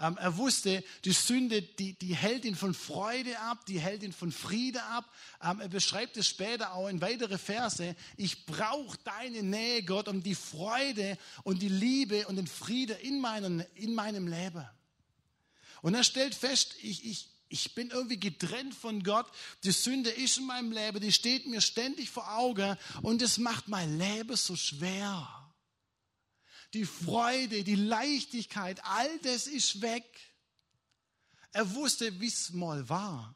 Ähm, 0.00 0.16
er 0.16 0.36
wusste, 0.38 0.82
die 1.04 1.12
Sünde, 1.12 1.60
die, 1.60 1.92
die 1.92 2.16
hält 2.16 2.46
ihn 2.46 2.56
von 2.56 2.72
Freude 2.72 3.38
ab, 3.40 3.66
die 3.66 3.78
hält 3.78 4.02
ihn 4.02 4.14
von 4.14 4.32
Friede 4.32 4.82
ab. 4.84 5.04
Ähm, 5.42 5.60
er 5.60 5.68
beschreibt 5.68 6.16
es 6.16 6.26
später 6.26 6.72
auch 6.72 6.88
in 6.88 7.02
weitere 7.02 7.36
Verse. 7.36 7.94
Ich 8.16 8.46
brauche 8.46 8.96
deine 9.04 9.42
Nähe, 9.42 9.82
Gott, 9.82 10.08
um 10.08 10.22
die 10.22 10.34
Freude 10.34 11.18
und 11.42 11.60
die 11.60 11.68
Liebe 11.68 12.26
und 12.28 12.36
den 12.36 12.46
Friede 12.46 12.94
in, 12.94 13.20
meinen, 13.20 13.60
in 13.74 13.94
meinem 13.94 14.26
Leben. 14.26 14.66
Und 15.82 15.94
er 15.94 16.04
stellt 16.04 16.34
fest, 16.34 16.76
ich, 16.82 17.04
ich, 17.04 17.28
ich 17.50 17.74
bin 17.74 17.90
irgendwie 17.90 18.18
getrennt 18.18 18.74
von 18.74 19.02
Gott. 19.02 19.26
Die 19.64 19.72
Sünde 19.72 20.08
ist 20.08 20.38
in 20.38 20.46
meinem 20.46 20.72
Leben, 20.72 21.00
die 21.00 21.12
steht 21.12 21.46
mir 21.46 21.60
ständig 21.60 22.08
vor 22.08 22.38
Augen 22.38 22.76
und 23.02 23.20
es 23.20 23.36
macht 23.36 23.68
mein 23.68 23.98
Leben 23.98 24.36
so 24.36 24.56
schwer 24.56 25.39
die 26.74 26.84
Freude, 26.84 27.64
die 27.64 27.74
Leichtigkeit, 27.74 28.80
all 28.84 29.18
das 29.20 29.46
ist 29.46 29.80
weg. 29.82 30.04
Er 31.52 31.74
wusste, 31.74 32.20
wie 32.20 32.28
es 32.28 32.52
mal 32.52 32.88
war. 32.88 33.34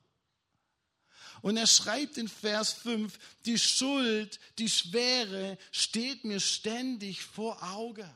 Und 1.43 1.57
er 1.57 1.67
schreibt 1.67 2.17
in 2.17 2.29
Vers 2.29 2.73
5, 2.73 3.19
die 3.45 3.59
Schuld, 3.59 4.41
die 4.59 4.71
Schwere 4.71 5.59
steht 5.73 6.25
mir 6.25 6.41
ständig 6.41 7.23
vor 7.23 7.63
Auge. 7.63 8.09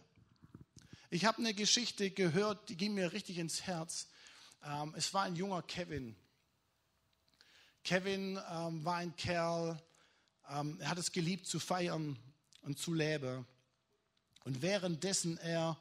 Ich 1.10 1.24
habe 1.24 1.38
eine 1.38 1.52
Geschichte 1.52 2.10
gehört, 2.10 2.68
die 2.68 2.76
ging 2.76 2.94
mir 2.94 3.12
richtig 3.12 3.38
ins 3.38 3.62
Herz. 3.62 4.08
Ähm, 4.64 4.94
es 4.96 5.12
war 5.12 5.24
ein 5.24 5.36
junger 5.36 5.62
Kevin. 5.62 6.16
Kevin 7.84 8.38
ähm, 8.50 8.84
war 8.84 8.96
ein 8.96 9.14
Kerl, 9.16 9.82
ähm, 10.50 10.78
er 10.80 10.90
hat 10.90 10.98
es 10.98 11.12
geliebt 11.12 11.46
zu 11.46 11.58
feiern 11.58 12.18
und 12.62 12.78
zu 12.78 12.94
leben. 12.94 13.46
Und 14.48 14.62
währenddessen 14.62 15.36
er 15.36 15.76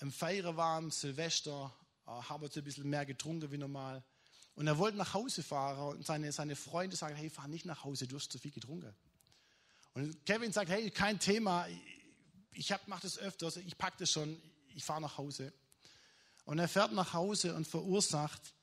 im 0.00 0.10
Feiern 0.10 0.56
war, 0.56 0.78
am 0.78 0.90
Silvester, 0.90 1.70
äh, 2.06 2.10
haben 2.10 2.40
wir 2.40 2.48
ein 2.50 2.64
bisschen 2.64 2.88
mehr 2.88 3.04
getrunken 3.04 3.52
wie 3.52 3.58
normal. 3.58 4.02
Und 4.54 4.66
er 4.66 4.78
wollte 4.78 4.96
nach 4.96 5.12
Hause 5.12 5.42
fahren 5.42 5.98
und 5.98 6.06
seine, 6.06 6.32
seine 6.32 6.56
Freunde 6.56 6.96
sagen, 6.96 7.16
hey, 7.16 7.28
fahr 7.28 7.48
nicht 7.48 7.66
nach 7.66 7.84
Hause, 7.84 8.06
du 8.06 8.16
hast 8.16 8.32
zu 8.32 8.38
viel 8.38 8.50
getrunken. 8.50 8.94
Und 9.92 10.24
Kevin 10.24 10.52
sagt, 10.52 10.70
hey, 10.70 10.90
kein 10.90 11.18
Thema, 11.18 11.66
ich, 12.54 12.70
ich 12.70 12.86
mache 12.86 13.02
das 13.02 13.18
öfters, 13.18 13.58
ich 13.58 13.76
packe 13.76 13.98
das 13.98 14.10
schon, 14.10 14.40
ich 14.74 14.82
fahre 14.82 15.02
nach 15.02 15.18
Hause. 15.18 15.52
Und 16.46 16.60
er 16.60 16.68
fährt 16.68 16.92
nach 16.92 17.12
Hause 17.12 17.54
und 17.54 17.66
verursacht 17.66 18.54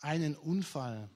einen 0.00 0.36
Unfall. 0.36 1.10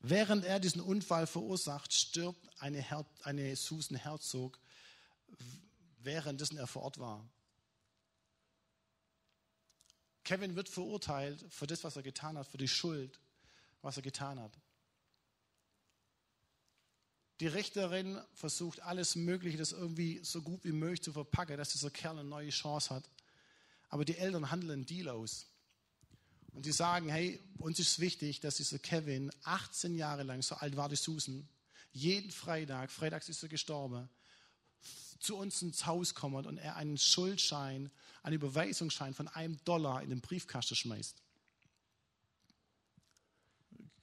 Während 0.00 0.44
er 0.44 0.60
diesen 0.60 0.82
Unfall 0.82 1.26
verursacht, 1.26 1.94
stirbt 1.94 2.46
eine, 2.58 2.82
Her 2.82 3.06
eine 3.22 3.56
Susan 3.56 3.96
Herzog 3.96 4.58
währenddessen 6.06 6.56
er 6.56 6.66
vor 6.66 6.82
Ort 6.82 6.98
war. 6.98 7.28
Kevin 10.24 10.56
wird 10.56 10.68
verurteilt 10.68 11.44
für 11.50 11.66
das, 11.66 11.84
was 11.84 11.96
er 11.96 12.02
getan 12.02 12.38
hat, 12.38 12.48
für 12.48 12.58
die 12.58 12.66
Schuld, 12.66 13.20
was 13.82 13.96
er 13.96 14.02
getan 14.02 14.40
hat. 14.40 14.58
Die 17.40 17.46
Richterin 17.46 18.18
versucht 18.32 18.80
alles 18.80 19.14
Mögliche, 19.14 19.58
das 19.58 19.72
irgendwie 19.72 20.20
so 20.24 20.40
gut 20.40 20.64
wie 20.64 20.72
möglich 20.72 21.02
zu 21.02 21.12
verpacken, 21.12 21.58
dass 21.58 21.72
dieser 21.72 21.90
Kerl 21.90 22.18
eine 22.18 22.28
neue 22.28 22.48
Chance 22.48 22.94
hat. 22.94 23.08
Aber 23.88 24.04
die 24.04 24.16
Eltern 24.16 24.50
handeln 24.50 24.72
einen 24.72 24.86
Deal 24.86 25.08
aus. 25.10 25.46
Und 26.52 26.64
die 26.64 26.72
sagen, 26.72 27.10
hey, 27.10 27.38
uns 27.58 27.78
ist 27.78 28.00
wichtig, 28.00 28.40
dass 28.40 28.56
dieser 28.56 28.78
Kevin 28.78 29.30
18 29.44 29.94
Jahre 29.94 30.22
lang, 30.22 30.40
so 30.40 30.54
alt 30.54 30.76
war 30.76 30.88
die 30.88 30.96
Susan, 30.96 31.46
jeden 31.92 32.30
Freitag, 32.30 32.90
freitags 32.90 33.28
ist 33.28 33.42
er 33.42 33.50
gestorben, 33.50 34.08
zu 35.18 35.36
uns 35.36 35.62
ins 35.62 35.86
Haus 35.86 36.14
kommt 36.14 36.46
und 36.46 36.58
er 36.58 36.76
einen 36.76 36.98
Schuldschein, 36.98 37.90
einen 38.22 38.36
Überweisungsschein 38.36 39.14
von 39.14 39.28
einem 39.28 39.62
Dollar 39.64 40.02
in 40.02 40.10
den 40.10 40.20
Briefkasten 40.20 40.76
schmeißt. 40.76 41.22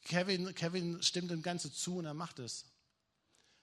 Kevin, 0.03 0.53
Kevin 0.53 1.01
stimmt 1.01 1.31
dem 1.31 1.41
Ganzen 1.41 1.71
zu 1.71 1.97
und 1.97 2.05
er 2.05 2.13
macht 2.13 2.39
es. 2.39 2.65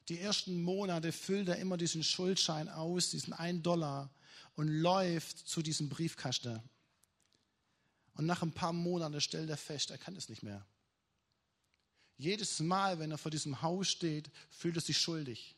Die 0.08 0.18
ersten 0.18 0.62
Monate 0.62 1.12
füllt 1.12 1.48
er 1.48 1.56
immer 1.56 1.76
diesen 1.76 2.02
Schuldschein 2.02 2.68
aus, 2.68 3.10
diesen 3.10 3.32
einen 3.32 3.62
Dollar 3.62 4.10
und 4.56 4.68
läuft 4.68 5.38
zu 5.46 5.62
diesem 5.62 5.88
Briefkasten. 5.88 6.60
Und 8.14 8.26
nach 8.26 8.42
ein 8.42 8.52
paar 8.52 8.72
Monaten 8.72 9.20
stellt 9.20 9.50
er 9.50 9.56
fest, 9.56 9.90
er 9.90 9.98
kann 9.98 10.16
es 10.16 10.28
nicht 10.28 10.42
mehr. 10.42 10.66
Jedes 12.16 12.60
Mal, 12.60 12.98
wenn 12.98 13.10
er 13.10 13.18
vor 13.18 13.30
diesem 13.30 13.62
Haus 13.62 13.88
steht, 13.88 14.30
fühlt 14.50 14.76
er 14.76 14.82
sich 14.82 14.98
schuldig. 14.98 15.56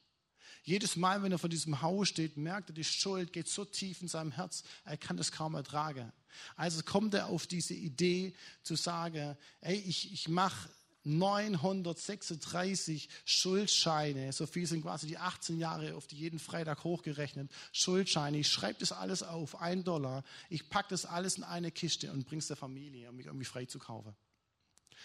Jedes 0.64 0.96
Mal, 0.96 1.22
wenn 1.22 1.32
er 1.32 1.38
vor 1.38 1.48
diesem 1.48 1.82
Haus 1.82 2.08
steht, 2.08 2.36
merkt 2.36 2.70
er, 2.70 2.74
die 2.74 2.84
Schuld 2.84 3.32
geht 3.32 3.48
so 3.48 3.64
tief 3.64 4.02
in 4.02 4.08
seinem 4.08 4.32
Herz, 4.32 4.62
er 4.84 4.96
kann 4.96 5.16
das 5.16 5.32
kaum 5.32 5.54
ertragen. 5.54 6.12
Also 6.56 6.82
kommt 6.82 7.14
er 7.14 7.26
auf 7.26 7.46
diese 7.46 7.74
Idee 7.74 8.34
zu 8.62 8.76
sagen, 8.76 9.36
ey, 9.60 9.76
ich, 9.76 10.12
ich 10.12 10.28
mache 10.28 10.68
936 11.04 13.08
Schuldscheine, 13.24 14.32
so 14.32 14.46
viel 14.46 14.66
sind 14.66 14.82
quasi 14.82 15.08
die 15.08 15.18
18 15.18 15.58
Jahre 15.58 15.96
auf 15.96 16.06
die 16.06 16.14
jeden 16.16 16.38
Freitag 16.38 16.84
hochgerechnet, 16.84 17.50
Schuldscheine, 17.72 18.38
ich 18.38 18.48
schreibe 18.48 18.78
das 18.78 18.92
alles 18.92 19.24
auf, 19.24 19.60
ein 19.60 19.84
Dollar, 19.84 20.22
ich 20.48 20.68
packe 20.68 20.90
das 20.90 21.04
alles 21.04 21.38
in 21.38 21.44
eine 21.44 21.72
Kiste 21.72 22.12
und 22.12 22.26
bringe 22.26 22.38
es 22.38 22.46
der 22.46 22.56
Familie, 22.56 23.10
um 23.10 23.16
mich 23.16 23.26
irgendwie 23.26 23.46
frei 23.46 23.64
zu 23.64 23.80
kaufen. 23.80 24.14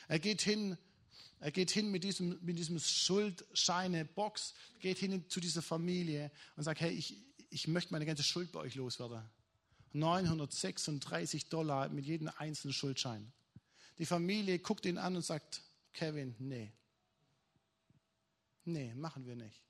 Er 0.08 0.20
geht 0.20 0.42
hin 0.42 0.78
er 1.40 1.52
geht 1.52 1.72
hin 1.72 1.92
mit 1.92 2.04
diesem, 2.04 2.40
mit 2.42 2.58
diesem 2.58 2.80
Schuldscheine-Box, 2.80 4.54
geht 4.80 4.98
hin 4.98 5.24
zu 5.30 5.40
dieser 5.40 5.62
Familie 5.62 6.32
und 6.56 6.64
sagt, 6.64 6.82
hey, 6.82 6.92
ich, 6.92 7.18
ich 7.50 7.68
möchte 7.68 7.94
meine 7.94 8.06
ganze 8.06 8.24
Schuld 8.24 8.52
bei 8.52 8.60
euch 8.60 8.76
loswerden. 8.76 9.22
936 9.94 11.50
Dollar 11.50 11.90
mit 11.90 12.06
jedem 12.06 12.30
einzelnen 12.38 12.74
Schuldschein. 12.74 13.32
Die 14.00 14.06
Familie 14.06 14.60
guckt 14.60 14.86
ihn 14.86 14.98
an 14.98 15.16
und 15.16 15.24
sagt, 15.24 15.62
Kevin, 15.94 16.36
nee. 16.40 16.72
Nee, 18.66 18.94
machen 18.96 19.26
wir 19.26 19.36
nicht. 19.36 19.62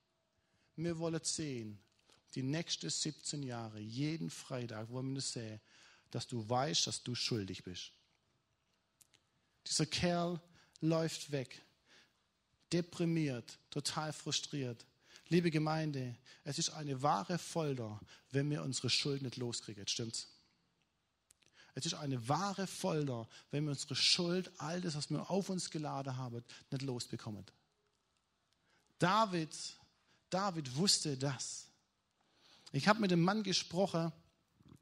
Wir 0.75 0.97
wollen 0.97 1.23
sehen, 1.23 1.79
die 2.35 2.43
nächsten 2.43 2.89
17 2.89 3.43
Jahre, 3.43 3.79
jeden 3.79 4.29
Freitag 4.29 4.89
wollen 4.89 5.13
wir 5.13 5.21
sehen, 5.21 5.59
dass 6.11 6.27
du 6.27 6.47
weißt, 6.47 6.87
dass 6.87 7.03
du 7.03 7.15
schuldig 7.15 7.63
bist. 7.63 7.91
Dieser 9.65 9.85
Kerl 9.85 10.41
läuft 10.81 11.31
weg, 11.31 11.61
deprimiert, 12.71 13.57
total 13.69 14.13
frustriert. 14.13 14.85
Liebe 15.29 15.51
Gemeinde, 15.51 16.15
es 16.43 16.57
ist 16.57 16.69
eine 16.69 17.01
wahre 17.01 17.37
Folter, 17.37 17.99
wenn 18.31 18.49
wir 18.49 18.63
unsere 18.63 18.89
Schuld 18.89 19.21
nicht 19.21 19.37
loskriegen. 19.37 19.87
Stimmt's? 19.87 20.27
Es 21.75 21.85
ist 21.85 21.93
eine 21.93 22.27
wahre 22.27 22.65
Folter, 22.65 23.27
wenn 23.51 23.65
wir 23.65 23.71
unsere 23.71 23.95
Schuld, 23.95 24.51
all 24.57 24.81
das, 24.81 24.95
was 24.95 25.09
wir 25.11 25.29
auf 25.29 25.49
uns 25.49 25.69
geladen 25.69 26.17
haben, 26.17 26.43
nicht 26.71 26.81
losbekommen. 26.81 27.45
David, 28.97 29.55
David 30.29 30.75
wusste 30.75 31.17
das. 31.17 31.67
Ich 32.71 32.87
habe 32.87 32.99
mit 32.99 33.11
einem 33.11 33.21
Mann 33.21 33.43
gesprochen, 33.43 34.11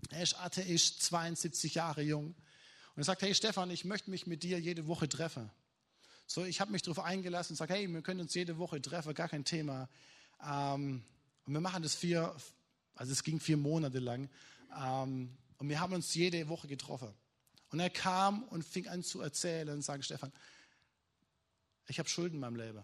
er 0.09 0.23
ist 0.23 0.39
Atheist, 0.39 1.01
72 1.03 1.75
Jahre 1.75 2.01
jung. 2.01 2.27
Und 2.27 3.01
er 3.01 3.03
sagt, 3.03 3.23
hey 3.23 3.35
Stefan, 3.35 3.71
ich 3.71 3.83
möchte 3.83 4.09
mich 4.09 4.25
mit 4.25 4.43
dir 4.43 4.59
jede 4.59 4.87
Woche 4.87 5.09
treffen. 5.09 5.51
So, 6.27 6.43
ich 6.43 6.59
habe 6.59 6.71
mich 6.71 6.81
darauf 6.81 7.03
eingelassen 7.03 7.53
und 7.53 7.57
sage, 7.57 7.73
hey, 7.73 7.87
wir 7.87 8.01
können 8.01 8.21
uns 8.21 8.33
jede 8.33 8.57
Woche 8.57 8.81
treffen, 8.81 9.13
gar 9.13 9.29
kein 9.29 9.45
Thema. 9.45 9.87
Ähm, 10.43 11.03
und 11.45 11.53
wir 11.53 11.61
machen 11.61 11.83
das 11.83 11.95
vier, 11.95 12.35
also 12.95 13.11
es 13.11 13.23
ging 13.23 13.39
vier 13.39 13.57
Monate 13.57 13.99
lang. 13.99 14.29
Ähm, 14.75 15.37
und 15.57 15.69
wir 15.69 15.79
haben 15.79 15.93
uns 15.93 16.13
jede 16.15 16.47
Woche 16.49 16.67
getroffen. 16.67 17.13
Und 17.69 17.79
er 17.79 17.89
kam 17.89 18.43
und 18.43 18.63
fing 18.63 18.87
an 18.87 19.03
zu 19.03 19.21
erzählen 19.21 19.69
und 19.69 19.81
sagte, 19.81 20.03
Stefan, 20.03 20.31
ich 21.87 21.99
habe 21.99 22.09
Schulden 22.09 22.35
in 22.35 22.41
meinem 22.41 22.55
Leben. 22.55 22.83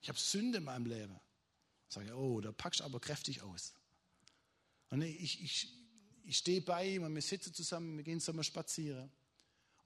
Ich 0.00 0.08
habe 0.08 0.18
Sünde 0.18 0.58
in 0.58 0.64
meinem 0.64 0.86
Leben. 0.86 1.18
Ich 1.88 1.94
sage, 1.94 2.14
oh, 2.16 2.40
da 2.40 2.52
packst 2.52 2.80
du 2.80 2.84
aber 2.84 3.00
kräftig 3.00 3.42
aus. 3.42 3.74
Und 4.90 5.02
ich, 5.02 5.42
ich, 5.42 5.68
ich 6.24 6.36
stehe 6.36 6.60
bei 6.60 6.86
ihm 6.86 7.04
und 7.04 7.14
wir 7.14 7.22
sitzen 7.22 7.54
zusammen, 7.54 7.96
wir 7.96 8.04
gehen 8.04 8.20
zusammen 8.20 8.44
spazieren. 8.44 9.10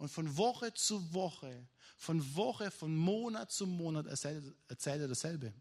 Und 0.03 0.09
von 0.09 0.37
Woche 0.37 0.75
zu 0.75 1.15
Woche, 1.15 1.69
von 1.97 2.35
Woche, 2.35 2.73
von 2.73 2.97
Monat 2.97 3.53
zu 3.53 3.69
Monat 3.69 4.07
erzählt, 4.07 4.53
er 4.85 5.07
dasselbe. 5.07 5.53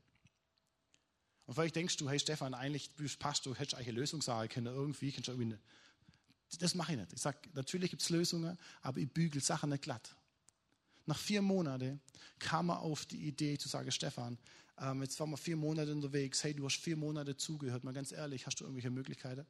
Und 1.46 1.54
vielleicht 1.54 1.76
denkst 1.76 1.98
du, 1.98 2.10
hey 2.10 2.18
Stefan, 2.18 2.56
eigentlich 2.56 2.89
bist 2.96 3.20
Pastor, 3.20 3.54
hättest 3.54 3.74
du 3.74 3.78
eigentlich 3.78 3.89
eine 3.89 4.00
Lösung 4.00 4.20
sagen 4.24 4.50
können, 4.50 4.66
irgendwie, 4.66 5.12
kannst 5.12 5.28
du 5.28 5.34
irgendwie 5.34 5.54
eine, 5.54 5.60
das 6.58 6.74
mache 6.74 6.94
ich 6.94 6.98
nicht. 6.98 7.14
Ich 7.14 7.22
sage, 7.22 7.38
natürlich 7.54 7.92
gibt 7.92 8.02
es 8.02 8.10
Lösungen, 8.10 8.58
aber 8.82 8.98
ich 8.98 9.14
bügel 9.14 9.44
Sachen 9.44 9.70
nicht 9.70 9.84
glatt. 9.84 10.16
Nach 11.06 11.20
vier 11.20 11.44
Monaten 11.44 12.02
kam 12.39 12.70
er 12.70 12.80
auf 12.80 13.06
die 13.06 13.28
Idee 13.28 13.60
zu 13.60 13.70
sagen, 13.70 13.92
Stefan, 13.92 14.39
ähm, 14.80 15.04
jetzt 15.04 15.20
waren 15.20 15.30
wir 15.30 15.38
vier 15.38 15.56
Monate 15.56 15.92
unterwegs, 15.92 16.44
hey, 16.44 16.56
du 16.56 16.66
hast 16.66 16.78
vier 16.78 16.98
Monate 16.98 17.38
zugehört, 17.38 17.84
mal 17.84 17.94
ganz 17.94 18.12
ehrlich, 18.12 18.48
hast 18.48 18.60
du 18.60 18.64
irgendwelche 18.64 18.89
Möglichkeiten? 18.89 19.46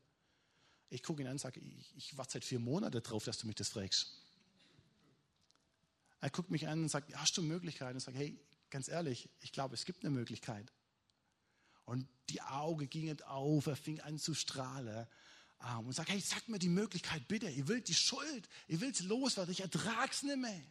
Ich 0.89 1.01
gucke 1.01 1.21
ihn 1.21 1.27
an 1.27 1.35
und 1.35 1.39
sage, 1.39 1.61
ich, 1.61 1.95
ich 1.95 2.17
warte 2.17 2.33
seit 2.33 2.43
vier 2.43 2.59
Monaten 2.59 3.01
drauf, 3.01 3.23
dass 3.23 3.37
du 3.37 3.47
mich 3.47 3.55
das 3.55 3.69
fragst. 3.69 4.20
Er 6.21 6.29
guckt 6.29 6.51
mich 6.51 6.67
an 6.67 6.83
und 6.83 6.89
sagt, 6.89 7.13
hast 7.15 7.35
du 7.37 7.41
Möglichkeiten? 7.41 7.97
Ich 7.97 8.03
sage, 8.03 8.17
hey, 8.17 8.39
ganz 8.69 8.87
ehrlich, 8.87 9.29
ich 9.41 9.51
glaube, 9.51 9.73
es 9.73 9.85
gibt 9.85 10.05
eine 10.05 10.13
Möglichkeit. 10.13 10.71
Und 11.85 12.07
die 12.29 12.41
Augen 12.41 12.89
gingen 12.89 13.21
auf, 13.23 13.65
er 13.65 13.75
fing 13.75 13.99
an 14.01 14.17
zu 14.19 14.33
strahlen 14.33 15.07
ähm, 15.67 15.87
und 15.87 15.93
sagt, 15.93 16.09
hey, 16.09 16.19
sag 16.19 16.47
mir 16.47 16.59
die 16.59 16.69
Möglichkeit 16.69 17.27
bitte, 17.27 17.49
ihr 17.49 17.67
wollt 17.67 17.87
die 17.87 17.95
Schuld, 17.95 18.47
ihr 18.67 18.79
wollt 18.81 18.99
loswerden, 19.01 19.51
ich 19.51 19.61
ertrag's 19.61 20.23
nicht 20.23 20.37
mehr. 20.37 20.63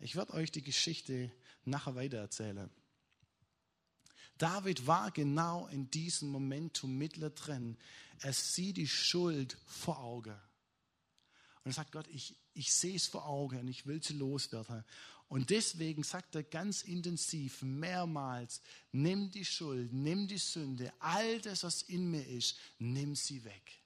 Ich 0.00 0.16
werde 0.16 0.34
euch 0.34 0.50
die 0.50 0.62
Geschichte 0.62 1.32
nachher 1.64 1.94
weitererzählen. 1.94 2.68
David 4.36 4.86
war 4.86 5.12
genau 5.12 5.68
in 5.68 5.90
diesem 5.90 6.28
Momentum 6.28 6.98
mittendrin. 6.98 7.78
Er 8.18 8.32
sieht 8.32 8.76
die 8.76 8.88
Schuld 8.88 9.56
vor 9.66 10.00
Augen. 10.00 10.36
Und 11.64 11.70
er 11.70 11.74
sagt, 11.74 11.92
Gott, 11.92 12.06
ich, 12.08 12.36
ich 12.52 12.72
sehe 12.72 12.96
es 12.96 13.06
vor 13.06 13.26
Augen 13.26 13.60
und 13.60 13.68
ich 13.68 13.86
will 13.86 14.02
sie 14.02 14.12
loswerden. 14.12 14.84
Und 15.28 15.50
deswegen 15.50 16.02
sagt 16.02 16.34
er 16.34 16.42
ganz 16.42 16.82
intensiv 16.82 17.62
mehrmals, 17.62 18.60
nimm 18.92 19.30
die 19.30 19.44
Schuld, 19.44 19.92
nimm 19.92 20.28
die 20.28 20.38
Sünde, 20.38 20.92
all 21.00 21.40
das, 21.40 21.64
was 21.64 21.82
in 21.82 22.10
mir 22.10 22.26
ist, 22.26 22.56
nimm 22.78 23.16
sie 23.16 23.42
weg. 23.44 23.80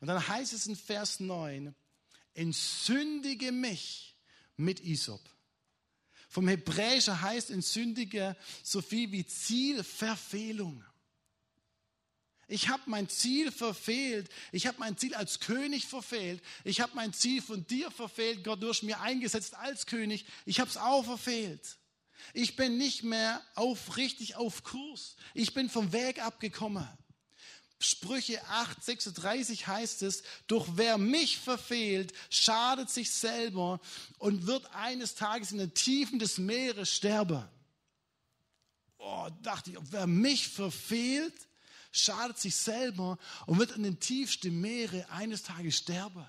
Und 0.00 0.08
dann 0.08 0.26
heißt 0.26 0.52
es 0.52 0.66
in 0.66 0.76
Vers 0.76 1.20
9, 1.20 1.74
entsündige 2.34 3.52
mich 3.52 4.16
mit 4.56 4.80
Isop. 4.80 5.22
Vom 6.28 6.48
Hebräischen 6.48 7.20
heißt 7.20 7.50
entsündige 7.50 8.36
so 8.62 8.80
viel 8.80 9.10
wie 9.12 9.26
Zielverfehlung. 9.26 10.84
Ich 12.50 12.68
habe 12.68 12.82
mein 12.86 13.08
Ziel 13.08 13.52
verfehlt. 13.52 14.28
Ich 14.50 14.66
habe 14.66 14.76
mein 14.80 14.96
Ziel 14.96 15.14
als 15.14 15.38
König 15.38 15.86
verfehlt. 15.86 16.42
Ich 16.64 16.80
habe 16.80 16.96
mein 16.96 17.12
Ziel 17.12 17.40
von 17.40 17.64
dir 17.68 17.92
verfehlt. 17.92 18.42
Gott 18.42 18.60
durch 18.60 18.82
mir 18.82 19.00
eingesetzt 19.00 19.54
als 19.54 19.86
König. 19.86 20.26
Ich 20.46 20.58
habe 20.58 20.68
es 20.68 20.76
auch 20.76 21.04
verfehlt. 21.04 21.78
Ich 22.34 22.56
bin 22.56 22.76
nicht 22.76 23.04
mehr 23.04 23.40
auf, 23.54 23.96
richtig 23.96 24.34
auf 24.34 24.64
Kurs. 24.64 25.14
Ich 25.32 25.54
bin 25.54 25.70
vom 25.70 25.92
Weg 25.92 26.20
abgekommen. 26.20 26.88
Sprüche 27.78 28.44
8, 28.48 28.82
36 28.82 29.68
heißt 29.68 30.02
es, 30.02 30.24
doch 30.48 30.66
wer 30.74 30.98
mich 30.98 31.38
verfehlt, 31.38 32.12
schadet 32.30 32.90
sich 32.90 33.12
selber 33.12 33.80
und 34.18 34.48
wird 34.48 34.74
eines 34.74 35.14
Tages 35.14 35.52
in 35.52 35.58
den 35.58 35.72
Tiefen 35.72 36.18
des 36.18 36.36
Meeres 36.36 36.92
sterben. 36.92 37.48
Oh, 38.98 39.28
dachte 39.40 39.70
ich, 39.70 39.78
wer 39.92 40.08
mich 40.08 40.48
verfehlt, 40.48 41.32
schadet 41.90 42.38
sich 42.38 42.56
selber 42.56 43.18
und 43.46 43.58
wird 43.58 43.72
in 43.72 43.82
den 43.82 44.00
tiefsten 44.00 44.60
Meere 44.60 45.10
eines 45.10 45.42
Tages 45.42 45.76
sterben. 45.76 46.28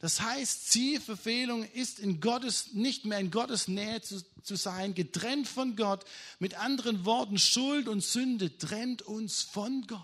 Das 0.00 0.22
heißt, 0.22 0.70
Zielverfehlung 0.70 1.62
ist 1.62 1.98
in 1.98 2.20
Gottes, 2.20 2.72
nicht 2.72 3.04
mehr 3.04 3.18
in 3.18 3.30
Gottes 3.30 3.68
Nähe 3.68 4.00
zu, 4.00 4.22
zu 4.42 4.56
sein, 4.56 4.94
getrennt 4.94 5.46
von 5.46 5.76
Gott. 5.76 6.04
Mit 6.38 6.54
anderen 6.54 7.04
Worten, 7.04 7.38
Schuld 7.38 7.86
und 7.86 8.02
Sünde 8.02 8.56
trennt 8.56 9.02
uns 9.02 9.42
von 9.42 9.86
Gott. 9.86 10.00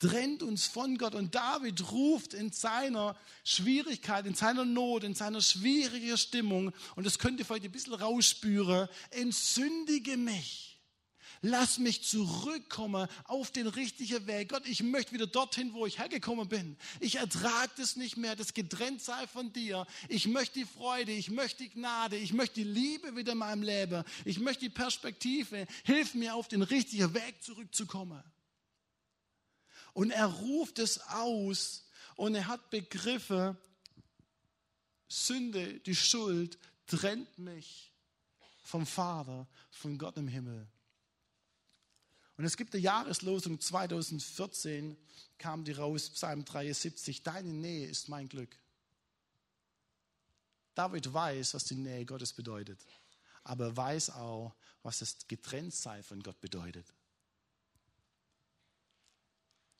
Trennt 0.00 0.42
uns 0.42 0.66
von 0.66 0.98
Gott. 0.98 1.14
Und 1.14 1.36
David 1.36 1.92
ruft 1.92 2.34
in 2.34 2.50
seiner 2.50 3.16
Schwierigkeit, 3.44 4.26
in 4.26 4.34
seiner 4.34 4.64
Not, 4.64 5.04
in 5.04 5.14
seiner 5.14 5.40
schwierigen 5.40 6.18
Stimmung, 6.18 6.72
und 6.96 7.06
das 7.06 7.20
könnt 7.20 7.38
ihr 7.38 7.46
vielleicht 7.46 7.64
ein 7.64 7.70
bisschen 7.70 7.94
rausspüren, 7.94 8.88
entsündige 9.10 10.16
mich. 10.16 10.73
Lass 11.46 11.76
mich 11.76 12.02
zurückkommen 12.02 13.06
auf 13.24 13.50
den 13.50 13.66
richtigen 13.66 14.26
Weg. 14.26 14.48
Gott, 14.48 14.66
ich 14.66 14.82
möchte 14.82 15.12
wieder 15.12 15.26
dorthin, 15.26 15.74
wo 15.74 15.84
ich 15.84 15.98
hergekommen 15.98 16.48
bin. 16.48 16.78
Ich 17.00 17.16
ertrage 17.16 17.70
das 17.76 17.96
nicht 17.96 18.16
mehr, 18.16 18.34
das 18.34 18.54
getrennt 18.54 19.02
sei 19.02 19.26
von 19.26 19.52
dir. 19.52 19.86
Ich 20.08 20.26
möchte 20.26 20.60
die 20.60 20.64
Freude, 20.64 21.12
ich 21.12 21.28
möchte 21.28 21.64
die 21.64 21.68
Gnade, 21.68 22.16
ich 22.16 22.32
möchte 22.32 22.54
die 22.54 22.64
Liebe 22.64 23.14
wieder 23.14 23.32
in 23.32 23.38
meinem 23.38 23.62
Leben. 23.62 24.04
Ich 24.24 24.38
möchte 24.38 24.60
die 24.60 24.70
Perspektive. 24.70 25.66
Hilf 25.84 26.14
mir, 26.14 26.34
auf 26.34 26.48
den 26.48 26.62
richtigen 26.62 27.12
Weg 27.12 27.42
zurückzukommen. 27.42 28.24
Und 29.92 30.12
er 30.12 30.28
ruft 30.28 30.78
es 30.78 30.98
aus 31.08 31.90
und 32.16 32.34
er 32.36 32.48
hat 32.48 32.70
Begriffe, 32.70 33.54
Sünde, 35.08 35.78
die 35.80 35.94
Schuld 35.94 36.58
trennt 36.86 37.38
mich 37.38 37.92
vom 38.62 38.86
Vater, 38.86 39.46
von 39.70 39.98
Gott 39.98 40.16
im 40.16 40.26
Himmel. 40.26 40.66
Und 42.36 42.44
es 42.44 42.56
gibt 42.56 42.74
eine 42.74 42.82
Jahreslosung 42.82 43.60
2014, 43.60 44.96
kam 45.38 45.64
die 45.64 45.72
raus, 45.72 46.10
Psalm 46.10 46.44
73, 46.44 47.22
deine 47.22 47.52
Nähe 47.52 47.86
ist 47.86 48.08
mein 48.08 48.28
Glück. 48.28 48.58
David 50.74 51.12
weiß, 51.12 51.54
was 51.54 51.64
die 51.64 51.76
Nähe 51.76 52.04
Gottes 52.04 52.32
bedeutet, 52.32 52.84
aber 53.44 53.66
er 53.66 53.76
weiß 53.76 54.10
auch, 54.10 54.54
was 54.82 54.98
das 54.98 55.28
Getrenntsein 55.28 56.02
von 56.02 56.22
Gott 56.22 56.40
bedeutet. 56.40 56.86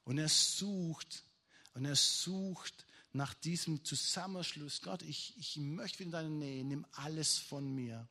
Und 0.05 0.19
er 0.19 0.29
sucht, 0.29 1.25
und 1.73 1.85
er 1.85 1.97
sucht 1.97 2.87
nach 3.13 3.35
diesem 3.35 3.85
Zusammenschluss. 3.85 4.83
Gott, 4.83 5.03
ich, 5.03 5.37
ich 5.39 5.57
möchte 5.57 6.03
in 6.03 6.11
deine 6.11 6.31
Nähe, 6.31 6.65
nimm 6.65 6.87
alles 6.93 7.39
von 7.39 7.75
mir. 7.75 8.09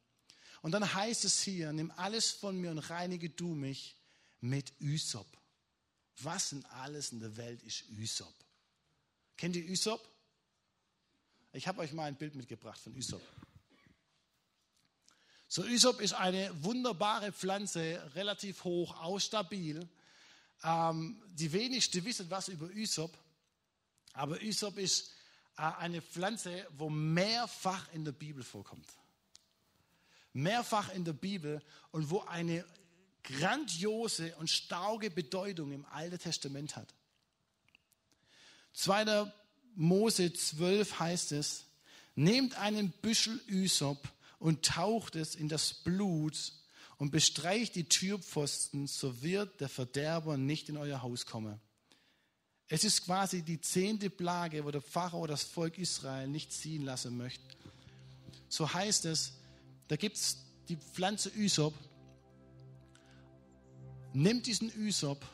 Und 0.62 0.72
dann 0.72 0.94
heißt 0.94 1.24
es 1.26 1.42
hier, 1.42 1.72
nimm 1.72 1.92
alles 1.92 2.32
von 2.32 2.58
mir 2.58 2.72
und 2.72 2.80
reinige 2.80 3.30
du 3.30 3.54
mich 3.54 3.96
mit 4.44 4.74
Ysop. 4.82 5.28
Was 6.18 6.50
denn 6.50 6.66
alles 6.66 7.12
in 7.14 7.22
der 7.22 7.36
Welt 7.38 7.64
ist 7.64 7.86
Ysop? 7.98 8.34
Kennt 9.38 9.56
ihr 9.56 9.68
Ysop? 9.68 10.08
Ich 11.54 11.68
habe 11.68 11.80
euch 11.80 11.94
mal 11.94 12.06
ein 12.06 12.16
Bild 12.16 12.36
mitgebracht 12.36 12.80
von 12.80 12.94
Ysop. 12.96 13.22
So, 15.48 15.64
Ysop 15.64 16.02
ist 16.02 16.14
eine 16.14 16.52
wunderbare 16.62 17.32
Pflanze, 17.32 18.12
relativ 18.16 18.64
hoch, 18.66 19.00
ausstabil. 19.02 19.88
Ähm, 20.64 21.22
die 21.28 21.52
wenigsten 21.54 22.04
wissen 22.04 22.30
was 22.30 22.50
über 22.50 22.70
Ysop, 22.76 23.18
aber 24.14 24.42
Ysop 24.42 24.78
ist 24.78 25.12
äh, 25.58 25.62
eine 25.62 26.02
Pflanze, 26.02 26.68
wo 26.78 26.90
mehrfach 26.90 27.92
in 27.94 28.04
der 28.04 28.12
Bibel 28.12 28.44
vorkommt. 28.44 28.88
Mehrfach 30.34 30.90
in 30.94 31.06
der 31.06 31.14
Bibel 31.14 31.62
und 31.92 32.10
wo 32.10 32.22
eine 32.22 32.66
grandiose 33.24 34.36
und 34.38 34.50
starke 34.50 35.10
Bedeutung 35.10 35.72
im 35.72 35.86
Alten 35.86 36.20
Testament 36.20 36.76
hat. 36.76 36.94
2. 38.74 39.32
Mose 39.76 40.34
12 40.34 41.00
heißt 41.00 41.32
es, 41.32 41.66
nehmt 42.16 42.56
einen 42.58 42.92
Büschel 42.92 43.40
Ysop 43.48 44.08
und 44.40 44.66
taucht 44.66 45.16
es 45.16 45.36
in 45.36 45.50
das 45.50 45.74
Blut 45.74 46.54
und 46.98 47.12
bestreicht 47.12 47.76
die 47.76 47.86
Türpfosten, 47.86 48.88
so 48.88 49.22
wird 49.22 49.62
der 49.62 49.70
Verderber 49.70 50.38
nicht 50.38 50.70
in 50.70 50.78
euer 50.78 51.02
Haus 51.02 51.26
kommen. 51.26 51.60
Es 52.68 52.84
ist 52.84 53.06
quasi 53.06 53.42
die 53.42 53.62
zehnte 53.62 54.10
Plage, 54.10 54.64
wo 54.66 54.72
der 54.72 54.84
oder 55.14 55.34
das 55.34 55.44
Volk 55.44 55.78
Israel 55.78 56.28
nicht 56.28 56.52
ziehen 56.52 56.84
lassen 56.84 57.18
möchte. 57.18 57.44
so 58.48 58.74
heißt 58.74 59.06
es, 59.06 59.34
da 59.88 59.96
gibt 59.96 60.18
es 60.18 60.38
die 60.70 60.78
Pflanze 60.78 61.32
Ysop. 61.36 61.74
Nimmt 64.14 64.46
diesen 64.46 64.72
Ysop 64.78 65.26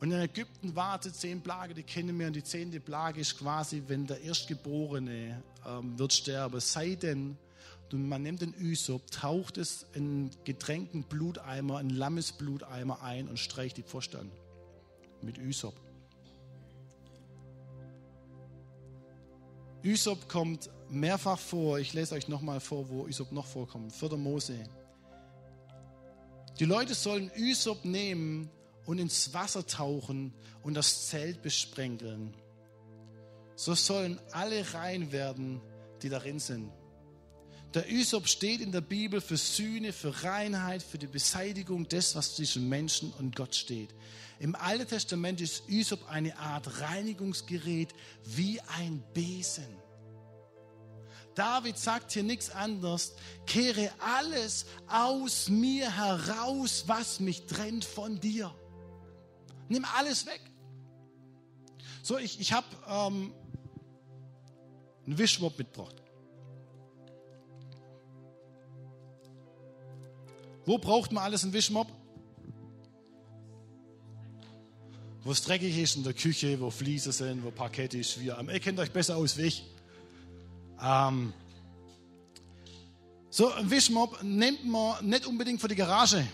und 0.00 0.12
in 0.12 0.18
Ägypten 0.18 0.74
wartet 0.74 1.14
zehn 1.14 1.42
Plage, 1.42 1.74
die 1.74 1.82
kennen 1.82 2.18
wir. 2.18 2.26
Und 2.26 2.34
die 2.34 2.42
zehnte 2.42 2.80
Plage 2.80 3.20
ist 3.20 3.38
quasi, 3.38 3.82
wenn 3.86 4.06
der 4.06 4.22
Erstgeborene 4.22 5.42
ähm, 5.66 5.98
wird 5.98 6.14
sterben. 6.14 6.58
Sei 6.58 6.94
denn, 6.94 7.36
man 7.92 8.22
nimmt 8.22 8.40
den 8.40 8.54
Ysop, 8.58 9.10
taucht 9.10 9.58
es 9.58 9.84
in 9.92 10.30
getränkten 10.44 11.02
Bluteimer, 11.02 11.78
einen 11.78 11.90
Lammesbluteimer 11.90 13.02
ein 13.02 13.28
und 13.28 13.38
streicht 13.38 13.76
die 13.76 13.82
Pfosten 13.82 14.16
an. 14.16 14.30
Mit 15.20 15.36
Ysop. 15.36 15.74
Ysop 19.84 20.28
kommt 20.28 20.70
mehrfach 20.88 21.38
vor. 21.38 21.78
Ich 21.78 21.92
lese 21.92 22.14
euch 22.14 22.26
nochmal 22.26 22.60
vor, 22.60 22.88
wo 22.88 23.06
Ysop 23.06 23.32
noch 23.32 23.46
vorkommt. 23.46 23.92
4. 23.92 24.16
Mose. 24.16 24.64
Die 26.60 26.66
Leute 26.66 26.94
sollen 26.94 27.30
Ysop 27.34 27.86
nehmen 27.86 28.50
und 28.84 28.98
ins 28.98 29.32
Wasser 29.32 29.66
tauchen 29.66 30.34
und 30.62 30.74
das 30.74 31.08
Zelt 31.08 31.40
besprenkeln. 31.40 32.34
So 33.56 33.74
sollen 33.74 34.20
alle 34.32 34.74
rein 34.74 35.10
werden, 35.10 35.62
die 36.02 36.10
darin 36.10 36.38
sind. 36.38 36.70
Der 37.72 37.90
Ysop 37.90 38.28
steht 38.28 38.60
in 38.60 38.72
der 38.72 38.82
Bibel 38.82 39.22
für 39.22 39.38
Sühne, 39.38 39.94
für 39.94 40.22
Reinheit, 40.22 40.82
für 40.82 40.98
die 40.98 41.06
Beseitigung 41.06 41.88
des, 41.88 42.14
was 42.14 42.36
zwischen 42.36 42.68
Menschen 42.68 43.10
und 43.18 43.34
Gott 43.34 43.54
steht. 43.54 43.94
Im 44.38 44.54
Alten 44.54 44.86
Testament 44.86 45.40
ist 45.40 45.62
Ysop 45.66 46.10
eine 46.10 46.36
Art 46.36 46.82
Reinigungsgerät 46.82 47.94
wie 48.26 48.60
ein 48.76 49.02
Besen. 49.14 49.68
David 51.34 51.78
sagt 51.78 52.12
hier 52.12 52.22
nichts 52.22 52.50
anderes. 52.50 53.14
Kehre 53.46 53.90
alles 53.98 54.66
aus 54.88 55.48
mir 55.48 55.96
heraus, 55.96 56.84
was 56.86 57.20
mich 57.20 57.46
trennt 57.46 57.84
von 57.84 58.20
dir. 58.20 58.54
Nimm 59.68 59.84
alles 59.96 60.26
weg. 60.26 60.40
So, 62.02 62.18
ich, 62.18 62.40
ich 62.40 62.52
habe 62.52 62.66
ähm, 62.88 63.32
einen 65.06 65.18
Wischmopp 65.18 65.58
mitgebracht. 65.58 65.96
Wo 70.66 70.78
braucht 70.78 71.12
man 71.12 71.24
alles 71.24 71.44
einen 71.44 71.52
Wischmopp? 71.52 71.88
Wo 75.22 75.32
es 75.32 75.42
dreckig 75.42 75.76
ist 75.78 75.96
in 75.96 76.04
der 76.04 76.14
Küche, 76.14 76.60
wo 76.60 76.70
Fliesen 76.70 77.12
sind, 77.12 77.44
wo 77.44 77.50
Parkett 77.50 77.94
ist. 77.94 78.20
Wir, 78.20 78.38
ihr 78.40 78.60
kennt 78.60 78.78
euch 78.78 78.90
besser 78.90 79.16
aus 79.16 79.36
wie 79.36 79.42
ich. 79.42 79.64
Ähm, 80.82 81.32
so, 83.28 83.52
ein 83.52 83.70
Wischmopp 83.70 84.22
nimmt 84.22 84.64
man 84.64 85.06
nicht 85.06 85.26
unbedingt 85.26 85.60
für 85.60 85.68
die 85.68 85.76
Garage. 85.76 86.26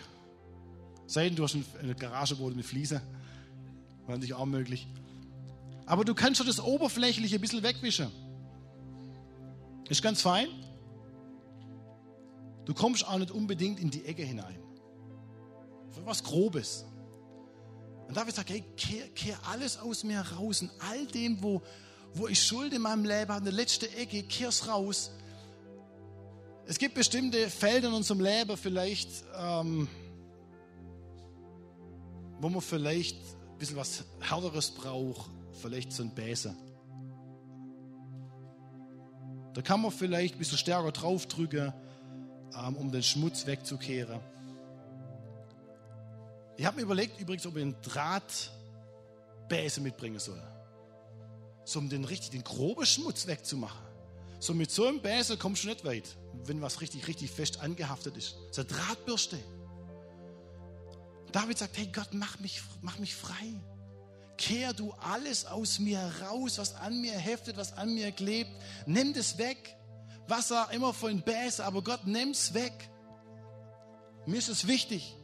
Sei 1.07 1.25
denn, 1.25 1.37
du 1.37 1.45
hast 1.45 1.57
eine 1.81 1.95
Garage, 1.95 2.39
wo 2.39 2.49
du 2.49 2.55
eine 2.55 2.63
Fliese 2.63 3.03
war 4.07 4.15
natürlich 4.15 4.35
auch 4.35 4.47
möglich. 4.47 4.87
Aber 5.85 6.05
du 6.05 6.15
kannst 6.15 6.39
schon 6.39 6.47
das 6.47 6.61
Oberflächliche 6.61 7.37
ein 7.37 7.41
bisschen 7.41 7.63
wegwischen. 7.63 8.11
Ist 9.89 10.03
ganz 10.03 10.21
fein. 10.21 10.49
Du 12.65 12.75
kommst 12.75 13.07
auch 13.07 13.19
nicht 13.19 13.31
unbedingt 13.31 13.79
in 13.79 13.91
die 13.91 14.05
Ecke 14.05 14.23
hinein. 14.23 14.59
Für 15.93 16.05
was 16.05 16.25
Grobes. 16.25 16.85
Und 18.09 18.17
David 18.17 18.35
sagt, 18.35 18.51
hey, 18.51 18.65
kehr, 18.77 19.09
kehr 19.11 19.39
alles 19.49 19.79
aus 19.79 20.03
mir 20.03 20.21
raus. 20.21 20.63
Und 20.63 20.71
all 20.81 21.07
dem, 21.07 21.43
wo, 21.43 21.63
wo 22.17 22.29
ich 22.29 22.43
Schuld 22.43 22.73
in 22.73 22.83
meinem 22.83 23.05
Leben 23.05 23.29
habe, 23.29 23.39
in 23.39 23.45
der 23.45 23.53
letzten 23.53 23.93
Ecke, 23.95 24.23
kehr's 24.23 24.67
raus. 24.67 25.11
Es 26.67 26.79
gibt 26.79 26.95
bestimmte 26.95 27.51
Felder 27.51 27.89
in 27.89 27.95
unserem 27.95 28.21
Leben 28.21 28.57
vielleicht, 28.57 29.09
ähm, 29.39 29.89
wo 32.41 32.49
man 32.49 32.63
vielleicht 32.63 33.19
ein 33.19 33.59
bisschen 33.59 33.77
was 33.77 34.05
Härteres 34.21 34.71
braucht, 34.71 35.31
vielleicht 35.61 35.93
so 35.93 36.03
ein 36.03 36.15
Bäse. 36.15 36.57
Da 39.53 39.63
kann 39.63 39.81
man 39.81 39.91
vielleicht 39.91 40.35
ein 40.35 40.39
bisschen 40.39 40.59
stärker 40.59 40.93
draufdrücken, 40.93 41.73
ähm, 42.59 42.77
um 42.77 42.91
den 42.91 43.03
Schmutz 43.03 43.47
wegzukehren. 43.47 44.21
Ich 46.57 46.65
habe 46.65 46.77
mir 46.77 46.83
überlegt 46.83 47.21
übrigens, 47.21 47.47
ob 47.47 47.57
ich 47.57 47.63
einen 47.63 47.77
Drahtbäse 47.83 49.83
mitbringen 49.83 50.19
soll. 50.19 50.43
So 51.67 51.81
um 51.81 51.89
den 51.89 52.05
richtig, 52.05 52.31
den 52.31 52.45
groben 52.45 52.87
Schmutz 52.87 53.27
wegzumachen. 53.27 53.83
So 54.39 54.55
mit 54.55 54.71
so 54.71 54.87
einem 54.87 55.03
Bäse 55.03 55.37
kommst 55.37 55.65
du 55.65 55.69
nicht 55.69 55.85
weit, 55.85 56.17
wenn 56.45 56.63
was 56.63 56.81
richtig, 56.81 57.09
richtig 57.09 57.33
fest 57.33 57.61
angehaftet 57.61 58.17
ist. 58.17 58.37
So 58.53 58.63
eine 58.63 58.71
Drahtbürste. 58.71 59.37
David 61.33 61.59
sagt, 61.59 61.77
hey 61.77 61.89
Gott, 61.93 62.11
mach 62.13 62.39
mich, 62.39 62.63
mach 62.83 63.01
mich 63.01 63.17
frei. 63.17 63.53
Kehr 64.39 64.75
du 64.75 64.93
alles 64.93 65.45
aus 65.45 65.81
mir 65.81 65.99
heraus, 65.99 66.59
was 66.59 66.75
an 66.77 67.01
mir 67.01 67.19
heftet, 67.19 67.57
was 67.57 67.73
an 67.73 67.93
mir 67.95 68.13
klebt. 68.13 68.51
Nimm 68.87 69.13
das 69.13 69.37
weg. 69.37 69.77
Wasser 70.29 70.69
immer 70.71 70.95
voll 70.95 71.17
Bäse, 71.17 71.65
aber 71.65 71.83
Gott, 71.83 72.07
nimm 72.07 72.31
es 72.31 72.55
weg. 72.55 72.89
Mir 74.25 74.39
ist 74.39 74.49
es 74.49 74.69
wichtig. 74.69 75.17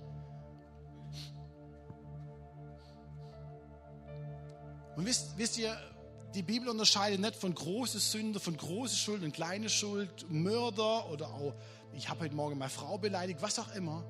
Und 4.96 5.06
wisst, 5.06 5.38
wisst 5.38 5.56
ihr, 5.58 5.76
die 6.34 6.42
Bibel 6.42 6.68
unterscheidet 6.68 7.20
nicht 7.20 7.36
von 7.36 7.54
große 7.54 7.98
Sünde, 7.98 8.40
von 8.40 8.56
große 8.56 8.96
Schuld 8.96 9.22
und 9.22 9.32
kleine 9.32 9.68
Schuld, 9.68 10.30
Mörder 10.30 11.10
oder 11.10 11.28
auch, 11.28 11.54
ich 11.94 12.08
habe 12.08 12.20
heute 12.20 12.34
Morgen 12.34 12.58
meine 12.58 12.70
Frau 12.70 12.98
beleidigt, 12.98 13.42
was 13.42 13.58
auch 13.58 13.74
immer. 13.74 14.04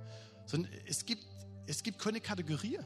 Sondern 0.46 0.72
es 0.86 1.04
gibt 1.04 1.24
es 1.66 1.82
gibt 1.82 1.98
keine 1.98 2.20
Kategorie. 2.20 2.78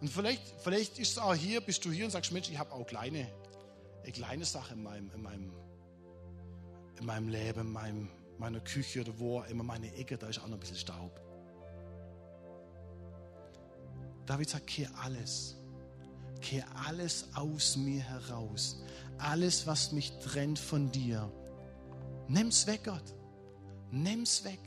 Und 0.00 0.08
vielleicht, 0.08 0.42
vielleicht 0.60 0.98
ist 0.98 1.12
es 1.12 1.18
auch 1.18 1.34
hier, 1.34 1.60
bist 1.60 1.84
du 1.84 1.92
hier 1.92 2.04
und 2.04 2.10
sagst, 2.10 2.32
Mensch, 2.32 2.50
ich 2.50 2.58
habe 2.58 2.72
auch 2.72 2.86
kleine, 2.86 3.28
eine 4.02 4.12
kleine 4.12 4.44
Sache 4.44 4.74
in 4.74 4.82
meinem, 4.82 5.10
in 5.12 5.22
meinem, 5.22 5.52
in 6.98 7.06
meinem 7.06 7.28
Leben, 7.28 7.60
in 7.60 7.72
meinem, 7.72 8.08
meiner 8.38 8.60
Küche 8.60 9.02
oder 9.02 9.18
wo 9.18 9.42
immer 9.42 9.62
meine 9.62 9.94
Ecke, 9.94 10.18
da 10.18 10.26
ist 10.28 10.38
auch 10.38 10.48
noch 10.48 10.54
ein 10.56 10.60
bisschen 10.60 10.76
Staub. 10.76 11.20
David 14.26 14.48
sagt, 14.48 14.66
kehr 14.66 14.90
alles. 15.02 15.56
Kehr 16.42 16.66
alles 16.86 17.28
aus 17.34 17.76
mir 17.76 18.02
heraus. 18.02 18.82
Alles, 19.18 19.66
was 19.66 19.92
mich 19.92 20.12
trennt 20.18 20.58
von 20.58 20.90
dir. 20.92 21.32
Nimm's 22.28 22.66
weg, 22.66 22.84
Gott. 22.84 23.14
Nimm's 23.90 24.44
weg. 24.44 24.60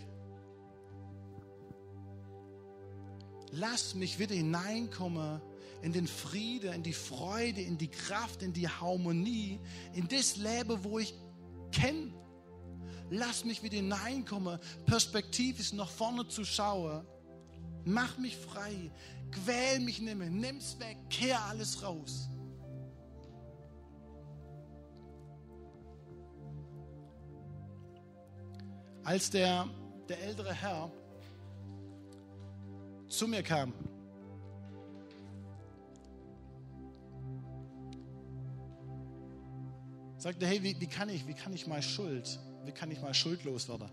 lass 3.55 3.95
mich 3.95 4.19
wieder 4.19 4.35
hineinkommen 4.35 5.41
in 5.81 5.93
den 5.93 6.07
Frieden, 6.07 6.73
in 6.73 6.83
die 6.83 6.93
Freude, 6.93 7.61
in 7.61 7.77
die 7.77 7.87
Kraft, 7.87 8.41
in 8.41 8.53
die 8.53 8.67
Harmonie, 8.67 9.59
in 9.93 10.07
das 10.07 10.37
Leben, 10.37 10.83
wo 10.83 10.99
ich 10.99 11.13
kenne. 11.71 12.13
Lass 13.11 13.45
mich 13.45 13.61
wieder 13.61 13.75
hineinkommen, 13.75 14.59
perspektivisch 14.85 15.73
nach 15.73 15.89
vorne 15.89 16.27
zu 16.27 16.43
schauen. 16.43 17.05
Mach 17.85 18.17
mich 18.17 18.35
frei, 18.35 18.91
quäl 19.31 19.79
mich 19.79 20.01
nicht 20.01 20.17
mehr, 20.17 20.29
nimm's 20.29 20.79
weg, 20.79 20.97
kehr 21.09 21.39
alles 21.45 21.83
raus. 21.83 22.27
Als 29.03 29.29
der, 29.29 29.67
der 30.09 30.19
ältere 30.23 30.51
Herr 30.51 30.91
zu 33.07 33.27
mir 33.27 33.43
kam. 33.43 33.71
Sagte, 40.17 40.47
hey, 40.47 40.63
wie, 40.63 40.79
wie, 40.81 40.87
kann 40.87 41.07
ich, 41.09 41.27
wie 41.27 41.35
kann 41.35 41.53
ich 41.53 41.67
mal 41.67 41.83
Schuld, 41.83 42.39
wie 42.63 42.71
kann 42.71 42.89
ich 42.89 42.99
mal 42.99 43.13
schuldlos 43.13 43.69
werden? 43.69 43.91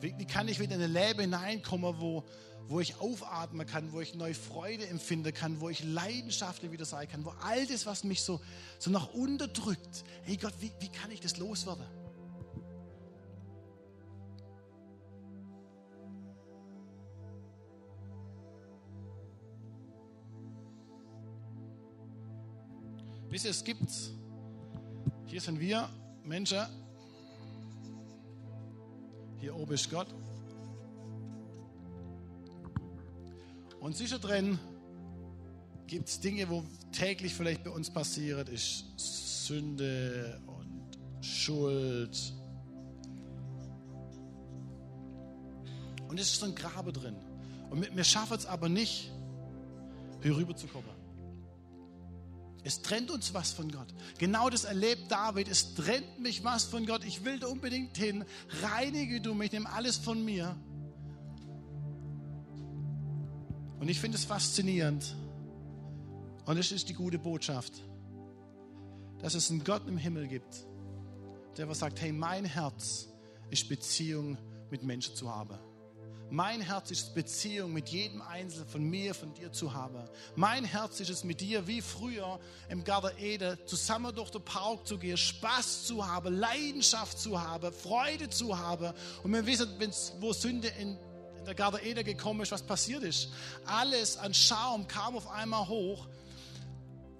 Wie, 0.00 0.24
kann 0.24 0.48
ich 0.48 0.58
wieder 0.58 0.76
in 0.76 0.82
ein 0.82 0.92
Leben 0.92 1.20
hineinkommen, 1.20 1.94
wo, 1.98 2.24
wo 2.68 2.80
ich 2.80 2.96
aufatmen 3.00 3.66
kann, 3.66 3.92
wo 3.92 4.00
ich 4.00 4.14
neue 4.14 4.34
Freude 4.34 4.86
empfinden 4.86 5.34
kann, 5.34 5.60
wo 5.60 5.68
ich 5.68 5.84
leidenschaftlich 5.84 6.72
wieder 6.72 6.86
sein 6.86 7.06
kann, 7.08 7.24
wo 7.24 7.34
all 7.42 7.66
das, 7.66 7.84
was 7.84 8.04
mich 8.04 8.22
so, 8.22 8.40
so 8.78 8.90
nach 8.90 9.12
unterdrückt, 9.12 10.04
hey 10.22 10.36
Gott, 10.36 10.54
wie, 10.60 10.72
wie 10.78 10.88
kann 10.88 11.10
ich 11.10 11.20
das 11.20 11.36
loswerden? 11.36 11.84
Wisst 23.28 23.44
ihr, 23.44 23.50
es 23.52 23.62
gibt, 23.62 23.90
hier 25.26 25.40
sind 25.40 25.60
wir 25.60 25.88
Menschen, 26.24 26.58
hier 29.40 29.56
oben 29.56 29.72
ist 29.72 29.90
Gott. 29.90 30.08
Und 33.80 33.96
sicher 33.96 34.18
drin 34.18 34.58
gibt 35.86 36.08
es 36.08 36.20
Dinge, 36.20 36.48
wo 36.48 36.62
täglich 36.92 37.34
vielleicht 37.34 37.64
bei 37.64 37.70
uns 37.70 37.90
passiert, 37.90 38.48
ist 38.48 38.84
Sünde 39.46 40.40
und 40.46 41.24
Schuld. 41.24 42.34
Und 46.08 46.20
es 46.20 46.32
ist 46.32 46.40
so 46.40 46.46
ein 46.46 46.54
Grabe 46.54 46.92
drin. 46.92 47.16
Und 47.70 47.96
wir 47.96 48.04
schaffen 48.04 48.36
es 48.36 48.44
aber 48.44 48.68
nicht, 48.68 49.10
hier 50.22 50.36
rüber 50.36 50.54
zu 50.54 50.66
kommen. 50.66 50.99
Es 52.62 52.82
trennt 52.82 53.10
uns 53.10 53.32
was 53.32 53.52
von 53.52 53.70
Gott. 53.70 53.88
Genau 54.18 54.50
das 54.50 54.64
erlebt 54.64 55.10
David. 55.10 55.48
Es 55.48 55.74
trennt 55.74 56.20
mich 56.20 56.44
was 56.44 56.64
von 56.64 56.86
Gott. 56.86 57.04
Ich 57.04 57.24
will 57.24 57.38
da 57.38 57.46
unbedingt 57.46 57.96
hin. 57.96 58.24
Reinige 58.62 59.20
du 59.20 59.34
mich, 59.34 59.52
nimm 59.52 59.66
alles 59.66 59.96
von 59.96 60.24
mir. 60.24 60.56
Und 63.78 63.88
ich 63.88 63.98
finde 63.98 64.18
es 64.18 64.24
faszinierend. 64.24 65.16
Und 66.44 66.58
es 66.58 66.70
ist 66.72 66.88
die 66.88 66.94
gute 66.94 67.18
Botschaft, 67.18 67.72
dass 69.20 69.34
es 69.34 69.50
einen 69.50 69.64
Gott 69.64 69.86
im 69.86 69.96
Himmel 69.96 70.28
gibt, 70.28 70.66
der 71.56 71.68
was 71.68 71.78
sagt, 71.78 72.00
hey, 72.00 72.12
mein 72.12 72.44
Herz 72.44 73.08
ist 73.50 73.68
Beziehung 73.68 74.36
mit 74.70 74.82
Menschen 74.82 75.14
zu 75.14 75.34
haben. 75.34 75.58
Mein 76.32 76.60
Herz 76.60 76.92
ist 76.92 77.12
Beziehung 77.12 77.72
mit 77.72 77.88
jedem 77.88 78.22
Einzelnen 78.22 78.68
von 78.68 78.84
mir, 78.84 79.14
von 79.14 79.34
dir 79.34 79.50
zu 79.50 79.74
haben. 79.74 80.08
Mein 80.36 80.64
Herz 80.64 81.00
ist 81.00 81.10
es 81.10 81.24
mit 81.24 81.40
dir, 81.40 81.66
wie 81.66 81.82
früher 81.82 82.38
im 82.68 82.84
Garten 82.84 83.18
Ede, 83.18 83.58
zusammen 83.66 84.14
durch 84.14 84.30
den 84.30 84.44
Park 84.44 84.86
zu 84.86 84.96
gehen, 84.96 85.16
Spaß 85.16 85.86
zu 85.86 86.06
haben, 86.06 86.32
Leidenschaft 86.36 87.18
zu 87.18 87.40
haben, 87.40 87.72
Freude 87.72 88.30
zu 88.30 88.56
haben. 88.56 88.92
Und 89.24 89.32
wir 89.32 89.44
wissen, 89.44 89.68
wo 90.20 90.32
Sünde 90.32 90.68
in, 90.78 90.96
in 91.38 91.44
der 91.44 91.56
Garten 91.56 91.84
Ede 91.84 92.04
gekommen 92.04 92.42
ist, 92.42 92.52
was 92.52 92.62
passiert 92.62 93.02
ist. 93.02 93.30
Alles 93.64 94.16
an 94.16 94.32
Schaum 94.32 94.86
kam 94.86 95.16
auf 95.16 95.28
einmal 95.28 95.66
hoch. 95.66 96.06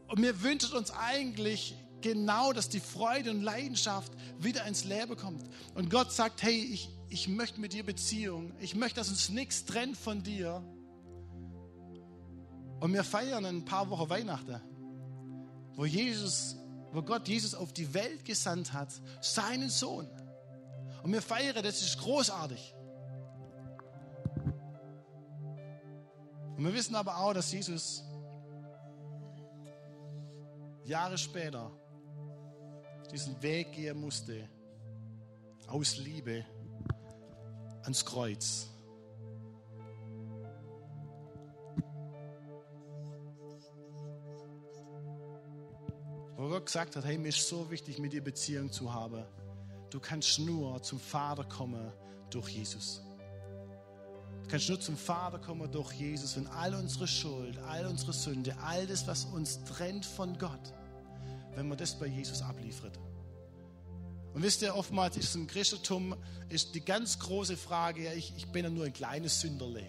Und 0.06 0.22
wir 0.22 0.40
wünschen 0.42 0.72
uns 0.76 0.92
eigentlich 0.92 1.74
genau, 2.00 2.52
dass 2.52 2.68
die 2.68 2.80
Freude 2.80 3.32
und 3.32 3.42
Leidenschaft 3.42 4.12
wieder 4.38 4.64
ins 4.66 4.84
Leben 4.84 5.16
kommt. 5.16 5.44
Und 5.74 5.90
Gott 5.90 6.12
sagt, 6.12 6.42
hey, 6.42 6.60
ich, 6.72 6.88
ich 7.10 7.26
möchte 7.26 7.60
mit 7.60 7.72
dir 7.72 7.84
Beziehung. 7.84 8.54
Ich 8.60 8.76
möchte, 8.76 9.00
dass 9.00 9.10
uns 9.10 9.28
nichts 9.28 9.64
trennt 9.64 9.96
von 9.96 10.22
dir. 10.22 10.62
Und 12.78 12.92
wir 12.94 13.04
feiern 13.04 13.44
ein 13.44 13.64
paar 13.64 13.90
Wochen 13.90 14.08
Weihnachten, 14.08 14.60
wo 15.74 15.84
Jesus, 15.84 16.56
wo 16.92 17.02
Gott 17.02 17.28
Jesus 17.28 17.54
auf 17.54 17.72
die 17.72 17.92
Welt 17.92 18.24
gesandt 18.24 18.72
hat, 18.72 18.92
seinen 19.20 19.68
Sohn. 19.68 20.08
Und 21.02 21.12
wir 21.12 21.20
feiern, 21.20 21.62
das 21.62 21.82
ist 21.82 21.98
großartig. 21.98 22.74
Und 26.56 26.64
wir 26.64 26.72
wissen 26.72 26.94
aber 26.94 27.18
auch, 27.18 27.34
dass 27.34 27.50
Jesus 27.50 28.04
Jahre 30.84 31.18
später 31.18 31.72
diesen 33.10 33.42
Weg 33.42 33.72
gehen 33.72 34.00
musste, 34.00 34.48
aus 35.66 35.96
Liebe 35.96 36.44
ans 37.82 38.04
Kreuz. 38.04 38.66
Wo 46.36 46.48
Gott 46.48 46.66
gesagt 46.66 46.96
hat, 46.96 47.04
hey, 47.04 47.18
mir 47.18 47.28
ist 47.28 47.46
so 47.46 47.70
wichtig, 47.70 47.98
mit 47.98 48.14
dir 48.14 48.24
Beziehung 48.24 48.72
zu 48.72 48.94
haben. 48.94 49.24
Du 49.90 50.00
kannst 50.00 50.38
nur 50.38 50.82
zum 50.82 50.98
Vater 50.98 51.44
kommen 51.44 51.92
durch 52.30 52.48
Jesus. 52.48 53.02
Du 54.44 54.48
kannst 54.48 54.68
nur 54.68 54.80
zum 54.80 54.96
Vater 54.96 55.38
kommen 55.38 55.70
durch 55.70 55.92
Jesus, 55.92 56.36
wenn 56.36 56.46
all 56.46 56.74
unsere 56.74 57.06
Schuld, 57.06 57.58
all 57.58 57.86
unsere 57.86 58.12
Sünde, 58.12 58.56
all 58.64 58.86
das, 58.86 59.06
was 59.06 59.26
uns 59.26 59.62
trennt 59.64 60.06
von 60.06 60.38
Gott, 60.38 60.72
wenn 61.54 61.68
man 61.68 61.76
das 61.76 61.98
bei 61.98 62.06
Jesus 62.06 62.40
abliefert. 62.40 62.98
Und 64.32 64.42
wisst 64.42 64.62
ihr, 64.62 64.76
oftmals 64.76 65.16
ist 65.16 65.34
im 65.34 65.46
Christentum 65.46 66.14
ist 66.48 66.74
die 66.74 66.84
ganz 66.84 67.18
große 67.18 67.56
Frage, 67.56 68.04
ja, 68.04 68.12
ich, 68.12 68.32
ich 68.36 68.46
bin 68.52 68.64
ja 68.64 68.70
nur 68.70 68.84
ein 68.84 68.92
kleines 68.92 69.40
Sünderle. 69.40 69.80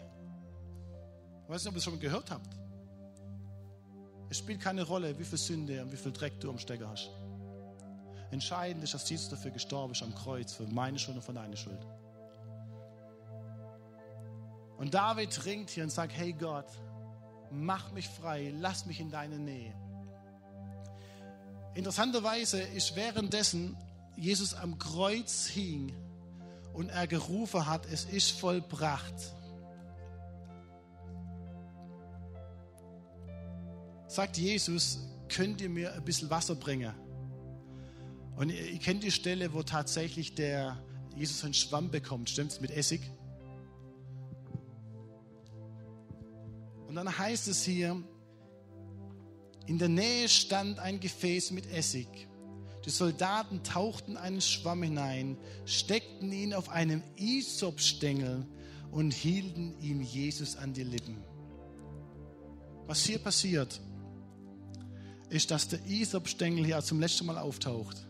Ich 1.43 1.49
weiß 1.49 1.63
nicht, 1.63 1.69
ob 1.69 1.75
ihr 1.75 1.77
es 1.77 1.83
schon 1.83 1.99
gehört 1.99 2.31
habt. 2.31 2.55
Es 4.29 4.37
spielt 4.37 4.61
keine 4.61 4.83
Rolle, 4.83 5.17
wie 5.19 5.25
viel 5.25 5.37
Sünde 5.37 5.81
und 5.83 5.91
wie 5.91 5.97
viel 5.97 6.11
Dreck 6.11 6.39
du 6.39 6.49
am 6.49 6.57
Stecker 6.57 6.89
hast. 6.89 7.09
Entscheidend 8.31 8.83
ist, 8.83 8.93
dass 8.93 9.09
Jesus 9.09 9.29
dafür 9.29 9.51
gestorben 9.51 9.91
ist 9.91 10.01
am 10.01 10.15
Kreuz, 10.15 10.53
für 10.53 10.65
meine 10.67 10.97
Schuld 10.97 11.17
und 11.17 11.23
für 11.23 11.33
deine 11.33 11.57
Schuld. 11.57 11.85
Und 14.77 14.93
David 14.93 15.45
ringt 15.45 15.69
hier 15.69 15.83
und 15.83 15.91
sagt, 15.91 16.13
hey 16.13 16.33
Gott, 16.33 16.65
mach 17.51 17.91
mich 17.91 18.07
frei, 18.07 18.53
lass 18.57 18.85
mich 18.85 18.99
in 18.99 19.11
deine 19.11 19.37
Nähe. 19.37 19.75
Interessanterweise 21.75 22.61
ist 22.61 22.95
währenddessen 22.95 23.77
Jesus 24.21 24.53
am 24.53 24.77
Kreuz 24.77 25.47
hing 25.47 25.91
und 26.73 26.89
er 26.89 27.07
gerufen 27.07 27.65
hat, 27.65 27.87
es 27.91 28.05
ist 28.05 28.29
vollbracht. 28.29 29.15
Sagt 34.07 34.37
Jesus, 34.37 34.99
könnt 35.27 35.59
ihr 35.59 35.69
mir 35.69 35.93
ein 35.93 36.05
bisschen 36.05 36.29
Wasser 36.29 36.53
bringen? 36.53 36.93
Und 38.35 38.51
ihr, 38.51 38.77
kennt 38.77 39.03
die 39.03 39.09
Stelle, 39.09 39.53
wo 39.53 39.63
tatsächlich 39.63 40.35
der 40.35 40.77
Jesus 41.15 41.43
einen 41.43 41.55
Schwamm 41.55 41.89
bekommt, 41.89 42.29
stimmt's, 42.29 42.61
mit 42.61 42.69
Essig? 42.69 43.01
Und 46.87 46.93
dann 46.93 47.17
heißt 47.17 47.47
es 47.47 47.63
hier, 47.63 48.03
in 49.65 49.79
der 49.79 49.89
Nähe 49.89 50.29
stand 50.29 50.77
ein 50.77 50.99
Gefäß 50.99 51.49
mit 51.49 51.65
Essig. 51.73 52.27
Die 52.85 52.89
Soldaten 52.89 53.63
tauchten 53.63 54.17
einen 54.17 54.41
Schwamm 54.41 54.83
hinein, 54.83 55.37
steckten 55.65 56.31
ihn 56.31 56.53
auf 56.53 56.69
einem 56.69 57.03
Isopstängel 57.17 58.45
und 58.91 59.13
hielten 59.13 59.79
ihm 59.79 60.01
Jesus 60.01 60.55
an 60.55 60.73
die 60.73 60.83
Lippen. 60.83 61.23
Was 62.87 63.03
hier 63.03 63.19
passiert, 63.19 63.79
ist, 65.29 65.51
dass 65.51 65.67
der 65.67 65.85
Isopstängel 65.85 66.65
hier 66.65 66.81
zum 66.81 66.99
letzten 66.99 67.27
Mal 67.27 67.37
auftaucht. 67.37 68.07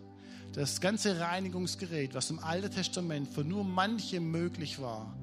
Das 0.54 0.82
ganze 0.82 1.20
Reinigungsgerät, 1.20 2.14
was 2.14 2.30
im 2.30 2.40
Alten 2.40 2.72
Testament 2.72 3.28
für 3.28 3.44
nur 3.44 3.64
manche 3.64 4.20
möglich 4.20 4.82
war, 4.82 5.16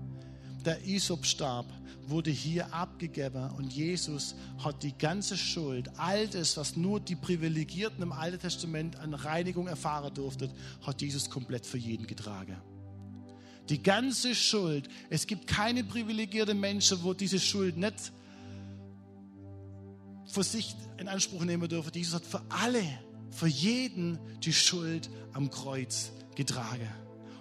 der 0.69 0.85
Isopstab 0.87 1.65
wurde 2.09 2.31
hier 2.31 2.75
abgegeben 2.75 3.51
und 3.57 3.73
Jesus 3.73 4.35
hat 4.59 4.83
die 4.83 4.93
ganze 4.93 5.35
Schuld, 5.35 5.89
all 5.97 6.29
das, 6.29 6.59
was 6.59 6.77
nur 6.77 7.01
die 7.01 7.17
Privilegierten 7.17 8.03
im 8.03 8.13
Alten 8.13 8.39
Testament 8.39 8.97
an 8.97 9.15
Reinigung 9.15 9.67
erfahren 9.67 10.13
durften, 10.13 10.51
hat 10.83 11.01
Jesus 11.01 11.31
komplett 11.31 11.65
für 11.65 11.79
jeden 11.79 12.07
getragen. 12.07 12.59
Die 13.71 13.83
ganze 13.83 14.35
Schuld. 14.35 14.91
Es 15.09 15.27
gibt 15.27 15.47
keine 15.47 15.85
privilegierten 15.85 16.61
Menschen, 16.61 17.03
wo 17.03 17.15
diese 17.15 17.41
Schuld 17.41 17.79
nicht 17.79 18.13
für 20.27 20.43
sich 20.43 20.77
in 20.99 21.09
Anspruch 21.09 21.45
nehmen 21.45 21.67
dürfen. 21.67 21.93
Jesus 21.95 22.15
hat 22.15 22.27
für 22.27 22.43
alle, 22.51 22.85
für 23.31 23.49
jeden 23.49 24.19
die 24.41 24.53
Schuld 24.53 25.09
am 25.33 25.51
Kreuz 25.51 26.13
getragen. 26.35 26.91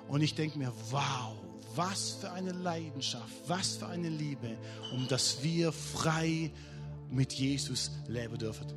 Und 0.08 0.22
ich 0.22 0.34
denke 0.34 0.58
mir, 0.58 0.72
wow, 0.92 1.36
was 1.78 2.18
für 2.20 2.32
eine 2.32 2.52
Leidenschaft, 2.52 3.34
was 3.48 3.78
für 3.78 3.88
eine 3.88 4.10
Liebe, 4.10 4.58
um 4.94 5.08
dass 5.08 5.44
wir 5.44 5.72
frei 5.72 6.52
mit 7.10 7.34
Jesus 7.34 7.92
leben 8.08 8.38
dürfen. 8.38 8.68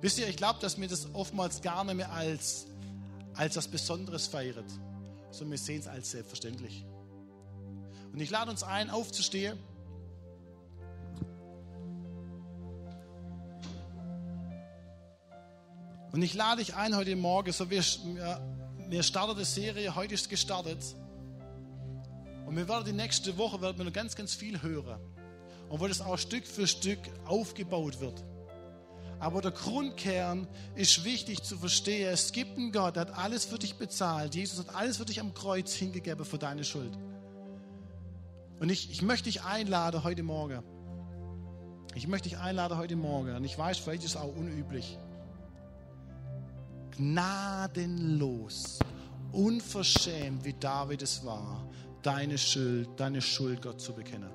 Wisst 0.00 0.18
ihr, 0.18 0.28
ich 0.28 0.36
glaube, 0.36 0.58
dass 0.60 0.80
wir 0.80 0.88
das 0.88 1.12
oftmals 1.14 1.60
gar 1.60 1.84
nicht 1.84 1.96
mehr 1.96 2.12
als, 2.12 2.66
als 3.34 3.56
was 3.56 3.68
Besonderes 3.68 4.26
feiert, 4.26 4.64
sondern 5.30 5.52
wir 5.52 5.58
sehen 5.58 5.80
es 5.80 5.86
als 5.86 6.10
selbstverständlich. 6.10 6.84
Und 8.12 8.20
ich 8.20 8.30
lade 8.30 8.50
uns 8.50 8.62
ein, 8.62 8.90
aufzustehen. 8.90 9.58
Und 16.12 16.22
ich 16.22 16.34
lade 16.34 16.64
dich 16.64 16.74
ein 16.74 16.96
heute 16.96 17.14
Morgen, 17.14 17.52
so 17.52 17.68
wir, 17.68 17.84
wir 18.88 19.02
starten 19.02 19.38
die 19.38 19.44
Serie, 19.44 19.94
heute 19.94 20.14
ist 20.14 20.30
gestartet. 20.30 20.82
Und 22.48 22.56
wir 22.56 22.66
werden 22.66 22.86
die 22.86 22.94
nächste 22.94 23.36
Woche 23.36 23.60
werden 23.60 23.76
wir 23.76 23.84
noch 23.84 23.92
ganz, 23.92 24.16
ganz 24.16 24.32
viel 24.32 24.62
hören. 24.62 24.98
Und 25.68 25.80
wo 25.80 25.86
das 25.86 26.00
auch 26.00 26.16
Stück 26.16 26.46
für 26.46 26.66
Stück 26.66 26.98
aufgebaut 27.26 28.00
wird. 28.00 28.24
Aber 29.20 29.42
der 29.42 29.50
Grundkern 29.50 30.48
ist 30.74 31.04
wichtig 31.04 31.42
zu 31.42 31.58
verstehen. 31.58 32.08
Es 32.10 32.32
gibt 32.32 32.56
einen 32.56 32.72
Gott, 32.72 32.96
der 32.96 33.02
hat 33.02 33.18
alles 33.18 33.44
für 33.44 33.58
dich 33.58 33.76
bezahlt. 33.76 34.34
Jesus 34.34 34.60
hat 34.60 34.74
alles 34.74 34.96
für 34.96 35.04
dich 35.04 35.20
am 35.20 35.34
Kreuz 35.34 35.74
hingegeben 35.74 36.24
für 36.24 36.38
deine 36.38 36.64
Schuld. 36.64 36.96
Und 38.60 38.70
ich, 38.70 38.90
ich 38.92 39.02
möchte 39.02 39.24
dich 39.24 39.42
einladen 39.42 40.02
heute 40.02 40.22
Morgen. 40.22 40.62
Ich 41.94 42.08
möchte 42.08 42.30
dich 42.30 42.38
einladen 42.38 42.78
heute 42.78 42.96
Morgen. 42.96 43.36
Und 43.36 43.44
ich 43.44 43.58
weiß, 43.58 43.76
vielleicht 43.76 44.04
ist 44.04 44.12
es 44.12 44.16
auch 44.16 44.34
unüblich. 44.34 44.96
Gnadenlos, 46.92 48.78
unverschämt, 49.32 50.46
wie 50.46 50.54
David 50.54 51.02
es 51.02 51.26
war, 51.26 51.68
deine 52.02 52.38
Schuld, 52.38 52.88
deine 52.96 53.20
Schuld 53.20 53.62
Gott 53.62 53.80
zu 53.80 53.92
bekennen. 53.92 54.30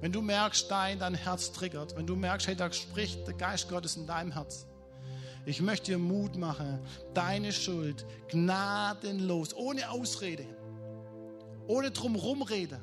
Wenn 0.00 0.12
du 0.12 0.20
merkst, 0.20 0.70
dein, 0.70 0.98
dein 0.98 1.14
Herz 1.14 1.52
triggert, 1.52 1.96
wenn 1.96 2.06
du 2.06 2.16
merkst, 2.16 2.48
hey, 2.48 2.56
da 2.56 2.72
spricht 2.72 3.26
der 3.26 3.34
Geist 3.34 3.68
Gottes 3.68 3.96
in 3.96 4.06
deinem 4.06 4.32
Herz, 4.32 4.66
Ich 5.44 5.60
möchte 5.60 5.92
dir 5.92 5.98
Mut 5.98 6.36
machen, 6.36 6.78
deine 7.14 7.52
Schuld 7.52 8.06
gnadenlos, 8.28 9.54
ohne 9.54 9.90
Ausrede, 9.90 10.46
ohne 11.66 11.90
drumrumrede, 11.90 12.80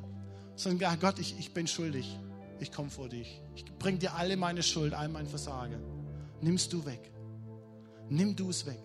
sondern 0.56 1.00
Gott, 1.00 1.20
ich, 1.20 1.38
ich 1.40 1.54
bin 1.54 1.68
schuldig. 1.68 2.20
Ich 2.60 2.72
komme 2.72 2.90
vor 2.90 3.08
dich. 3.08 3.42
Ich 3.56 3.64
bringe 3.66 4.00
dir 4.00 4.14
alle 4.16 4.36
meine 4.36 4.62
Schuld, 4.62 4.94
all 4.94 5.08
mein 5.08 5.28
Versagen. 5.28 5.82
Nimmst 6.42 6.74
du 6.74 6.86
weg. 6.86 7.12
Nimm 8.10 8.36
du 8.36 8.50
es 8.50 8.66
weg. 8.66 8.80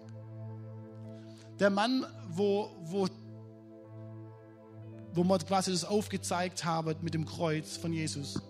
Der 1.59 1.71
Mann, 1.71 2.07
wo, 2.29 2.71
wo, 2.83 3.09
wo 5.15 5.25
man 5.25 5.39
quasi 5.41 5.71
das 5.71 5.85
aufgezeigt 5.85 6.65
habe 6.65 6.97
mit 7.01 7.15
dem 7.15 7.25
Kreuz 7.25 7.77
von 7.77 7.93
Jesus, 7.93 8.41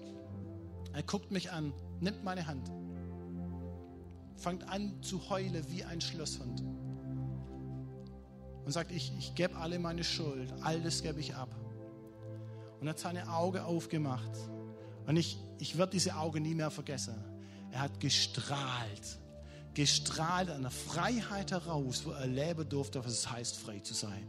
er 0.92 1.02
guckt 1.02 1.30
mich 1.30 1.52
an, 1.52 1.72
nimmt 2.00 2.24
meine 2.24 2.46
Hand 2.46 2.70
fängt 4.44 4.68
an 4.68 5.02
zu 5.02 5.30
heulen 5.30 5.64
wie 5.70 5.84
ein 5.84 6.00
Schlosshund 6.00 6.62
und 8.64 8.72
sagt, 8.72 8.92
ich, 8.92 9.12
ich 9.18 9.34
gebe 9.34 9.56
alle 9.56 9.78
meine 9.78 10.04
Schuld, 10.04 10.52
alles 10.62 11.02
gebe 11.02 11.20
ich 11.20 11.34
ab. 11.34 11.48
Und 12.80 12.86
er 12.86 12.90
hat 12.90 12.98
seine 12.98 13.28
Augen 13.30 13.58
aufgemacht 13.58 14.32
und 15.06 15.16
ich, 15.16 15.38
ich 15.58 15.78
werde 15.78 15.92
diese 15.92 16.16
Augen 16.16 16.42
nie 16.42 16.54
mehr 16.54 16.70
vergessen. 16.70 17.14
Er 17.72 17.80
hat 17.80 18.00
gestrahlt, 18.00 19.18
gestrahlt 19.72 20.50
an 20.50 20.62
der 20.62 20.70
Freiheit 20.70 21.50
heraus, 21.50 22.04
wo 22.04 22.10
er 22.10 22.26
leben 22.26 22.68
durfte, 22.68 23.04
was 23.04 23.12
es 23.12 23.30
heißt, 23.30 23.56
frei 23.56 23.80
zu 23.80 23.94
sein. 23.94 24.26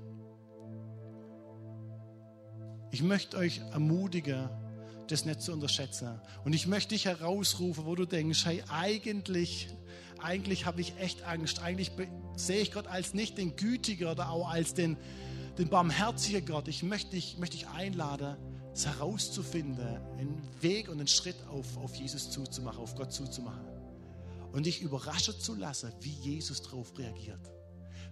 Ich 2.91 3.01
möchte 3.01 3.37
euch 3.37 3.61
ermutigen, 3.71 4.49
das 5.07 5.25
nicht 5.25 5.41
zu 5.41 5.51
unterschätzen. 5.53 6.19
Und 6.43 6.53
ich 6.53 6.67
möchte 6.67 6.95
dich 6.95 7.05
herausrufen, 7.05 7.85
wo 7.85 7.95
du 7.95 8.05
denkst, 8.05 8.45
hey, 8.45 8.63
eigentlich 8.69 9.69
eigentlich 10.25 10.65
habe 10.65 10.81
ich 10.81 10.97
echt 10.97 11.23
Angst. 11.23 11.59
Eigentlich 11.59 11.91
sehe 12.35 12.61
ich 12.61 12.71
Gott 12.71 12.87
als 12.87 13.13
nicht 13.13 13.37
den 13.37 13.55
Gütiger 13.55 14.11
oder 14.11 14.29
auch 14.29 14.49
als 14.49 14.73
den, 14.73 14.97
den 15.57 15.69
barmherzigen 15.69 16.45
Gott. 16.45 16.67
Ich 16.67 16.83
möchte 16.83 17.11
dich, 17.11 17.37
möchte 17.37 17.57
dich 17.57 17.67
einladen, 17.67 18.35
es 18.73 18.85
herauszufinden, 18.85 19.85
einen 20.17 20.41
Weg 20.61 20.89
und 20.89 20.99
einen 20.99 21.07
Schritt 21.07 21.37
auf, 21.47 21.77
auf 21.77 21.95
Jesus 21.95 22.31
zuzumachen, 22.31 22.79
auf 22.79 22.95
Gott 22.95 23.13
zuzumachen. 23.13 23.65
Und 24.51 24.65
dich 24.65 24.81
überraschen 24.81 25.39
zu 25.39 25.55
lassen, 25.55 25.91
wie 26.01 26.09
Jesus 26.09 26.61
darauf 26.61 26.97
reagiert. 26.97 27.39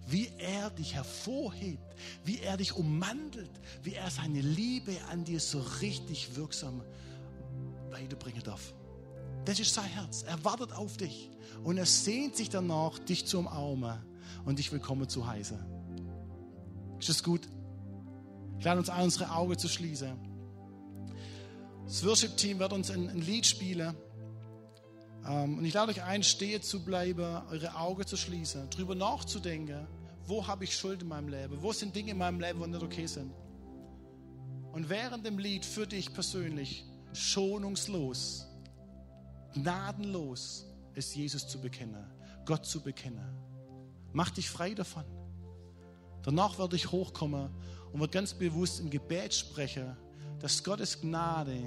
Wie 0.06 0.30
er 0.38 0.70
dich 0.70 0.94
hervorhebt, 0.94 1.94
wie 2.24 2.40
er 2.40 2.56
dich 2.56 2.74
ummantelt, 2.74 3.50
wie 3.82 3.94
er 3.94 4.10
seine 4.10 4.40
Liebe 4.40 4.96
an 5.10 5.24
dir 5.24 5.40
so 5.40 5.60
richtig 5.80 6.36
wirksam 6.36 6.82
weiterbringen 7.90 8.42
darf. 8.42 8.74
Das 9.44 9.60
ist 9.60 9.74
sein 9.74 9.84
Herz. 9.84 10.22
Er 10.22 10.42
wartet 10.44 10.72
auf 10.72 10.96
dich 10.96 11.30
und 11.62 11.78
er 11.78 11.86
sehnt 11.86 12.36
sich 12.36 12.48
danach, 12.48 12.98
dich 12.98 13.26
zu 13.26 13.38
umarmen 13.38 13.98
und 14.44 14.58
dich 14.58 14.72
willkommen 14.72 15.08
zu 15.08 15.26
heißen. 15.26 15.58
Ist 16.98 17.08
das 17.08 17.22
gut? 17.22 17.48
Ich 18.58 18.64
lade 18.64 18.78
uns 18.78 18.88
an, 18.88 19.02
unsere 19.04 19.30
Augen 19.30 19.58
zu 19.58 19.68
schließen. 19.68 20.16
Das 21.84 22.04
Worship-Team 22.04 22.58
wird 22.58 22.72
uns 22.72 22.90
ein, 22.90 23.10
ein 23.10 23.20
Lied 23.20 23.44
spielen. 23.44 23.94
Ähm, 25.26 25.58
und 25.58 25.64
ich 25.64 25.74
lade 25.74 25.92
euch 25.92 26.02
ein, 26.02 26.22
stehen 26.22 26.62
zu 26.62 26.84
bleiben, 26.84 27.42
eure 27.50 27.76
Augen 27.76 28.06
zu 28.06 28.16
schließen, 28.16 28.68
darüber 28.70 28.94
nachzudenken, 28.94 29.86
wo 30.26 30.46
habe 30.46 30.64
ich 30.64 30.76
Schuld 30.76 31.02
in 31.02 31.08
meinem 31.08 31.28
Leben? 31.28 31.60
Wo 31.60 31.72
sind 31.72 31.94
Dinge 31.94 32.12
in 32.12 32.18
meinem 32.18 32.40
Leben, 32.40 32.62
die 32.62 32.70
nicht 32.70 32.82
okay 32.82 33.06
sind? 33.06 33.32
Und 34.72 34.88
während 34.88 35.24
dem 35.24 35.38
Lied 35.38 35.64
für 35.64 35.86
dich 35.86 36.12
persönlich 36.12 36.84
schonungslos, 37.12 38.46
gnadenlos 39.52 40.66
ist 40.94 41.14
Jesus 41.14 41.46
zu 41.46 41.60
bekennen, 41.60 42.04
Gott 42.44 42.66
zu 42.66 42.80
bekennen. 42.80 43.24
Mach 44.12 44.30
dich 44.30 44.48
frei 44.48 44.74
davon. 44.74 45.04
Danach 46.22 46.58
werde 46.58 46.76
ich 46.76 46.90
hochkommen 46.90 47.50
und 47.92 48.00
wird 48.00 48.12
ganz 48.12 48.34
bewusst 48.34 48.80
im 48.80 48.90
Gebet 48.90 49.34
sprechen, 49.34 49.96
dass 50.44 50.62
Gottes 50.62 51.00
Gnade 51.00 51.58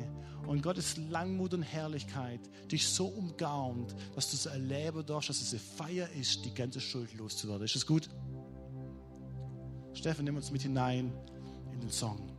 und 0.45 0.61
Gottes 0.61 0.97
Langmut 1.09 1.51
und 1.55 1.63
Herrlichkeit 1.63 2.39
dich 2.71 2.87
so 2.87 3.07
umgaumt, 3.07 3.95
dass 4.13 4.29
du 4.29 4.35
es 4.35 4.45
erleben 4.45 5.03
darfst, 5.03 5.31
dass 5.31 5.41
es 5.41 5.51
eine 5.51 5.59
Feier 5.59 6.07
ist, 6.11 6.45
die 6.45 6.53
ganze 6.53 6.79
Schuld 6.79 7.11
loszuwerden. 7.15 7.65
Ist 7.65 7.73
das 7.73 7.87
gut? 7.87 8.07
Steffen, 9.93 10.25
nimm 10.25 10.35
uns 10.35 10.51
mit 10.51 10.61
hinein 10.61 11.11
in 11.73 11.79
den 11.79 11.89
Song. 11.89 12.37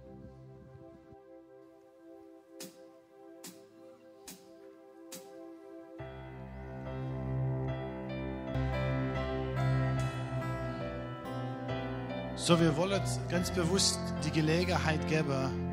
So, 12.37 12.61
wir 12.61 12.77
wollen 12.77 13.03
ganz 13.29 13.51
bewusst 13.51 13.99
die 14.25 14.31
Gelegenheit 14.31 15.05
geben, 15.09 15.68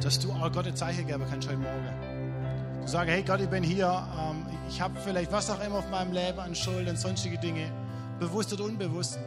dass 0.00 0.18
du 0.18 0.32
auch 0.32 0.50
Gott 0.52 0.66
ein 0.66 0.76
Zeichen 0.76 1.06
geben 1.06 1.24
kannst 1.28 1.48
heute 1.48 1.58
Morgen. 1.58 2.80
Du 2.80 2.86
sagst, 2.86 3.10
hey 3.10 3.22
Gott, 3.22 3.40
ich 3.40 3.48
bin 3.48 3.62
hier, 3.62 4.06
ähm, 4.18 4.46
ich 4.68 4.80
habe 4.80 4.98
vielleicht 5.00 5.32
was 5.32 5.50
auch 5.50 5.62
immer 5.64 5.76
auf 5.76 5.90
meinem 5.90 6.12
Leben 6.12 6.38
an 6.38 6.54
Schuld 6.54 6.88
und 6.88 6.98
sonstige 6.98 7.38
Dinge, 7.38 7.70
bewusst 8.18 8.52
oder 8.52 8.64
unbewusst. 8.64 9.18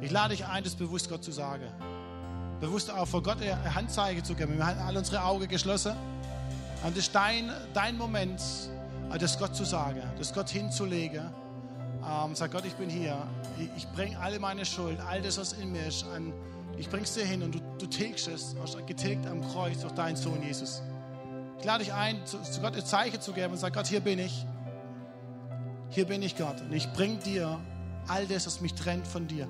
Ich 0.00 0.10
lade 0.10 0.30
dich 0.30 0.44
ein, 0.44 0.64
das 0.64 0.74
bewusst 0.74 1.08
Gott 1.08 1.24
zu 1.24 1.32
sagen. 1.32 1.64
Bewusst 2.60 2.90
auch 2.90 3.06
vor 3.06 3.22
Gott 3.22 3.38
ein 3.42 3.74
Handzeichen 3.74 4.24
zu 4.24 4.34
geben. 4.34 4.56
Wir 4.56 4.66
haben 4.66 4.78
alle 4.80 4.98
unsere 4.98 5.22
Augen 5.22 5.48
geschlossen. 5.48 5.92
Und 6.84 6.96
das 6.96 7.06
ist 7.06 7.14
dein, 7.14 7.50
dein 7.72 7.96
Moment, 7.96 8.40
das 9.18 9.38
Gott 9.38 9.54
zu 9.54 9.64
sagen, 9.64 10.02
das 10.18 10.32
Gott 10.32 10.48
hinzulegen 10.50 11.24
ähm, 12.06 12.34
sag 12.34 12.52
Gott, 12.52 12.64
ich 12.66 12.74
bin 12.74 12.90
hier. 12.90 13.16
Ich, 13.58 13.68
ich 13.76 13.88
bringe 13.88 14.18
alle 14.18 14.38
meine 14.38 14.64
Schuld, 14.64 14.98
all 15.00 15.22
das, 15.22 15.38
was 15.38 15.54
in 15.54 15.72
mir 15.72 15.86
ist, 15.86 16.04
an, 16.14 16.32
ich 16.76 16.88
bring's 16.88 17.14
dir 17.14 17.24
hin 17.24 17.42
und 17.42 17.54
du, 17.54 17.60
du 17.78 17.86
tilgst 17.86 18.28
es, 18.28 18.54
getilgt 18.86 19.26
am 19.26 19.40
Kreuz 19.40 19.80
durch 19.80 19.92
deinen 19.92 20.16
Sohn 20.16 20.42
Jesus. 20.42 20.82
Ich 21.58 21.64
lade 21.64 21.84
dich 21.84 21.92
ein, 21.92 22.24
zu, 22.26 22.40
zu 22.42 22.60
Gott 22.60 22.76
ein 22.76 22.84
Zeichen 22.84 23.20
zu 23.20 23.32
geben 23.32 23.52
und 23.52 23.58
sag 23.58 23.72
Gott, 23.72 23.86
hier 23.86 24.00
bin 24.00 24.18
ich. 24.18 24.46
Hier 25.90 26.06
bin 26.06 26.22
ich, 26.22 26.36
Gott. 26.36 26.60
Und 26.60 26.72
ich 26.72 26.92
bring 26.92 27.18
dir 27.20 27.60
all 28.08 28.26
das, 28.26 28.46
was 28.46 28.60
mich 28.60 28.74
trennt 28.74 29.06
von 29.06 29.26
dir. 29.26 29.48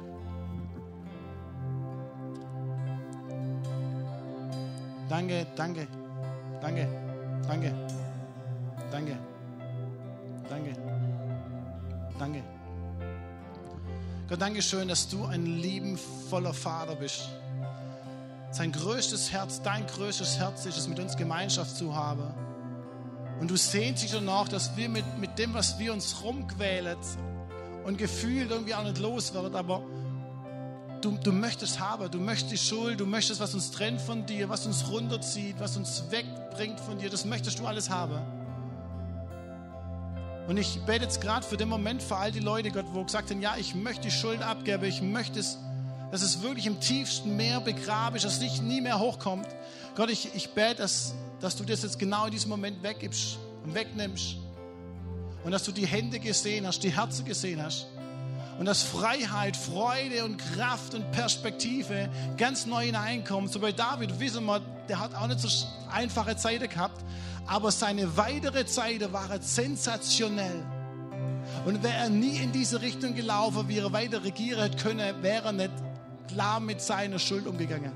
Danke, 5.09 5.47
danke, 5.57 5.87
danke, 6.61 6.89
danke, 7.47 7.75
danke, 8.91 9.19
danke. 10.49 10.95
Danke. 12.19 12.64
Gott, 14.27 14.41
danke 14.41 14.63
schön, 14.63 14.89
dass 14.89 15.07
du 15.09 15.27
ein 15.27 15.45
liebenvoller 15.45 16.55
Vater 16.55 16.97
bist. 16.97 17.29
Sein 18.53 18.73
größtes 18.73 19.33
Herz, 19.33 19.61
dein 19.61 19.87
größtes 19.87 20.39
Herz 20.39 20.65
ist 20.65 20.79
es, 20.79 20.89
mit 20.89 20.99
uns 20.99 21.17
Gemeinschaft 21.17 21.77
zu 21.77 21.95
haben. 21.95 22.33
Und 23.39 23.51
du 23.51 23.57
sehnst 23.57 24.03
dich 24.03 24.13
danach, 24.13 24.49
dass 24.49 24.79
wir 24.79 24.89
mit, 24.89 25.05
mit 25.19 25.39
dem, 25.39 25.53
was 25.53 25.79
wir 25.79 25.93
uns 25.93 26.23
rumquälen 26.23 26.97
und 27.85 27.99
gefühlt 27.99 28.51
irgendwie 28.51 28.75
auch 28.75 28.85
nicht 28.85 28.99
loswerden, 28.99 29.55
aber 29.55 29.83
du, 31.03 31.19
du 31.23 31.33
möchtest 31.33 31.79
haben, 31.79 32.11
du 32.11 32.19
möchtest 32.19 32.53
die 32.53 32.57
Schuld, 32.57 33.01
du 33.01 33.07
möchtest, 33.07 33.41
was 33.41 33.53
uns 33.53 33.73
trennt 33.73 34.01
von 34.01 34.25
dir, 34.25 34.49
was 34.49 34.65
uns 34.65 34.89
runterzieht, 34.89 35.57
was 35.59 35.77
uns 35.77 36.05
wegbringt 36.11 36.81
von 36.81 36.99
dir, 36.99 37.11
das 37.11 37.27
möchtest 37.27 37.59
du 37.59 37.67
alles 37.67 37.91
haben. 37.91 38.23
Und 40.47 40.59
ich 40.59 40.81
bete 40.83 41.05
jetzt 41.05 41.21
gerade 41.21 41.47
für 41.47 41.57
den 41.57 41.69
Moment 41.69 42.03
für 42.03 42.17
all 42.17 42.31
die 42.31 42.41
Leute, 42.41 42.71
Gott, 42.71 42.85
wo 42.93 43.03
gesagt 43.03 43.31
haben, 43.31 43.41
ja, 43.41 43.57
ich 43.57 43.75
möchte 43.75 44.03
die 44.03 44.11
Schuld 44.11 44.43
abgeben, 44.43 44.85
ich 44.85 45.01
möchte 45.01 45.41
es, 45.41 45.59
dass 46.11 46.23
es 46.23 46.43
wirklich 46.43 46.67
im 46.67 46.81
tiefsten 46.81 47.37
Meer 47.37 47.61
begraben 47.61 48.17
ist, 48.17 48.25
dass 48.25 48.35
es 48.35 48.41
nicht 48.41 48.63
nie 48.63 48.81
mehr 48.81 48.99
hochkommt. 48.99 49.49
Gott, 49.95 50.11
ich, 50.11 50.35
ich 50.35 50.51
bete, 50.51 50.77
dass, 50.77 51.15
dass 51.41 51.57
du 51.57 51.65
das 51.65 51.83
jetzt 51.83 51.99
genau 51.99 52.27
in 52.27 52.31
diesem 52.31 52.51
Moment 52.51 52.83
weggibst 52.83 53.39
und 53.65 53.75
wegnimmst. 53.75 54.37
Und 55.45 55.53
dass 55.53 55.65
du 55.65 55.73
die 55.73 55.87
Hände 55.87 56.19
gesehen 56.21 56.67
hast, 56.67 56.83
die 56.83 56.95
Herzen 56.95 57.25
gesehen 57.25 57.63
hast. 57.63 57.87
Und 58.59 58.67
dass 58.67 58.83
Freiheit, 58.83 59.57
Freude 59.57 60.25
und 60.25 60.39
Kraft 60.39 60.95
und 60.95 61.11
Perspektive 61.11 62.09
ganz 62.37 62.67
neu 62.67 62.85
hineinkommt. 62.87 63.51
So 63.51 63.61
bei 63.61 63.73
David 63.73 64.21
wissen 64.21 64.45
wir, 64.45 64.61
der 64.89 65.01
hat 65.01 65.15
auch 65.15 65.27
nicht 65.27 65.41
so 65.41 65.49
einfache 65.91 66.37
Zeiten 66.37 66.69
gehabt, 66.69 67.05
aber 67.47 67.71
seine 67.71 68.17
weitere 68.17 68.67
Zeit 68.67 69.13
war 69.13 69.29
sensationell. 69.41 70.65
Und 71.67 71.83
wäre 71.83 71.95
er 71.95 72.09
nie 72.09 72.39
in 72.39 72.53
diese 72.53 72.81
Richtung 72.81 73.15
gelaufen, 73.15 73.69
wie 73.69 73.79
er 73.79 73.93
weiter 73.93 74.25
regieren 74.25 74.63
hätte 74.63 74.83
können, 74.83 75.23
wäre 75.23 75.47
er 75.47 75.53
nicht 75.53 75.73
klar 76.29 76.61
mit 76.61 76.81
seiner 76.81 77.19
Schuld 77.19 77.47
umgegangen. 77.47 77.93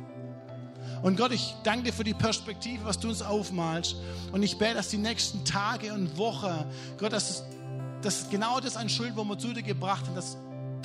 Und 1.02 1.16
Gott, 1.16 1.32
ich 1.32 1.54
danke 1.62 1.84
dir 1.84 1.92
für 1.92 2.04
die 2.04 2.14
Perspektive, 2.14 2.84
was 2.84 2.98
du 2.98 3.08
uns 3.08 3.22
aufmalst. 3.22 3.96
Und 4.32 4.42
ich 4.42 4.58
bete, 4.58 4.74
dass 4.74 4.88
die 4.88 4.98
nächsten 4.98 5.44
Tage 5.44 5.92
und 5.92 6.16
Wochen, 6.18 6.64
Gott, 6.98 7.12
dass, 7.12 7.44
dass 8.02 8.28
genau 8.30 8.60
das 8.60 8.76
an 8.76 8.88
Schuld, 8.88 9.12
wo 9.14 9.24
wir 9.24 9.38
zu 9.38 9.52
dir 9.52 9.62
gebracht 9.62 10.06
haben, 10.06 10.14
dass 10.14 10.36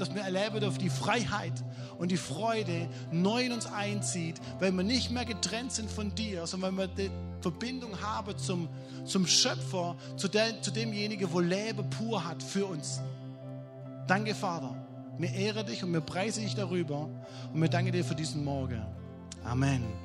dass 0.03 0.13
wir 0.13 0.21
erleben 0.21 0.59
dürfen, 0.59 0.79
die 0.79 0.89
Freiheit 0.89 1.53
und 1.97 2.11
die 2.11 2.17
Freude 2.17 2.89
neu 3.11 3.45
in 3.45 3.51
uns 3.53 3.65
einzieht, 3.65 4.35
weil 4.59 4.71
wir 4.71 4.83
nicht 4.83 5.11
mehr 5.11 5.23
getrennt 5.23 5.71
sind 5.71 5.89
von 5.89 6.13
dir, 6.13 6.45
sondern 6.45 6.77
weil 6.77 6.87
wir 6.87 7.07
die 7.07 7.11
Verbindung 7.41 8.01
haben 8.01 8.37
zum, 8.37 8.67
zum 9.05 9.25
Schöpfer, 9.25 9.95
zu, 10.17 10.27
der, 10.27 10.61
zu 10.61 10.71
demjenigen, 10.71 11.31
wo 11.31 11.39
Leben 11.39 11.89
pur 11.89 12.25
hat 12.25 12.43
für 12.43 12.65
uns. 12.65 12.99
Danke, 14.07 14.35
Vater. 14.35 14.75
Wir 15.17 15.31
ehren 15.31 15.65
dich 15.65 15.83
und 15.83 15.93
wir 15.93 16.01
preisen 16.01 16.43
dich 16.43 16.55
darüber. 16.55 17.09
Und 17.53 17.61
wir 17.61 17.69
danken 17.69 17.91
dir 17.91 18.03
für 18.03 18.15
diesen 18.15 18.43
Morgen. 18.43 18.85
Amen. 19.45 20.02